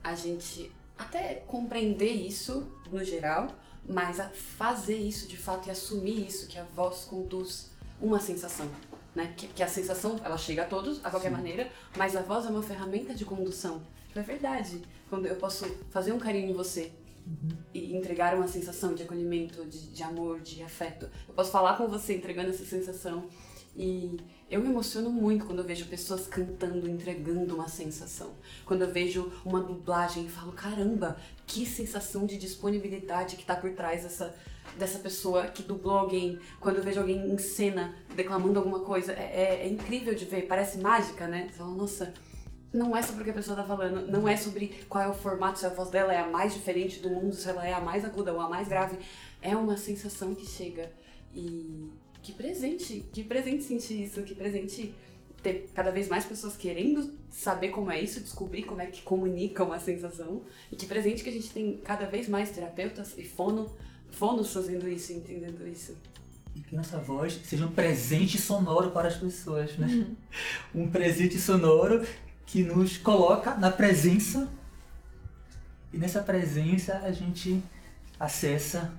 a 0.02 0.14
gente 0.14 0.70
até 0.98 1.34
compreender 1.46 2.12
isso 2.12 2.70
no 2.90 3.04
geral, 3.04 3.48
mas 3.88 4.18
a 4.20 4.28
fazer 4.30 4.96
isso 4.96 5.28
de 5.28 5.36
fato 5.36 5.68
e 5.68 5.70
assumir 5.70 6.26
isso, 6.26 6.46
que 6.46 6.58
a 6.58 6.64
voz 6.64 7.04
conduz 7.04 7.70
uma 8.00 8.18
sensação. 8.20 8.68
Né? 9.14 9.32
Que, 9.36 9.48
que 9.48 9.62
a 9.62 9.68
sensação 9.68 10.20
ela 10.24 10.38
chega 10.38 10.62
a 10.62 10.66
todos, 10.66 11.04
a 11.04 11.10
qualquer 11.10 11.30
Sim. 11.30 11.36
maneira, 11.36 11.70
mas 11.96 12.14
a 12.16 12.22
voz 12.22 12.46
é 12.46 12.48
uma 12.48 12.62
ferramenta 12.62 13.14
de 13.14 13.24
condução. 13.24 13.82
É 14.14 14.20
verdade. 14.22 14.82
Quando 15.08 15.26
eu 15.26 15.36
posso 15.36 15.64
fazer 15.90 16.12
um 16.12 16.18
carinho 16.18 16.50
em 16.50 16.54
você, 16.54 16.92
e 17.72 17.96
entregar 17.96 18.34
uma 18.34 18.48
sensação 18.48 18.94
de 18.94 19.02
acolhimento, 19.02 19.64
de, 19.66 19.88
de 19.90 20.02
amor, 20.02 20.40
de 20.40 20.62
afeto. 20.62 21.08
Eu 21.28 21.34
posso 21.34 21.50
falar 21.50 21.76
com 21.76 21.86
você 21.86 22.14
entregando 22.16 22.50
essa 22.50 22.64
sensação 22.64 23.26
e 23.76 24.16
eu 24.50 24.60
me 24.60 24.68
emociono 24.68 25.10
muito 25.10 25.44
quando 25.46 25.60
eu 25.60 25.64
vejo 25.64 25.86
pessoas 25.86 26.26
cantando, 26.26 26.88
entregando 26.88 27.54
uma 27.54 27.68
sensação. 27.68 28.32
Quando 28.64 28.82
eu 28.82 28.90
vejo 28.90 29.30
uma 29.44 29.60
dublagem 29.60 30.26
e 30.26 30.28
falo, 30.28 30.52
caramba, 30.52 31.16
que 31.46 31.64
sensação 31.64 32.26
de 32.26 32.36
disponibilidade 32.36 33.36
que 33.36 33.44
tá 33.44 33.54
por 33.54 33.70
trás 33.72 34.02
dessa, 34.02 34.34
dessa 34.76 34.98
pessoa 34.98 35.46
que 35.46 35.62
dublou 35.62 35.96
alguém. 35.98 36.38
Quando 36.58 36.76
eu 36.78 36.82
vejo 36.82 36.98
alguém 37.00 37.30
em 37.30 37.38
cena 37.38 37.94
declamando 38.16 38.58
alguma 38.58 38.80
coisa, 38.80 39.12
é, 39.12 39.60
é- 39.60 39.66
é 39.66 39.68
incrível 39.68 40.14
de 40.14 40.24
ver, 40.24 40.48
parece 40.48 40.78
mágica, 40.78 41.28
né? 41.28 41.48
Você 41.48 41.58
fala, 41.58 41.74
nossa, 41.74 42.12
não 42.72 42.96
é 42.96 43.02
sobre 43.02 43.22
o 43.22 43.24
que 43.24 43.30
a 43.30 43.34
pessoa 43.34 43.56
tá 43.56 43.64
falando, 43.64 44.06
não 44.10 44.28
é 44.28 44.36
sobre 44.36 44.68
qual 44.88 45.02
é 45.02 45.08
o 45.08 45.14
formato, 45.14 45.58
se 45.58 45.66
a 45.66 45.70
voz 45.70 45.90
dela 45.90 46.12
é 46.12 46.18
a 46.18 46.28
mais 46.28 46.54
diferente 46.54 47.00
do 47.00 47.10
mundo, 47.10 47.34
se 47.34 47.48
ela 47.48 47.66
é 47.66 47.72
a 47.72 47.80
mais 47.80 48.04
aguda 48.04 48.32
ou 48.32 48.40
a 48.40 48.48
mais 48.48 48.68
grave. 48.68 48.98
É 49.42 49.56
uma 49.56 49.76
sensação 49.76 50.34
que 50.34 50.46
chega. 50.46 50.90
E 51.34 51.90
que 52.22 52.32
presente, 52.32 53.04
que 53.12 53.24
presente 53.24 53.64
sentir 53.64 54.04
isso, 54.04 54.22
que 54.22 54.34
presente 54.34 54.94
ter 55.42 55.70
cada 55.74 55.90
vez 55.90 56.06
mais 56.06 56.24
pessoas 56.24 56.56
querendo 56.56 57.14
saber 57.30 57.70
como 57.70 57.90
é 57.90 58.00
isso, 58.00 58.20
descobrir 58.20 58.64
como 58.64 58.82
é 58.82 58.86
que 58.86 59.02
comunicam 59.02 59.72
a 59.72 59.80
sensação. 59.80 60.42
E 60.70 60.76
que 60.76 60.86
presente 60.86 61.24
que 61.24 61.30
a 61.30 61.32
gente 61.32 61.50
tem 61.50 61.78
cada 61.78 62.06
vez 62.06 62.28
mais 62.28 62.50
terapeutas 62.50 63.16
e 63.18 63.24
fono, 63.24 63.74
fonos 64.12 64.52
fazendo 64.52 64.88
isso, 64.88 65.12
entendendo 65.12 65.66
isso. 65.66 65.96
E 66.54 66.60
que 66.60 66.74
nossa 66.74 66.98
voz 66.98 67.40
seja 67.44 67.64
um 67.64 67.72
presente 67.72 68.36
sonoro 68.38 68.90
para 68.90 69.08
as 69.08 69.16
pessoas, 69.16 69.76
né? 69.78 70.06
Um 70.74 70.90
presente 70.90 71.38
sonoro 71.38 72.04
que 72.50 72.64
nos 72.64 72.98
coloca 72.98 73.54
na 73.54 73.70
presença. 73.70 74.48
E 75.92 75.98
nessa 75.98 76.20
presença 76.20 76.98
a 76.98 77.12
gente 77.12 77.62
acessa 78.18 78.92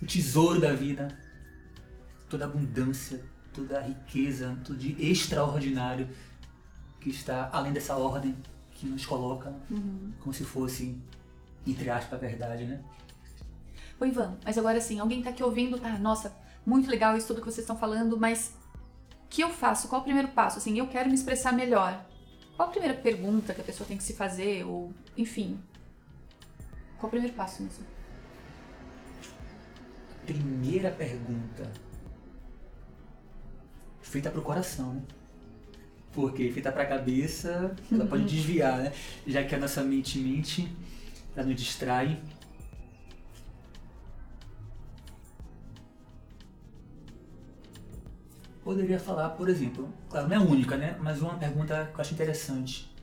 o 0.00 0.06
tesouro 0.06 0.60
da 0.60 0.72
vida, 0.72 1.08
toda 2.28 2.44
a 2.44 2.48
abundância, 2.48 3.20
toda 3.52 3.78
a 3.78 3.82
riqueza, 3.82 4.56
tudo 4.64 4.78
de 4.78 4.94
extraordinário 5.10 6.08
que 7.00 7.10
está 7.10 7.50
além 7.52 7.72
dessa 7.72 7.96
ordem 7.96 8.36
que 8.70 8.86
nos 8.86 9.04
coloca 9.04 9.52
como 10.20 10.32
se 10.32 10.44
fosse, 10.44 10.96
entre 11.66 11.90
aspas, 11.90 12.12
a 12.12 12.16
verdade, 12.16 12.64
né? 12.64 12.80
Ô 13.98 14.04
Ivan, 14.04 14.36
mas 14.44 14.56
agora 14.56 14.78
assim, 14.78 15.00
alguém 15.00 15.20
tá 15.20 15.30
aqui 15.30 15.42
ouvindo, 15.42 15.78
tá, 15.78 15.98
nossa, 15.98 16.32
muito 16.64 16.88
legal 16.88 17.16
isso 17.16 17.26
tudo 17.26 17.40
que 17.40 17.46
vocês 17.46 17.64
estão 17.64 17.76
falando, 17.76 18.16
mas 18.16 18.54
o 19.24 19.28
que 19.28 19.42
eu 19.42 19.50
faço? 19.50 19.88
Qual 19.88 20.00
o 20.00 20.04
primeiro 20.04 20.28
passo? 20.28 20.58
Assim, 20.58 20.78
eu 20.78 20.86
quero 20.86 21.08
me 21.08 21.16
expressar 21.16 21.52
melhor. 21.52 22.06
Qual 22.58 22.68
a 22.68 22.72
primeira 22.72 22.94
pergunta 22.94 23.54
que 23.54 23.60
a 23.60 23.64
pessoa 23.64 23.86
tem 23.86 23.96
que 23.96 24.02
se 24.02 24.14
fazer? 24.14 24.64
Ou, 24.66 24.92
enfim. 25.16 25.60
Qual 26.98 27.06
o 27.06 27.08
primeiro 27.08 27.32
passo 27.36 27.62
nisso? 27.62 27.86
Primeira 30.26 30.90
pergunta. 30.90 31.70
Feita 34.02 34.28
pro 34.28 34.42
coração, 34.42 34.94
né? 34.94 35.02
Porque 36.12 36.50
feita 36.50 36.72
pra 36.72 36.84
cabeça, 36.84 37.76
ela 37.92 38.04
pode 38.04 38.24
desviar, 38.24 38.78
né? 38.78 38.92
Já 39.24 39.44
que 39.44 39.54
a 39.54 39.58
nossa 39.58 39.84
mente 39.84 40.18
mente, 40.18 40.68
ela 41.36 41.46
nos 41.46 41.54
distrai. 41.54 42.20
Poderia 48.68 49.00
falar, 49.00 49.30
por 49.30 49.48
exemplo, 49.48 49.90
claro, 50.10 50.28
não 50.28 50.36
é 50.36 50.38
a 50.38 50.42
única, 50.42 50.76
né? 50.76 50.94
Mas 51.00 51.22
uma 51.22 51.38
pergunta 51.38 51.86
que 51.86 51.96
eu 51.96 52.00
acho 52.02 52.12
interessante. 52.12 52.94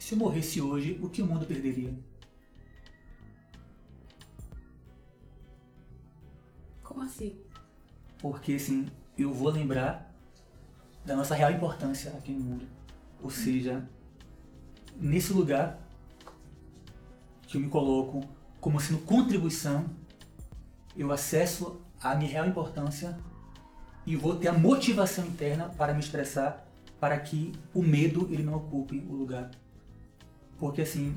Se 0.00 0.14
eu 0.14 0.18
morresse 0.18 0.60
hoje, 0.60 0.98
o 1.00 1.08
que 1.08 1.22
o 1.22 1.26
mundo 1.26 1.46
perderia? 1.46 1.96
Como 6.82 7.00
assim? 7.02 7.38
Porque 8.18 8.54
assim, 8.54 8.88
eu 9.16 9.32
vou 9.32 9.50
lembrar 9.50 10.12
da 11.04 11.14
nossa 11.14 11.36
real 11.36 11.52
importância 11.52 12.10
aqui 12.18 12.32
no 12.32 12.40
mundo. 12.40 12.66
Ou 13.22 13.30
seja, 13.30 13.88
nesse 14.96 15.32
lugar 15.32 15.78
que 17.46 17.56
eu 17.56 17.60
me 17.60 17.68
coloco 17.68 18.20
como 18.64 18.80
sendo 18.80 19.00
contribuição, 19.00 19.84
eu 20.96 21.12
acesso 21.12 21.82
a 22.00 22.14
minha 22.14 22.30
real 22.30 22.46
importância 22.46 23.14
e 24.06 24.16
vou 24.16 24.36
ter 24.36 24.48
a 24.48 24.54
motivação 24.54 25.26
interna 25.26 25.68
para 25.68 25.92
me 25.92 26.00
expressar 26.00 26.66
para 26.98 27.20
que 27.20 27.52
o 27.74 27.82
medo 27.82 28.26
ele 28.32 28.42
não 28.42 28.54
ocupe 28.54 29.04
o 29.06 29.12
lugar. 29.12 29.50
Porque 30.58 30.80
assim, 30.80 31.14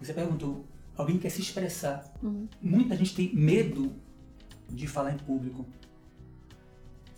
você 0.00 0.12
perguntou, 0.12 0.64
alguém 0.96 1.18
quer 1.18 1.30
se 1.30 1.40
expressar. 1.40 2.14
Uhum. 2.22 2.46
Muita 2.62 2.94
gente 2.94 3.12
tem 3.12 3.34
medo 3.34 3.92
de 4.70 4.86
falar 4.86 5.14
em 5.14 5.18
público. 5.18 5.66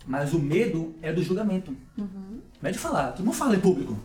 Mas 0.07 0.33
o 0.33 0.39
medo 0.39 0.95
é 1.03 1.13
do 1.13 1.21
julgamento. 1.21 1.77
Uhum. 1.95 2.41
Não 2.59 2.67
é 2.67 2.71
de 2.71 2.79
falar, 2.79 3.11
tu 3.11 3.21
não 3.21 3.31
fala 3.31 3.55
em 3.55 3.59
público. 3.59 3.95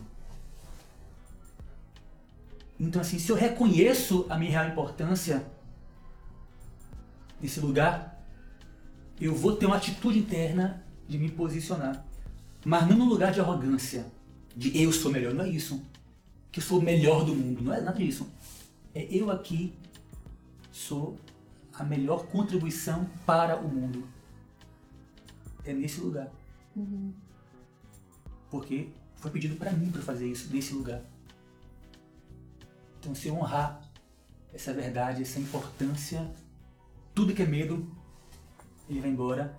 Então 2.79 3.01
assim, 3.01 3.17
se 3.17 3.31
eu 3.31 3.35
reconheço 3.35 4.27
a 4.29 4.37
minha 4.37 4.51
real 4.51 4.67
importância 4.67 5.51
nesse 7.43 7.59
lugar, 7.59 8.25
eu 9.19 9.35
vou 9.35 9.55
ter 9.55 9.65
uma 9.65 9.75
atitude 9.75 10.17
interna 10.17 10.81
de 11.07 11.19
me 11.19 11.29
posicionar. 11.29 12.03
Mas 12.65 12.87
não 12.87 12.97
no 12.97 13.05
lugar 13.05 13.33
de 13.33 13.41
arrogância, 13.41 14.05
de 14.55 14.81
eu 14.81 14.93
sou 14.93 15.11
melhor, 15.11 15.33
não 15.33 15.43
é 15.43 15.49
isso. 15.49 15.83
Que 16.49 16.59
eu 16.59 16.63
sou 16.63 16.79
o 16.79 16.81
melhor 16.81 17.25
do 17.25 17.35
mundo, 17.35 17.61
não 17.61 17.73
é 17.73 17.81
nada 17.81 17.97
disso. 17.97 18.27
É 18.95 19.05
eu 19.11 19.29
aqui 19.29 19.73
sou 20.71 21.17
a 21.73 21.83
melhor 21.83 22.27
contribuição 22.27 23.09
para 23.25 23.57
o 23.57 23.67
mundo. 23.67 24.07
É 25.65 25.73
nesse 25.73 25.99
lugar. 25.99 26.31
Uhum. 26.75 27.13
Porque 28.49 28.87
foi 29.17 29.31
pedido 29.31 29.57
para 29.57 29.71
mim 29.71 29.91
para 29.91 30.01
fazer 30.01 30.27
isso 30.31 30.49
nesse 30.53 30.73
lugar. 30.73 31.01
Então, 32.99 33.13
se 33.13 33.27
eu 33.27 33.35
honrar 33.35 33.81
essa 34.53 34.73
verdade, 34.73 35.23
essa 35.23 35.39
importância, 35.39 36.31
tudo 37.13 37.33
que 37.33 37.41
é 37.41 37.45
medo, 37.45 37.87
ele 38.89 38.99
vai 38.99 39.09
embora 39.09 39.57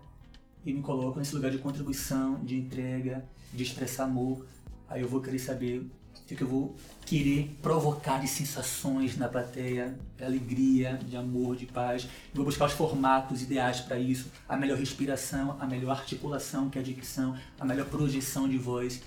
e 0.65 0.73
me 0.73 0.83
coloco 0.83 1.19
nesse 1.19 1.35
lugar 1.35 1.51
de 1.51 1.59
contribuição, 1.59 2.43
de 2.45 2.57
entrega, 2.57 3.25
de 3.53 3.63
expressar 3.63 4.05
amor. 4.05 4.47
Aí 4.89 5.03
eu 5.03 5.09
vou 5.09 5.21
querer 5.21 5.39
saber 5.39 5.81
o 5.81 6.27
que 6.27 6.43
eu 6.43 6.49
vou 6.49 6.77
querer 7.05 7.57
provocar 7.61 8.19
de 8.19 8.27
sensações 8.27 9.17
na 9.17 9.29
plateia, 9.29 9.97
de 10.17 10.25
alegria, 10.25 10.99
de 11.07 11.17
amor, 11.17 11.55
de 11.55 11.67
paz. 11.67 12.05
Eu 12.05 12.37
vou 12.37 12.45
buscar 12.47 12.67
os 12.67 12.73
formatos 12.73 13.43
ideais 13.43 13.81
para 13.81 13.99
isso, 13.99 14.31
a 14.49 14.57
melhor 14.57 14.79
respiração, 14.79 15.57
a 15.61 15.67
melhor 15.67 15.91
articulação, 15.91 16.71
que 16.71 16.79
é 16.79 16.81
a 16.81 16.85
dicção, 16.85 17.37
a 17.61 17.65
melhor 17.65 17.87
projeção 17.87 18.49
de 18.49 18.57
voz. 18.57 19.03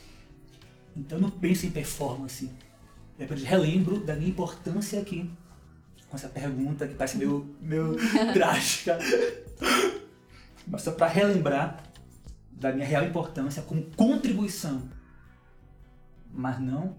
Então 0.95 1.19
não 1.19 1.29
penso 1.29 1.65
em 1.65 1.71
performance. 1.71 2.51
Eu 3.17 3.27
relembro 3.27 3.99
da 3.99 4.15
minha 4.15 4.29
importância 4.29 5.01
aqui. 5.01 5.29
Com 6.10 6.16
essa 6.16 6.30
pergunta 6.30 6.88
que 6.88 6.95
parece 6.95 7.18
meio, 7.18 7.55
meio 7.62 7.95
drástica 8.34 8.97
mas 10.68 10.82
só 10.82 10.91
para 10.91 11.08
relembrar 11.08 11.84
da 12.51 12.74
minha 12.74 12.86
real 12.86 13.05
importância 13.05 13.62
como 13.62 13.84
contribuição, 13.95 14.89
mas 16.32 16.60
não 16.60 16.95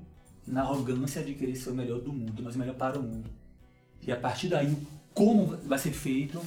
na 0.47 0.63
arrogância 0.63 1.23
de 1.23 1.35
querer 1.35 1.55
ser 1.55 1.71
o 1.71 1.75
melhor 1.75 2.01
do 2.01 2.13
mundo, 2.13 2.43
mas 2.43 2.55
o 2.55 2.59
melhor 2.59 2.75
para 2.75 2.99
o 2.99 3.03
mundo. 3.03 3.29
E 4.01 4.11
a 4.11 4.17
partir 4.17 4.49
daí, 4.49 4.75
como 5.13 5.59
vai 5.59 5.79
ser 5.79 5.93
feito, 5.93 6.41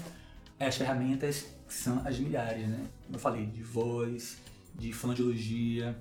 as 0.59 0.75
ferramentas 0.75 1.45
são 1.67 2.01
as 2.05 2.17
milhares, 2.17 2.67
né? 2.67 2.87
Como 3.05 3.15
eu 3.15 3.19
falei, 3.19 3.45
de 3.45 3.61
voz, 3.61 4.37
de 4.73 4.91
fonoaudiologia, 4.91 5.95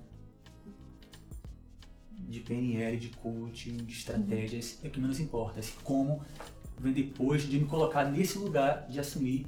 de 2.31 2.41
PNL, 2.41 2.97
de 2.97 3.09
coaching, 3.09 3.77
de 3.79 3.93
estratégias, 3.93 4.79
é 4.85 4.89
o 4.89 4.91
que 4.91 5.01
menos 5.01 5.19
importa. 5.19 5.59
Assim, 5.59 5.75
como 5.83 6.23
vem 6.79 6.93
depois 6.93 7.43
de 7.43 7.59
me 7.59 7.67
colocar 7.67 8.05
nesse 8.05 8.39
lugar 8.39 8.87
de 8.89 9.01
assumir 9.01 9.47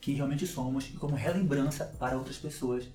que 0.00 0.12
realmente 0.12 0.46
somos 0.46 0.88
e 0.88 0.92
como 0.92 1.14
relembrança 1.14 1.84
para 1.98 2.18
outras 2.18 2.36
pessoas. 2.36 2.88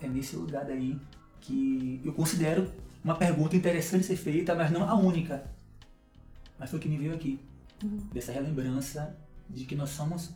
É 0.00 0.06
nesse 0.06 0.36
lugar 0.36 0.64
daí 0.66 0.98
que 1.40 2.00
eu 2.04 2.12
considero 2.12 2.70
uma 3.02 3.14
pergunta 3.16 3.56
interessante 3.56 4.04
ser 4.04 4.16
feita, 4.16 4.54
mas 4.54 4.70
não 4.70 4.88
a 4.88 4.94
única. 4.94 5.50
Mas 6.58 6.70
foi 6.70 6.78
o 6.78 6.82
que 6.82 6.88
me 6.88 6.98
veio 6.98 7.14
aqui. 7.14 7.40
Uhum. 7.82 7.96
Dessa 8.12 8.32
relembrança 8.32 9.16
de 9.48 9.64
que 9.64 9.74
nós 9.74 9.90
somos 9.90 10.30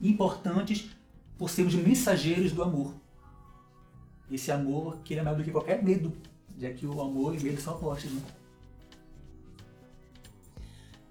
importantes 0.00 0.90
por 1.38 1.50
sermos 1.50 1.74
mensageiros 1.74 2.52
do 2.52 2.62
amor. 2.62 2.94
Esse 4.30 4.50
amor 4.50 4.98
que 5.04 5.14
é 5.14 5.22
maior 5.22 5.36
do 5.36 5.44
que 5.44 5.50
qualquer 5.50 5.82
medo, 5.82 6.12
já 6.58 6.72
que 6.72 6.86
o 6.86 7.00
amor 7.00 7.34
e 7.34 7.42
medo 7.42 7.60
são 7.60 7.74
opostos. 7.74 8.12
Né? 8.12 8.22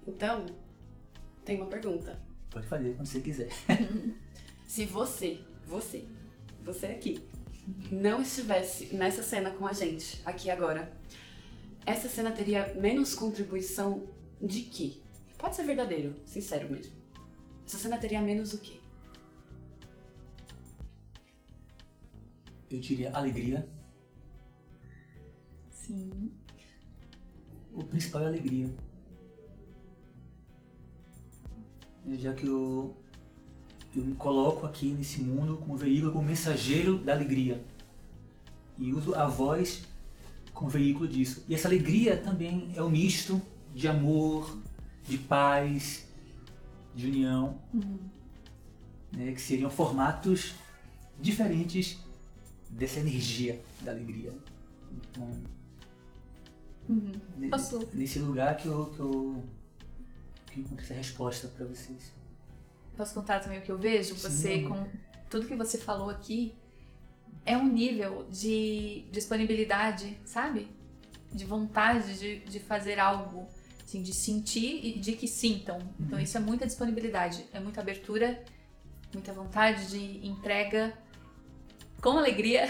Então, 0.06 0.46
tem 1.44 1.56
uma 1.56 1.66
pergunta. 1.66 2.20
Pode 2.50 2.66
fazer 2.66 2.94
quando 2.94 3.06
você 3.06 3.20
quiser. 3.20 3.50
Se 4.66 4.84
você, 4.84 5.40
você, 5.66 6.04
você 6.62 6.86
aqui, 6.86 7.22
não 7.90 8.22
estivesse 8.22 8.94
nessa 8.94 9.22
cena 9.22 9.50
com 9.50 9.66
a 9.66 9.72
gente, 9.72 10.20
aqui 10.24 10.50
agora, 10.50 10.92
essa 11.84 12.08
cena 12.08 12.32
teria 12.32 12.74
menos 12.74 13.14
contribuição 13.14 14.08
de 14.40 14.62
quê? 14.62 14.94
Pode 15.38 15.54
ser 15.54 15.64
verdadeiro, 15.64 16.16
sincero 16.24 16.70
mesmo. 16.70 16.92
Essa 17.66 17.78
cena 17.78 17.98
teria 17.98 18.20
menos 18.20 18.52
o 18.54 18.58
quê? 18.58 18.80
Eu 22.70 22.80
diria 22.80 23.12
alegria. 23.12 23.68
Sim. 25.86 26.32
O 27.72 27.84
principal 27.84 28.22
é 28.22 28.26
alegria. 28.26 28.68
já 32.18 32.32
que 32.32 32.46
eu, 32.46 32.96
eu 33.94 34.04
me 34.04 34.14
coloco 34.14 34.64
aqui 34.64 34.92
nesse 34.92 35.20
mundo 35.20 35.56
como 35.56 35.76
veículo, 35.76 36.12
como 36.12 36.26
mensageiro 36.26 36.98
da 36.98 37.12
alegria. 37.12 37.64
E 38.78 38.92
uso 38.92 39.14
a 39.14 39.26
voz 39.26 39.84
como 40.52 40.70
veículo 40.70 41.06
disso. 41.06 41.44
E 41.48 41.54
essa 41.54 41.68
alegria 41.68 42.16
também 42.16 42.70
é 42.74 42.82
um 42.82 42.90
misto 42.90 43.40
de 43.74 43.86
amor, 43.86 44.58
de 45.04 45.18
paz, 45.18 46.06
de 46.94 47.06
união, 47.06 47.60
uhum. 47.72 47.98
né, 49.12 49.32
que 49.32 49.40
seriam 49.40 49.70
formatos 49.70 50.54
diferentes 51.20 51.98
dessa 52.70 53.00
energia 53.00 53.60
da 53.82 53.92
alegria. 53.92 54.32
Então, 54.92 55.28
uhum. 56.88 57.12
nesse 57.92 58.18
lugar 58.18 58.56
que 58.56 58.66
eu, 58.66 58.86
que 58.86 59.00
eu 59.00 59.42
encontro 60.56 60.84
essa 60.84 60.94
resposta 60.94 61.48
para 61.48 61.66
vocês. 61.66 62.12
Posso 62.96 63.14
contar 63.14 63.40
também 63.40 63.58
o 63.58 63.62
que 63.62 63.70
eu 63.70 63.78
vejo? 63.78 64.14
Sim, 64.14 64.20
você, 64.28 64.62
com 64.62 64.86
tudo 65.28 65.46
que 65.46 65.54
você 65.54 65.76
falou 65.76 66.08
aqui, 66.08 66.54
é 67.44 67.56
um 67.56 67.68
nível 67.68 68.26
de 68.30 69.04
disponibilidade, 69.12 70.18
sabe? 70.24 70.68
De 71.32 71.44
vontade 71.44 72.18
de, 72.18 72.40
de 72.40 72.58
fazer 72.58 72.98
algo, 72.98 73.46
assim, 73.84 74.02
de 74.02 74.14
sentir 74.14 74.84
e 74.84 74.98
de 74.98 75.12
que 75.12 75.28
sintam. 75.28 75.78
Então, 76.00 76.18
uhum. 76.18 76.24
isso 76.24 76.36
é 76.36 76.40
muita 76.40 76.66
disponibilidade, 76.66 77.44
é 77.52 77.60
muita 77.60 77.80
abertura, 77.80 78.42
muita 79.12 79.32
vontade 79.32 79.88
de 79.90 80.26
entrega 80.26 80.96
com 82.06 82.18
alegria, 82.18 82.68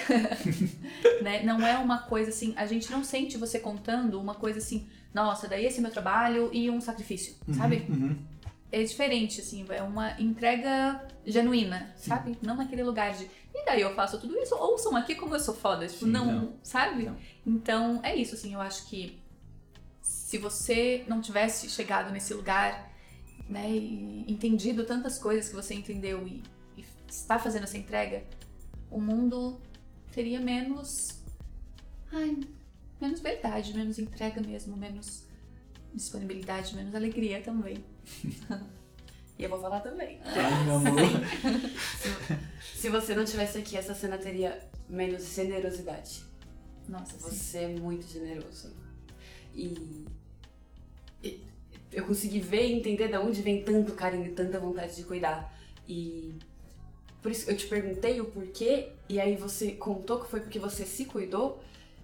né? 1.20 1.42
Não 1.42 1.60
é 1.60 1.76
uma 1.76 1.98
coisa 1.98 2.30
assim, 2.30 2.54
a 2.56 2.64
gente 2.64 2.90
não 2.90 3.04
sente 3.04 3.36
você 3.36 3.58
contando 3.58 4.18
uma 4.18 4.34
coisa 4.34 4.60
assim, 4.60 4.88
nossa, 5.12 5.46
daí 5.46 5.66
esse 5.66 5.76
é 5.76 5.82
meu 5.82 5.90
trabalho 5.90 6.48
e 6.54 6.70
um 6.70 6.80
sacrifício, 6.80 7.34
uhum, 7.46 7.52
sabe? 7.52 7.84
Uhum. 7.86 8.16
É 8.72 8.82
diferente, 8.82 9.42
assim, 9.42 9.66
é 9.68 9.82
uma 9.82 10.18
entrega 10.18 11.06
genuína, 11.26 11.92
Sim. 11.96 12.08
sabe? 12.08 12.38
Não 12.40 12.56
naquele 12.56 12.82
lugar 12.82 13.12
de, 13.12 13.24
e 13.54 13.66
daí 13.66 13.82
eu 13.82 13.94
faço 13.94 14.18
tudo 14.18 14.38
isso, 14.38 14.54
ouçam 14.54 14.96
aqui 14.96 15.14
como 15.14 15.34
eu 15.34 15.40
sou 15.40 15.54
foda, 15.54 15.86
tipo, 15.86 16.06
Sim, 16.06 16.12
não, 16.12 16.32
não, 16.32 16.54
sabe? 16.62 17.04
Não. 17.04 17.16
Então, 17.46 18.00
é 18.02 18.16
isso, 18.16 18.34
assim, 18.34 18.54
eu 18.54 18.60
acho 18.62 18.88
que 18.88 19.20
se 20.00 20.38
você 20.38 21.04
não 21.06 21.20
tivesse 21.20 21.68
chegado 21.68 22.10
nesse 22.10 22.32
lugar, 22.32 22.90
né, 23.50 23.68
e 23.68 24.24
entendido 24.26 24.86
tantas 24.86 25.18
coisas 25.18 25.46
que 25.46 25.54
você 25.54 25.74
entendeu 25.74 26.26
e, 26.26 26.42
e 26.74 26.84
está 27.06 27.38
fazendo 27.38 27.64
essa 27.64 27.76
entrega, 27.76 28.24
o 28.96 29.00
mundo 29.00 29.60
teria 30.10 30.40
menos. 30.40 30.88
Ai, 32.10 32.34
menos 32.98 33.20
verdade, 33.20 33.74
menos 33.74 33.98
entrega 33.98 34.40
mesmo, 34.40 34.74
menos 34.74 35.24
disponibilidade, 35.92 36.74
menos 36.74 36.94
alegria 36.94 37.42
também. 37.42 37.84
e 39.38 39.44
eu 39.44 39.50
vou 39.50 39.60
falar 39.60 39.80
também. 39.80 40.18
Ai, 40.24 40.64
meu 40.64 40.76
amor. 40.76 40.98
se, 41.98 42.80
se 42.80 42.88
você 42.88 43.14
não 43.14 43.26
tivesse 43.26 43.58
aqui, 43.58 43.76
essa 43.76 43.94
cena 43.94 44.16
teria 44.16 44.66
menos 44.88 45.34
generosidade. 45.34 46.24
Nossa, 46.88 47.18
Você 47.18 47.34
sim. 47.34 47.58
é 47.58 47.68
muito 47.68 48.06
generoso. 48.06 48.72
E, 49.54 50.06
e 51.22 51.44
eu 51.92 52.06
consegui 52.06 52.40
ver 52.40 52.66
e 52.66 52.72
entender 52.72 53.08
de 53.08 53.18
onde 53.18 53.42
vem 53.42 53.62
tanto 53.62 53.92
carinho 53.92 54.26
e 54.26 54.32
tanta 54.32 54.58
vontade 54.58 54.96
de 54.96 55.04
cuidar. 55.04 55.54
E 55.86 56.38
por 57.22 57.30
isso 57.30 57.50
eu 57.50 57.56
te 57.56 57.66
perguntei 57.66 58.20
o 58.20 58.26
porquê, 58.26 58.90
e 59.08 59.20
aí 59.20 59.36
você 59.36 59.72
contou 59.72 60.20
que 60.20 60.30
foi 60.30 60.40
porque 60.40 60.58
você 60.58 60.84
se 60.84 61.04
cuidou, 61.04 61.62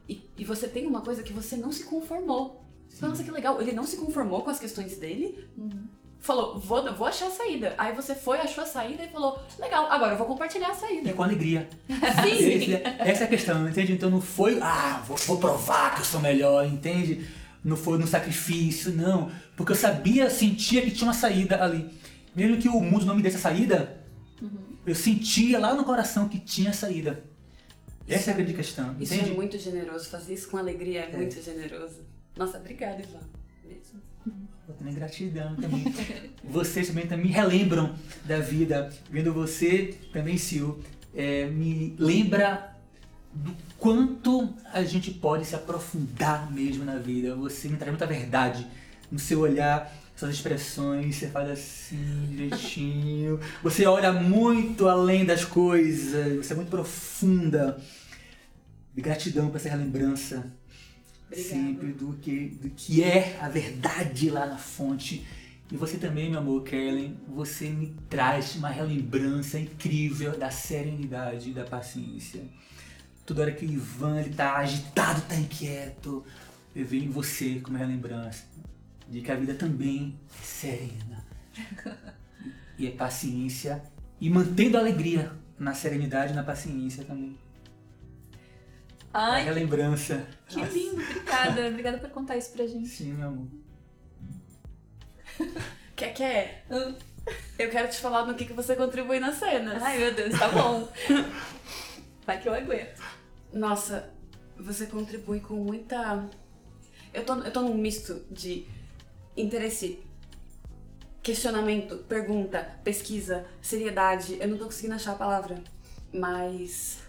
e, 0.09 0.23
e 0.37 0.45
você 0.45 0.69
tem 0.69 0.87
uma 0.87 1.01
coisa 1.01 1.23
que 1.23 1.33
você 1.33 1.57
não 1.57 1.73
se 1.73 1.85
conformou. 1.85 2.63
Sim. 2.89 3.07
Nossa, 3.07 3.25
que 3.25 3.31
legal. 3.31 3.61
Ele 3.61 3.73
não 3.73 3.85
se 3.85 3.97
conformou 3.97 4.43
com 4.43 4.51
as 4.51 4.59
questões 4.59 4.97
dele. 4.99 5.49
Uhum. 5.57 5.85
Falou, 6.21 6.59
vou, 6.59 6.93
vou 6.95 7.07
achar 7.07 7.27
a 7.27 7.31
saída. 7.31 7.75
Aí 7.77 7.93
você 7.95 8.15
foi, 8.15 8.39
achou 8.39 8.63
a 8.63 8.67
saída 8.67 9.03
e 9.03 9.09
falou, 9.09 9.41
legal, 9.59 9.91
agora 9.91 10.13
eu 10.13 10.19
vou 10.19 10.27
compartilhar 10.27 10.71
a 10.71 10.75
saída. 10.75 11.11
E 11.11 11.13
com 11.13 11.23
alegria. 11.23 11.69
Sim. 11.89 12.75
essa 12.99 13.25
é 13.25 13.27
a 13.27 13.29
questão, 13.29 13.69
entende? 13.69 13.93
Então 13.93 14.09
não 14.09 14.21
foi, 14.21 14.61
ah, 14.63 15.03
vou, 15.07 15.17
vou 15.17 15.39
provar 15.39 15.95
que 15.95 16.03
eu 16.03 16.05
sou 16.05 16.21
melhor, 16.21 16.65
entende? 16.65 17.27
Não 17.65 17.77
foi 17.77 17.99
no 17.99 18.07
sacrifício, 18.07 18.93
não. 18.93 19.33
Porque 19.57 19.73
eu 19.73 19.77
sabia, 19.77 20.31
sentia 20.31 20.83
que 20.83 20.93
tinha 20.93 21.09
uma 21.09 21.15
saída 21.15 21.63
ali. 21.63 21.91
Mesmo 22.37 22.57
que 22.57 22.69
o 22.69 22.81
mundo 22.81 23.05
não 23.05 23.17
me 23.17 23.23
desse 23.23 23.37
a 23.37 23.41
saída, 23.41 24.01
uhum. 24.41 24.72
Eu 24.87 24.95
sentia 24.95 25.59
lá 25.59 25.75
no 25.75 25.85
coração 25.85 26.29
que 26.29 26.39
tinha 26.39 26.73
saída. 26.73 27.23
Essa 28.09 28.31
é 28.31 28.35
a 28.35 28.37
grande 28.37 28.55
questão. 28.55 28.97
Isso 29.01 29.15
é 29.15 29.27
muito 29.27 29.59
generoso. 29.59 30.09
Fazer 30.09 30.35
isso 30.35 30.49
com 30.49 30.57
alegria 30.57 31.03
é, 31.03 31.11
é. 31.13 31.17
muito 31.17 31.41
generoso. 31.41 32.01
Nossa, 32.37 32.59
obrigada, 32.59 33.01
Ivan. 33.01 33.21
Mesmo. 33.65 34.03
Eu 34.69 34.75
também 34.75 34.95
gratidão 34.95 35.57
também. 35.57 35.85
Vocês 36.45 36.89
também, 36.89 37.07
também 37.07 37.27
me 37.27 37.33
relembram 37.33 37.95
da 38.25 38.39
vida. 38.39 38.91
Vendo 39.11 39.33
você 39.33 39.95
também, 40.13 40.37
Sil, 40.39 40.79
é, 41.15 41.47
me 41.47 41.95
lembra 41.99 42.77
do 43.33 43.55
quanto 43.79 44.53
a 44.73 44.83
gente 44.85 45.11
pode 45.11 45.45
se 45.45 45.55
aprofundar 45.55 46.51
mesmo 46.53 46.85
na 46.85 46.97
vida. 46.97 47.35
Você 47.37 47.69
me 47.69 47.77
traz 47.77 47.91
muita 47.91 48.07
verdade 48.07 48.67
no 49.11 49.19
seu 49.19 49.41
olhar, 49.41 49.93
suas 50.23 50.35
expressões, 50.37 51.17
você 51.17 51.29
faz 51.29 51.51
assim, 51.51 52.27
direitinho. 52.31 53.41
Você 53.63 53.87
olha 53.87 54.13
muito 54.13 54.89
além 54.89 55.25
das 55.25 55.45
coisas, 55.45 56.37
você 56.37 56.53
é 56.53 56.57
muito 56.57 56.71
profunda. 56.71 57.81
Gratidão 58.95 59.49
por 59.49 59.57
essa 59.57 59.69
relembrança 59.69 60.53
Obrigada. 61.27 61.49
sempre 61.49 61.93
do 61.93 62.13
que, 62.21 62.49
do 62.49 62.71
que 62.71 63.03
é 63.03 63.37
a 63.41 63.49
verdade 63.49 64.31
lá 64.31 64.47
na 64.47 64.59
fonte. 64.59 65.27
E 65.73 65.77
você 65.77 65.97
também, 65.97 66.31
meu 66.31 66.39
amor, 66.39 66.63
Kellen, 66.63 67.17
você 67.27 67.69
me 67.71 67.97
traz 68.09 68.55
uma 68.55 68.69
relembrança 68.69 69.59
incrível 69.59 70.39
da 70.39 70.51
serenidade 70.51 71.51
e 71.51 71.53
da 71.53 71.65
paciência. 71.65 72.43
Toda 73.27 73.43
hora 73.43 73.53
que 73.53 73.65
o 73.65 73.71
Ivan 73.71 74.21
ele 74.21 74.35
tá 74.35 74.57
agitado, 74.57 75.23
tá 75.23 75.35
inquieto, 75.35 76.25
eu 76.77 76.85
vejo 76.85 77.07
em 77.07 77.11
você 77.11 77.61
como 77.61 77.79
relembrança 77.79 78.53
de 79.13 79.21
que 79.21 79.31
a 79.31 79.37
vida 79.37 79.53
também 79.53 80.19
é 80.27 80.43
serena. 80.43 81.25
e 82.79 82.87
é 82.87 82.91
paciência 82.93 83.83
e 84.19 84.31
mantendo 84.31 84.79
a 84.79 84.81
alegria 84.81 85.31
na 85.59 85.75
serenidade 85.75 86.33
e 86.33 86.35
na 86.37 86.43
paciência 86.43 87.05
também. 87.05 87.39
Ai, 89.13 89.47
a 89.47 89.53
lembrança. 89.53 90.27
Que 90.49 90.63
lindo, 90.63 91.03
obrigada. 91.03 91.69
obrigada 91.69 91.99
por 91.99 92.09
contar 92.09 92.39
isso 92.39 92.53
pra 92.53 92.67
gente. 92.67 92.89
Sim, 92.89 93.13
meu 93.13 93.29
amor. 93.29 93.49
Quer 95.95 96.15
que 96.15 96.23
é? 96.23 96.65
Hum. 96.71 96.95
Eu 97.59 97.69
quero 97.69 97.91
te 97.91 97.99
falar 97.99 98.25
no 98.25 98.35
que, 98.35 98.47
que 98.47 98.55
você 98.55 98.75
contribui 98.75 99.21
nas 99.21 99.37
cenas. 99.37 99.81
Ai, 99.83 99.99
meu 99.99 100.15
Deus, 100.15 100.39
tá 100.39 100.49
bom. 100.49 100.91
Vai 102.27 102.41
que 102.41 102.49
eu 102.49 102.55
aguento. 102.55 103.01
Nossa, 103.53 104.11
você 104.57 104.87
contribui 104.87 105.41
com 105.41 105.55
muita. 105.57 106.29
Eu 107.13 107.25
tô, 107.25 107.35
eu 107.35 107.51
tô 107.53 107.61
num 107.61 107.75
misto 107.75 108.25
de 108.31 108.67
interesse, 109.37 110.03
questionamento, 111.23 111.99
pergunta, 112.09 112.79
pesquisa, 112.85 113.47
seriedade. 113.61 114.39
Eu 114.41 114.49
não 114.49 114.59
tô 114.59 114.67
conseguindo 114.67 114.95
achar 114.95 115.13
a 115.13 115.17
palavra. 115.17 115.63
Mas. 116.13 117.01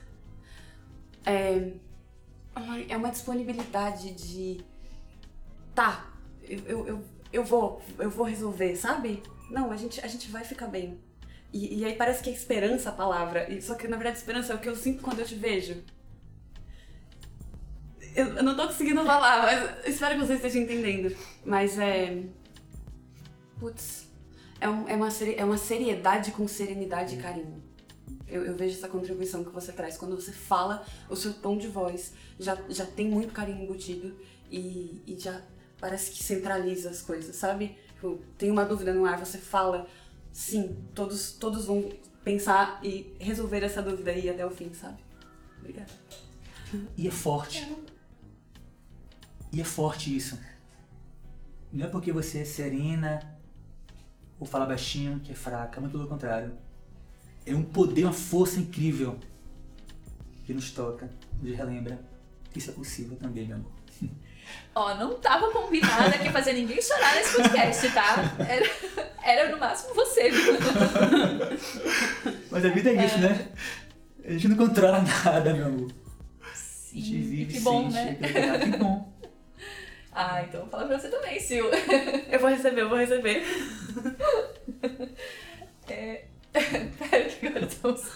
É 1.26 1.74
é 2.90 2.98
uma 2.98 3.10
disponibilidade 3.10 4.12
de. 4.12 4.64
Tá, 5.74 6.08
eu, 6.44 6.88
eu, 6.88 7.04
eu 7.32 7.44
vou, 7.44 7.82
eu 7.98 8.10
vou 8.10 8.26
resolver, 8.26 8.76
sabe? 8.76 9.24
Não, 9.50 9.72
a 9.72 9.78
gente, 9.78 10.00
a 10.02 10.08
gente 10.08 10.30
vai 10.30 10.44
ficar 10.44 10.68
bem. 10.68 11.00
E, 11.52 11.80
e 11.80 11.86
aí 11.86 11.96
parece 11.96 12.24
que 12.24 12.30
é 12.30 12.34
esperança 12.34 12.90
a 12.90 12.94
palavra. 12.94 13.48
Só 13.62 13.76
que 13.76 13.88
na 13.88 13.98
verdade 13.98 14.18
esperança 14.18 14.54
é 14.54 14.56
o 14.56 14.60
que 14.60 14.70
eu 14.70 14.76
sinto 14.76 15.02
quando 15.02 15.20
eu 15.20 15.26
te 15.26 15.36
vejo. 15.36 15.84
Eu, 18.16 18.44
não 18.44 18.56
tô 18.56 18.68
conseguindo 18.68 19.04
falar, 19.04 19.44
mas 19.44 19.88
espero 19.88 20.20
que 20.20 20.26
você 20.26 20.34
esteja 20.36 20.60
entendendo. 20.60 21.16
Mas 21.46 21.78
é. 21.80 22.24
Putz. 23.60 24.08
É, 24.60 24.70
um, 24.70 24.88
é, 24.88 24.96
uma, 24.96 25.10
é 25.38 25.46
uma 25.46 25.58
seriedade 25.58 26.32
com 26.32 26.48
serenidade 26.48 27.16
e 27.16 27.18
carinho. 27.18 27.62
Eu, 28.28 28.46
eu, 28.46 28.56
vejo 28.56 28.78
essa 28.78 28.88
contribuição 28.88 29.44
que 29.44 29.50
você 29.50 29.72
traz. 29.72 29.98
Quando 29.98 30.16
você 30.16 30.32
fala, 30.32 30.86
o 31.10 31.16
seu 31.16 31.34
tom 31.34 31.58
de 31.58 31.68
voz 31.68 32.14
já, 32.40 32.58
já 32.70 32.86
tem 32.86 33.10
muito 33.10 33.34
carinho 33.34 33.64
embutido 33.64 34.16
e, 34.50 35.02
e 35.06 35.18
já 35.20 35.42
parece 35.80 36.12
que 36.12 36.24
centraliza 36.24 36.90
as 36.90 37.02
coisas, 37.02 37.36
sabe? 37.36 37.78
Tipo, 37.96 38.22
tem 38.38 38.50
uma 38.50 38.64
dúvida 38.64 38.94
no 38.94 39.06
ar, 39.06 39.20
você 39.20 39.38
fala, 39.38 39.88
sim, 40.32 40.78
todos, 40.96 41.34
todos 41.34 41.66
vão 41.66 41.92
pensar 42.24 42.80
e 42.82 43.14
resolver 43.20 43.64
essa 43.64 43.82
dúvida 43.82 44.12
aí 44.12 44.30
até 44.30 44.46
o 44.46 44.50
fim, 44.50 44.74
sabe? 44.74 44.98
Obrigada. 45.60 45.92
E 46.98 47.08
é 47.08 47.12
forte. 47.12 47.68
E 49.54 49.62
é 49.62 49.64
forte 49.64 50.16
isso. 50.16 50.38
Não 51.72 51.86
é 51.86 51.90
porque 51.90 52.12
você 52.12 52.40
é 52.40 52.46
serena 52.46 53.20
ou 54.40 54.46
fala 54.46 54.66
baixinho 54.66 55.20
que 55.20 55.32
é 55.32 55.36
fraca, 55.36 55.80
muito 55.80 55.94
pelo 55.94 56.08
contrário 56.08 56.52
é 57.46 57.54
um 57.54 57.64
poder, 57.64 58.06
uma 58.06 58.14
força 58.14 58.60
incrível 58.60 59.20
que 60.46 60.54
nos 60.54 60.72
toca, 60.72 61.10
nos 61.42 61.56
relembra 61.56 62.00
que 62.52 62.60
isso 62.60 62.70
é 62.70 62.74
possível 62.74 63.18
também, 63.18 63.48
meu 63.48 63.58
amor. 63.58 63.72
Ó, 64.76 64.96
não 64.96 65.16
tava 65.20 65.52
combinado 65.52 66.10
aqui 66.10 66.30
fazer 66.30 66.54
ninguém 66.54 66.82
chorar 66.82 67.16
nesse 67.16 67.36
podcast, 67.36 67.90
tá? 67.92 68.36
Era, 68.40 68.66
era 69.24 69.52
no 69.52 69.58
máximo 69.58 69.94
você, 69.96 70.30
viu? 70.30 70.54
Mas 72.52 72.66
a 72.66 72.70
vida 72.70 72.90
é 72.90 73.06
isso, 73.06 73.16
é... 73.16 73.20
né? 73.20 73.48
A 74.26 74.32
gente 74.34 74.48
não 74.50 74.58
controla 74.58 75.02
nada, 75.02 75.54
meu 75.54 75.66
amor. 75.66 75.92
Sim, 76.54 77.00
a 77.00 77.02
gente 77.02 77.18
vive, 77.18 77.54
que 77.54 77.60
bom, 77.62 77.90
né? 77.90 78.16
Que 78.16 78.78
bom. 78.78 79.13
Ah, 80.16 80.44
então 80.44 80.68
fala 80.68 80.86
pra 80.88 81.00
você 81.00 81.10
também, 81.10 81.40
Sil. 81.42 81.66
Eu 82.30 82.40
vou 82.40 82.50
receber, 82.50 82.82
eu 82.82 82.90
vou 82.90 82.98
receber. 82.98 83.44
É, 85.90 86.26
Pera 86.54 87.30
que 87.30 87.48
agora 87.48 87.66
estamos. 87.66 88.12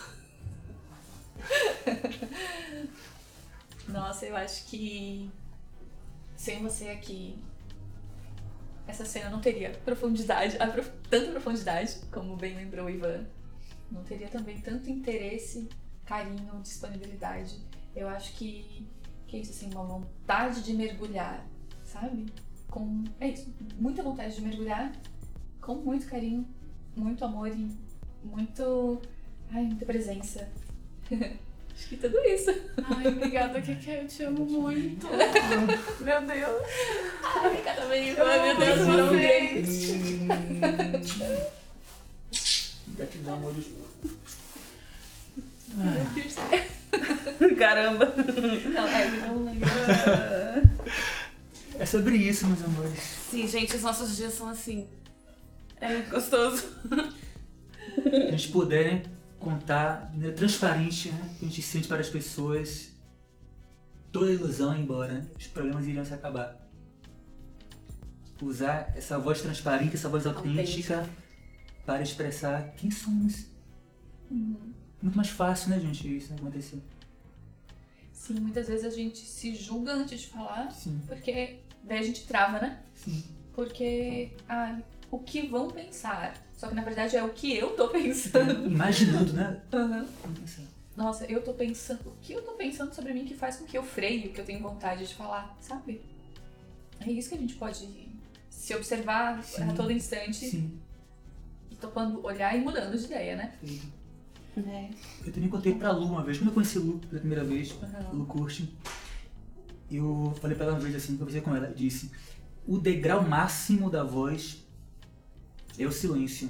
Nossa, 3.87 4.25
eu 4.25 4.35
acho 4.35 4.65
que 4.67 5.31
sem 6.35 6.61
você 6.61 6.89
aqui, 6.89 7.35
essa 8.87 9.03
cena 9.03 9.29
não 9.29 9.41
teria 9.41 9.71
profundidade, 9.83 10.57
tanta 11.09 11.31
profundidade, 11.31 11.97
como 12.11 12.35
bem 12.35 12.55
lembrou 12.55 12.85
o 12.85 12.89
Ivan. 12.89 13.25
Não 13.91 14.03
teria 14.03 14.27
também 14.27 14.61
tanto 14.61 14.89
interesse, 14.89 15.67
carinho, 16.05 16.61
disponibilidade. 16.61 17.59
Eu 17.95 18.07
acho 18.07 18.33
que, 18.33 18.87
que 19.25 19.37
é 19.37 19.39
isso, 19.39 19.51
assim, 19.51 19.71
uma 19.73 19.83
vontade 19.83 20.61
de 20.63 20.73
mergulhar, 20.73 21.43
sabe? 21.87 22.25
Com, 22.69 23.03
é 23.19 23.29
isso, 23.29 23.51
muita 23.79 24.03
vontade 24.03 24.35
de 24.35 24.41
mergulhar, 24.41 24.91
com 25.61 25.75
muito 25.75 26.05
carinho, 26.05 26.45
muito 26.95 27.23
amor 27.23 27.47
e 27.47 27.71
muito. 28.23 29.01
Ai, 29.51 29.63
muita 29.63 29.85
presença. 29.85 30.47
Acho 31.77 31.89
que 31.89 31.97
tudo 31.97 32.17
isso. 32.25 32.49
Ai, 32.83 33.07
obrigada, 33.07 33.61
que 33.61 33.71
eu 33.71 34.07
te 34.07 34.23
amo 34.23 34.45
muito. 34.45 35.07
meu 36.01 36.21
Deus. 36.25 36.63
Ai, 37.23 37.47
obrigada, 37.47 37.85
Melissa. 37.85 38.23
Ai, 38.23 38.43
meu 38.43 38.57
Deus, 38.57 38.79
vocês. 39.11 39.87
Gratidão, 42.87 43.35
amor. 43.35 43.53
Caramba. 47.59 48.13
Não, 48.73 48.87
é, 48.87 49.09
não 49.27 49.45
lembro. 49.45 49.69
É 51.79 51.85
sobre 51.85 52.17
isso, 52.17 52.47
meus 52.47 52.63
amores. 52.63 52.99
Sim, 53.29 53.47
gente, 53.47 53.75
os 53.75 53.81
nossos 53.81 54.15
dias 54.15 54.33
são 54.33 54.49
assim. 54.49 54.87
É 55.79 55.93
muito 55.93 56.09
gostoso 56.09 56.63
a 58.05 58.31
gente 58.31 58.49
puder 58.49 58.93
né, 58.93 59.03
contar 59.39 60.11
né, 60.13 60.31
transparente, 60.31 61.11
né, 61.11 61.35
que 61.39 61.45
a 61.45 61.47
gente 61.47 61.61
sente 61.61 61.87
para 61.87 61.99
as 61.99 62.09
pessoas, 62.09 62.91
toda 64.11 64.29
a 64.29 64.33
ilusão 64.33 64.75
ir 64.75 64.81
embora, 64.81 65.13
né, 65.13 65.27
os 65.37 65.47
problemas 65.47 65.85
iriam 65.87 66.05
se 66.05 66.13
acabar. 66.13 66.65
Usar 68.41 68.93
essa 68.95 69.17
voz 69.17 69.41
transparente, 69.41 69.95
essa 69.95 70.09
voz 70.09 70.27
autêntica, 70.27 71.09
para 71.85 72.03
expressar 72.03 72.73
quem 72.75 72.91
somos. 72.91 73.47
Uhum. 74.29 74.73
Muito 75.01 75.15
mais 75.15 75.29
fácil, 75.29 75.69
né, 75.69 75.79
gente, 75.79 76.17
isso 76.17 76.33
acontecer. 76.33 76.81
Sim, 78.11 78.35
muitas 78.41 78.67
vezes 78.67 78.85
a 78.85 78.89
gente 78.89 79.19
se 79.19 79.55
julga 79.55 79.93
antes 79.93 80.21
de 80.21 80.27
falar, 80.27 80.69
Sim. 80.71 81.01
porque 81.07 81.59
daí 81.87 81.99
a 81.99 82.03
gente 82.03 82.25
trava, 82.27 82.59
né? 82.59 82.79
Sim. 82.93 83.23
Porque, 83.53 84.31
ah, 84.47 84.77
o 85.09 85.19
que 85.19 85.47
vão 85.47 85.69
pensar? 85.69 86.35
Só 86.55 86.67
que 86.67 86.75
na 86.75 86.83
verdade 86.83 87.15
é 87.15 87.23
o 87.23 87.29
que 87.29 87.55
eu 87.55 87.69
tô 87.75 87.87
pensando. 87.89 88.65
Imaginando, 88.67 89.33
né? 89.33 89.61
Uhum. 89.73 90.07
Nossa, 90.95 91.25
eu 91.25 91.41
tô 91.43 91.53
pensando. 91.53 91.99
O 92.07 92.13
que 92.21 92.33
eu 92.33 92.41
tô 92.41 92.53
pensando 92.53 92.93
sobre 92.93 93.13
mim 93.13 93.25
que 93.25 93.35
faz 93.35 93.57
com 93.57 93.65
que 93.65 93.77
eu 93.77 93.83
freie 93.83 94.27
o 94.27 94.33
que 94.33 94.41
eu 94.41 94.45
tenho 94.45 94.59
vontade 94.61 95.05
de 95.05 95.13
falar, 95.13 95.55
sabe? 95.61 96.01
É 96.99 97.11
isso 97.11 97.29
que 97.29 97.35
a 97.35 97.39
gente 97.39 97.53
pode 97.55 97.87
se 98.49 98.73
observar 98.75 99.43
Sim. 99.43 99.63
a 99.69 99.73
todo 99.73 99.91
instante 99.91 100.49
Sim. 100.49 100.79
e 101.69 101.75
topando 101.75 102.25
olhar 102.25 102.55
e 102.57 102.59
mudando 102.61 102.97
de 102.97 103.05
ideia, 103.05 103.35
né? 103.35 103.53
Sim. 103.63 103.81
É. 104.57 104.89
Eu 105.23 105.31
também 105.31 105.49
contei 105.49 105.75
pra 105.75 105.91
Lu 105.91 106.05
uma 106.07 106.23
vez, 106.23 106.39
quando 106.39 106.47
eu 106.47 106.53
conheci 106.55 106.79
Lu 106.79 106.97
pela 106.97 107.19
primeira 107.19 107.43
vez, 107.43 107.71
Uhum. 107.73 108.19
Lu 108.19 108.25
Curte, 108.25 108.73
eu 109.89 110.33
falei 110.41 110.55
pra 110.55 110.65
ela 110.65 110.75
uma 110.75 110.81
vez 110.81 110.95
assim, 110.95 111.17
conversei 111.17 111.41
com 111.41 111.55
ela, 111.55 111.73
disse, 111.73 112.11
o 112.65 112.77
degrau 112.77 113.27
máximo 113.27 113.89
da 113.89 114.03
voz 114.03 114.65
é 115.79 115.85
o 115.85 115.91
silêncio. 115.91 116.49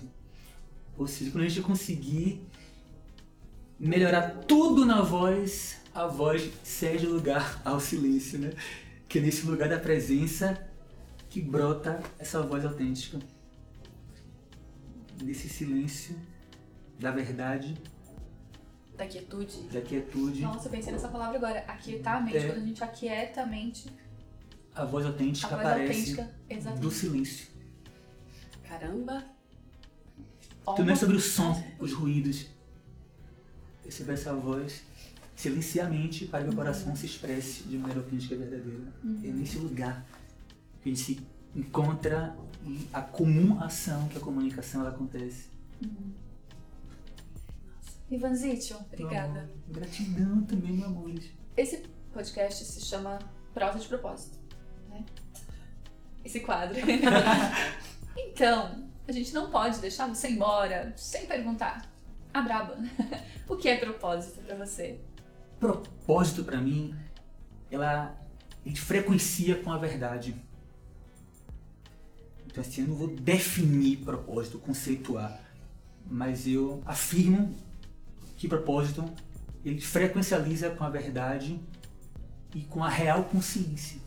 Ou 0.98 1.08
seja, 1.08 1.30
quando 1.30 1.44
a 1.44 1.48
gente 1.48 1.62
conseguir 1.62 2.42
melhorar 3.80 4.32
tudo 4.48 4.84
na 4.86 5.02
voz, 5.02 5.78
a 5.94 6.08
voz 6.08 6.50
cede 6.64 7.06
lugar 7.06 7.62
ao 7.66 7.80
silêncio, 7.80 8.40
né? 8.40 8.54
Que 9.08 9.20
é 9.20 9.22
nesse 9.22 9.46
lugar 9.46 9.70
da 9.70 9.80
presença 9.80 10.68
que 11.30 11.42
brota 11.42 12.02
essa 12.18 12.42
voz 12.42 12.66
autêntica. 12.66 13.20
Nesse 15.22 15.48
silêncio 15.48 16.16
da 17.00 17.12
verdade, 17.12 17.78
Da 18.98 19.06
quietude. 19.06 19.62
da 19.72 19.82
quietude, 19.82 20.42
Nossa, 20.42 20.68
eu 20.68 20.72
pensei 20.72 20.92
nessa 20.92 21.08
palavra 21.08 21.38
agora. 21.38 21.60
Aquietar 21.68 22.18
a 22.18 22.22
mente, 22.22 22.38
É. 22.38 22.48
quando 22.48 22.64
a 22.64 22.66
gente 22.66 22.84
aquieta 22.84 23.44
a 23.44 23.46
mente, 23.46 23.88
a 24.74 24.86
voz 24.86 25.06
autêntica 25.06 25.48
a 25.48 25.50
voz 25.52 25.62
aparece 25.62 26.20
autêntica. 26.20 26.72
Do 26.80 26.90
silêncio. 26.92 27.48
Caramba. 28.68 29.24
Tudo 30.66 30.84
não 30.84 30.94
é 30.94 30.96
sobre 30.96 31.16
o 31.16 31.20
som, 31.20 31.64
os 31.80 31.94
ruídos. 31.94 32.48
Perceber 33.84 34.14
essa 34.14 34.34
voz, 34.34 34.82
silenciar 35.36 35.88
a 35.88 35.90
mente 35.90 36.26
para 36.26 36.44
que 36.44 36.50
o 36.50 36.56
coração 36.56 36.94
se 36.96 37.06
expresse 37.06 37.64
de 37.64 37.78
maneira 37.78 38.02
autêntica 38.02 38.36
e 38.36 38.38
verdadeira. 38.38 38.94
É 39.24 39.28
nesse 39.28 39.58
lugar 39.60 40.06
que 40.84 40.90
a 40.90 40.94
gente 40.94 41.00
se 41.00 41.20
encontra 41.56 42.36
e 42.66 42.86
a 42.92 43.02
comum 43.02 43.62
ação 43.62 44.08
que 44.10 44.18
a 44.18 44.20
comunicação 44.20 44.82
ela 44.82 44.90
acontece. 44.90 45.48
Ivanzito, 48.10 48.76
obrigada. 48.76 49.42
Amor, 49.42 49.50
Gratidão 49.68 50.42
também, 50.44 50.74
meu 50.74 50.88
amor. 50.88 51.14
Esse 51.56 51.84
podcast 52.14 52.64
se 52.64 52.82
chama 52.82 53.20
Prosa 53.54 53.80
de 53.80 53.88
Propósito, 53.88 54.38
né? 54.90 55.06
Esse 56.24 56.40
quadro. 56.40 56.78
então, 58.16 58.90
a 59.08 59.12
gente 59.12 59.34
não 59.34 59.50
pode 59.50 59.80
deixar 59.80 60.08
você 60.08 60.30
embora 60.30 60.94
sem 60.96 61.26
perguntar. 61.26 61.92
A 62.34 62.42
braba, 62.42 62.78
o 63.48 63.56
que 63.56 63.68
é 63.68 63.78
propósito 63.78 64.42
pra 64.42 64.56
você? 64.56 65.00
propósito 65.60 66.44
para 66.44 66.58
mim, 66.58 66.96
ela 67.70 68.16
a 68.66 68.68
gente 68.68 68.82
frequencia 68.82 69.62
com 69.62 69.72
a 69.72 69.78
verdade. 69.78 70.36
Então 72.46 72.62
assim, 72.62 72.82
eu 72.82 72.88
não 72.88 72.96
vou 72.96 73.08
definir 73.08 73.98
propósito, 73.98 74.60
conceituar, 74.60 75.40
mas 76.10 76.48
eu 76.48 76.82
afirmo 76.86 77.56
que 78.38 78.48
propósito 78.48 79.04
ele 79.66 79.82
frequencializa 79.82 80.70
com 80.70 80.84
a 80.84 80.90
verdade 80.90 81.60
e 82.56 82.62
com 82.62 82.84
a 82.84 82.90
real 82.90 83.24
consciência. 83.26 84.00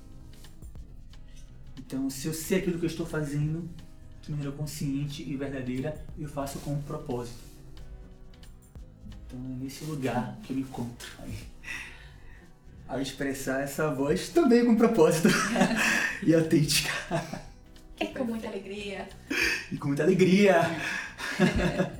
Então, 1.79 2.09
se 2.09 2.29
eu 2.29 2.33
sei 2.33 2.59
aquilo 2.59 2.79
que 2.79 2.85
eu 2.85 2.91
estou 2.91 3.05
fazendo 3.05 3.69
de 4.23 4.31
maneira 4.31 4.53
consciente 4.53 5.29
e 5.29 5.37
verdadeira, 5.37 6.03
eu 6.19 6.29
faço 6.29 6.61
com 6.61 6.73
um 6.73 6.83
propósito. 6.83 7.51
Então 9.27 9.39
é 9.39 9.65
nesse 9.65 9.85
lugar 9.85 10.39
que 10.43 10.53
eu 10.53 10.57
me 10.57 10.63
encontro. 10.63 11.09
Aí, 11.19 11.35
ao 12.89 13.01
expressar 13.01 13.63
essa 13.63 13.93
voz 13.93 14.29
também 14.29 14.65
com 14.65 14.77
propósito 14.77 15.29
e 16.23 16.35
autêntica. 16.35 16.91
É 17.99 18.07
com 18.15 18.25
muita 18.25 18.49
alegria. 18.49 19.09
E 19.71 19.77
com 19.77 19.89
muita 19.89 20.05
alegria. 20.05 20.63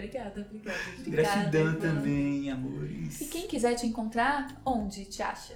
Obrigada, 0.00 0.40
obrigada. 0.40 0.78
Obrigada, 0.98 1.50
Gratidão 1.50 1.74
também, 1.74 2.50
amores. 2.50 3.20
E 3.20 3.26
quem 3.26 3.46
quiser 3.46 3.74
te 3.74 3.86
encontrar, 3.86 4.60
onde 4.64 5.04
te 5.04 5.22
acha? 5.22 5.54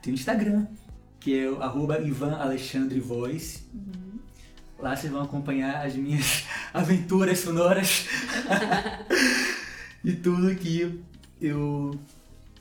Tem 0.00 0.12
o 0.12 0.14
Instagram, 0.14 0.68
que 1.18 1.38
é 1.38 1.50
o 1.50 1.60
arroba 1.60 2.00
Ivan 2.00 2.36
Alexandre 2.36 3.00
Voz. 3.00 3.66
Lá 4.78 4.96
vocês 4.96 5.12
vão 5.12 5.22
acompanhar 5.22 5.84
as 5.84 5.94
minhas 5.96 6.44
aventuras 6.72 7.40
sonoras 7.40 8.06
e 10.04 10.12
tudo 10.12 10.54
que 10.56 11.02
eu 11.40 11.98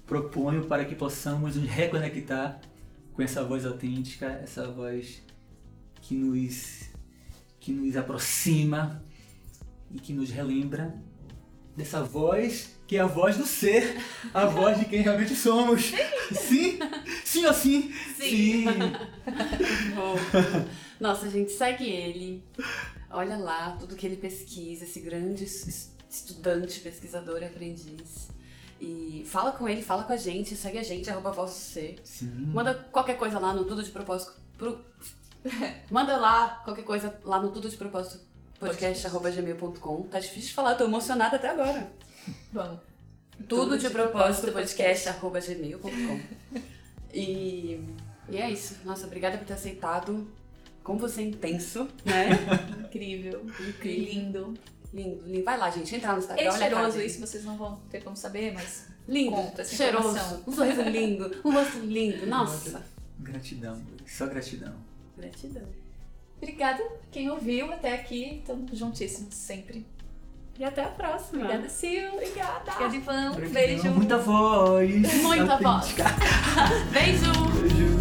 proponho 0.07 0.65
para 0.65 0.83
que 0.83 0.95
possamos 0.95 1.55
nos 1.55 1.69
reconectar 1.69 2.59
com 3.13 3.21
essa 3.21 3.43
voz 3.43 3.65
autêntica, 3.65 4.25
essa 4.43 4.67
voz 4.67 5.21
que 6.01 6.15
nos, 6.15 6.89
que 7.59 7.71
nos 7.71 7.95
aproxima 7.95 9.01
e 9.93 9.99
que 9.99 10.13
nos 10.13 10.29
relembra 10.29 10.95
dessa 11.75 12.03
voz 12.03 12.79
que 12.87 12.97
é 12.97 12.99
a 12.99 13.05
voz 13.05 13.37
do 13.37 13.45
ser, 13.45 14.01
a 14.33 14.45
voz 14.45 14.77
de 14.77 14.83
quem 14.83 15.01
realmente 15.01 15.33
somos. 15.33 15.93
Sim? 16.33 16.77
Sim 17.23 17.45
ou 17.45 17.53
sim? 17.53 17.93
Sim. 18.17 18.65
Bom. 19.95 20.15
Nossa, 20.99 21.29
gente, 21.29 21.53
segue 21.53 21.85
ele. 21.89 22.43
Olha 23.09 23.37
lá 23.37 23.77
tudo 23.79 23.95
que 23.95 24.05
ele 24.05 24.17
pesquisa, 24.17 24.83
esse 24.83 24.99
grande 24.99 25.45
es- 25.45 25.93
estudante, 26.09 26.81
pesquisador 26.81 27.41
e 27.41 27.45
aprendiz. 27.45 28.29
E 28.79 29.23
fala 29.25 29.53
com 29.53 29.69
ele, 29.69 29.81
fala 29.81 30.03
com 30.03 30.11
a 30.11 30.17
gente, 30.17 30.53
segue 30.55 30.77
a 30.77 30.83
gente, 30.83 31.09
arroba 31.09 31.31
voz 31.31 31.51
do 31.51 31.55
ser. 31.57 32.01
Sim. 32.03 32.29
Manda 32.47 32.73
qualquer 32.91 33.17
coisa 33.17 33.39
lá 33.39 33.53
no 33.53 33.63
Tudo 33.63 33.81
de 33.83 33.91
Propósito. 33.91 34.33
Pro... 34.57 34.83
Manda 35.89 36.17
lá 36.17 36.61
qualquer 36.65 36.83
coisa 36.83 37.17
lá 37.23 37.41
no 37.41 37.51
Tudo 37.51 37.69
de 37.69 37.77
Propósito 37.77 38.19
podcast, 38.61 39.07
arroba 39.07 39.31
gmail.com. 39.31 40.03
Tá 40.03 40.19
difícil 40.19 40.49
de 40.49 40.53
falar, 40.53 40.75
tô 40.75 40.85
emocionada 40.85 41.35
até 41.35 41.49
agora. 41.49 41.91
Vamos. 42.53 42.79
Tudo 43.49 43.77
de 43.77 43.89
propósito 43.89 44.51
podcast 44.51 45.09
arroba 45.09 45.39
gmail.com. 45.39 46.19
E, 47.13 47.81
e 48.29 48.37
é 48.37 48.49
isso. 48.49 48.77
Nossa, 48.85 49.07
obrigada 49.07 49.37
por 49.37 49.45
ter 49.45 49.53
aceitado. 49.53 50.27
Como 50.83 50.99
você 50.99 51.21
é 51.21 51.25
intenso, 51.25 51.87
né? 52.05 52.29
Incrível. 52.85 53.45
Incrível. 53.67 54.13
Lindo. 54.13 54.53
Lindo, 54.93 55.23
lindo. 55.25 55.43
Vai 55.43 55.57
lá, 55.57 55.69
gente. 55.69 55.95
Entra 55.95 56.13
no 56.13 56.19
Instagram. 56.19 56.43
É 56.43 56.49
olha 56.49 56.57
cheiroso 56.57 57.01
isso, 57.01 57.19
vocês 57.19 57.43
não 57.43 57.57
vão 57.57 57.81
ter 57.89 58.03
como 58.03 58.15
saber, 58.15 58.53
mas 58.53 58.91
Lindo, 59.07 59.35
Conta 59.35 59.61
essa 59.61 59.75
cheiroso, 59.75 60.43
um 60.47 60.51
sorriso 60.51 60.81
lindo, 60.83 61.31
um 61.43 61.51
rosto 61.51 61.79
lindo. 61.79 62.25
Nossa. 62.27 62.83
Gratidão, 63.19 63.81
só 64.07 64.27
gratidão. 64.27 64.73
Gratidão. 65.17 65.67
Obrigada 66.41 66.83
quem 67.11 67.29
ouviu 67.29 67.71
até 67.71 67.93
aqui. 67.93 68.39
Estamos 68.39 68.77
juntíssimos 68.77 69.35
sempre. 69.35 69.85
E 70.59 70.63
até 70.63 70.83
a 70.83 70.87
próxima. 70.87 71.43
Obrigada, 71.43 71.69
Sil. 71.69 72.13
Obrigada. 72.13 72.71
Obrigada, 72.71 72.95
Ivan. 72.95 73.31
Um 73.31 73.49
beijo. 73.49 73.89
Muita 73.91 74.17
voz. 74.17 75.21
Muita 75.21 75.57
voz. 75.57 75.95
Beijo! 76.91 77.31
Beijo. 77.61 78.00